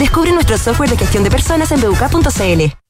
Descubre 0.00 0.32
nuestro 0.32 0.56
software 0.56 0.88
de 0.88 0.96
gestión 0.96 1.24
de 1.24 1.30
personas 1.30 1.70
en 1.72 1.80
buk.cl. 1.82 2.89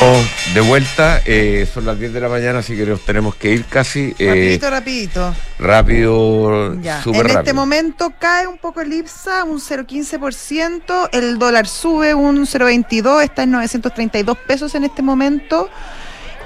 Oh, 0.00 0.22
de 0.54 0.60
vuelta, 0.60 1.20
eh, 1.26 1.66
son 1.74 1.84
las 1.84 1.98
10 1.98 2.12
de 2.12 2.20
la 2.20 2.28
mañana, 2.28 2.60
así 2.60 2.76
que 2.76 2.86
nos 2.86 3.00
tenemos 3.00 3.34
que 3.34 3.50
ir 3.52 3.64
casi 3.64 4.14
eh, 4.20 4.28
rapidito, 4.60 4.70
rapidito. 4.70 5.34
rápido, 5.58 6.80
Ya. 6.80 7.02
súper 7.02 7.22
En 7.22 7.26
rápido. 7.26 7.40
este 7.40 7.52
momento 7.52 8.12
cae 8.16 8.46
un 8.46 8.58
poco 8.58 8.80
el 8.80 8.92
IPSA, 8.92 9.42
un 9.42 9.58
0,15%, 9.58 11.08
el 11.10 11.36
dólar 11.40 11.66
sube 11.66 12.14
un 12.14 12.46
0,22, 12.46 13.24
está 13.24 13.42
en 13.42 13.50
932 13.50 14.38
pesos 14.46 14.72
en 14.76 14.84
este 14.84 15.02
momento. 15.02 15.68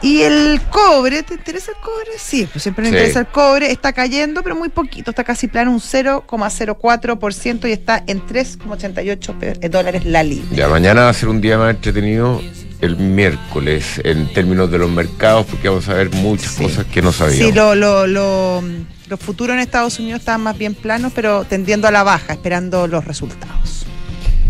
Y 0.02 0.22
el 0.22 0.60
cobre, 0.68 1.22
¿te 1.22 1.34
interesa 1.34 1.70
el 1.70 1.76
cobre? 1.78 2.10
Sí, 2.18 2.48
pues 2.52 2.62
siempre 2.62 2.82
me 2.82 2.90
Sí. 2.90 2.96
interesa 2.96 3.20
el 3.20 3.26
cobre, 3.28 3.70
está 3.70 3.92
cayendo, 3.92 4.42
pero 4.42 4.56
muy 4.56 4.68
poquito, 4.68 5.10
está 5.10 5.22
casi 5.22 5.46
plano, 5.46 5.70
un 5.70 5.80
0,04% 5.80 7.68
y 7.68 7.72
está 7.72 8.02
en 8.08 8.20
3,88 8.26 9.38
pe- 9.38 9.58
eh, 9.60 9.68
dólares 9.68 10.04
la 10.04 10.22
libra. 10.24 10.48
Ya, 10.56 10.66
mañana 10.68 11.02
va 11.02 11.08
a 11.10 11.14
ser 11.14 11.28
un 11.28 11.40
día 11.40 11.56
más 11.56 11.70
entretenido 11.76 12.42
el 12.80 12.96
miércoles 12.96 14.00
en 14.02 14.32
términos 14.32 14.68
de 14.72 14.78
los 14.78 14.90
mercados, 14.90 15.46
porque 15.46 15.68
vamos 15.68 15.88
a 15.88 15.94
ver 15.94 16.10
muchas 16.10 16.50
Sí. 16.52 16.64
cosas 16.64 16.84
que 16.86 17.00
no 17.00 17.12
sabíamos. 17.12 17.46
Sí, 17.46 17.52
lo, 17.52 17.76
lo, 17.76 18.08
lo- 18.08 18.60
los 19.08 19.20
futuros 19.20 19.54
en 19.54 19.60
Estados 19.60 20.00
Unidos 20.00 20.18
están 20.20 20.40
más 20.40 20.58
bien 20.58 20.74
planos, 20.74 21.12
pero 21.14 21.44
tendiendo 21.44 21.86
a 21.86 21.92
la 21.92 22.02
baja, 22.02 22.32
esperando 22.32 22.88
los 22.88 23.04
resultados. 23.04 23.86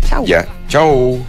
Chau. 0.09 0.25
Ya, 0.25 0.47
chao. 0.67 1.19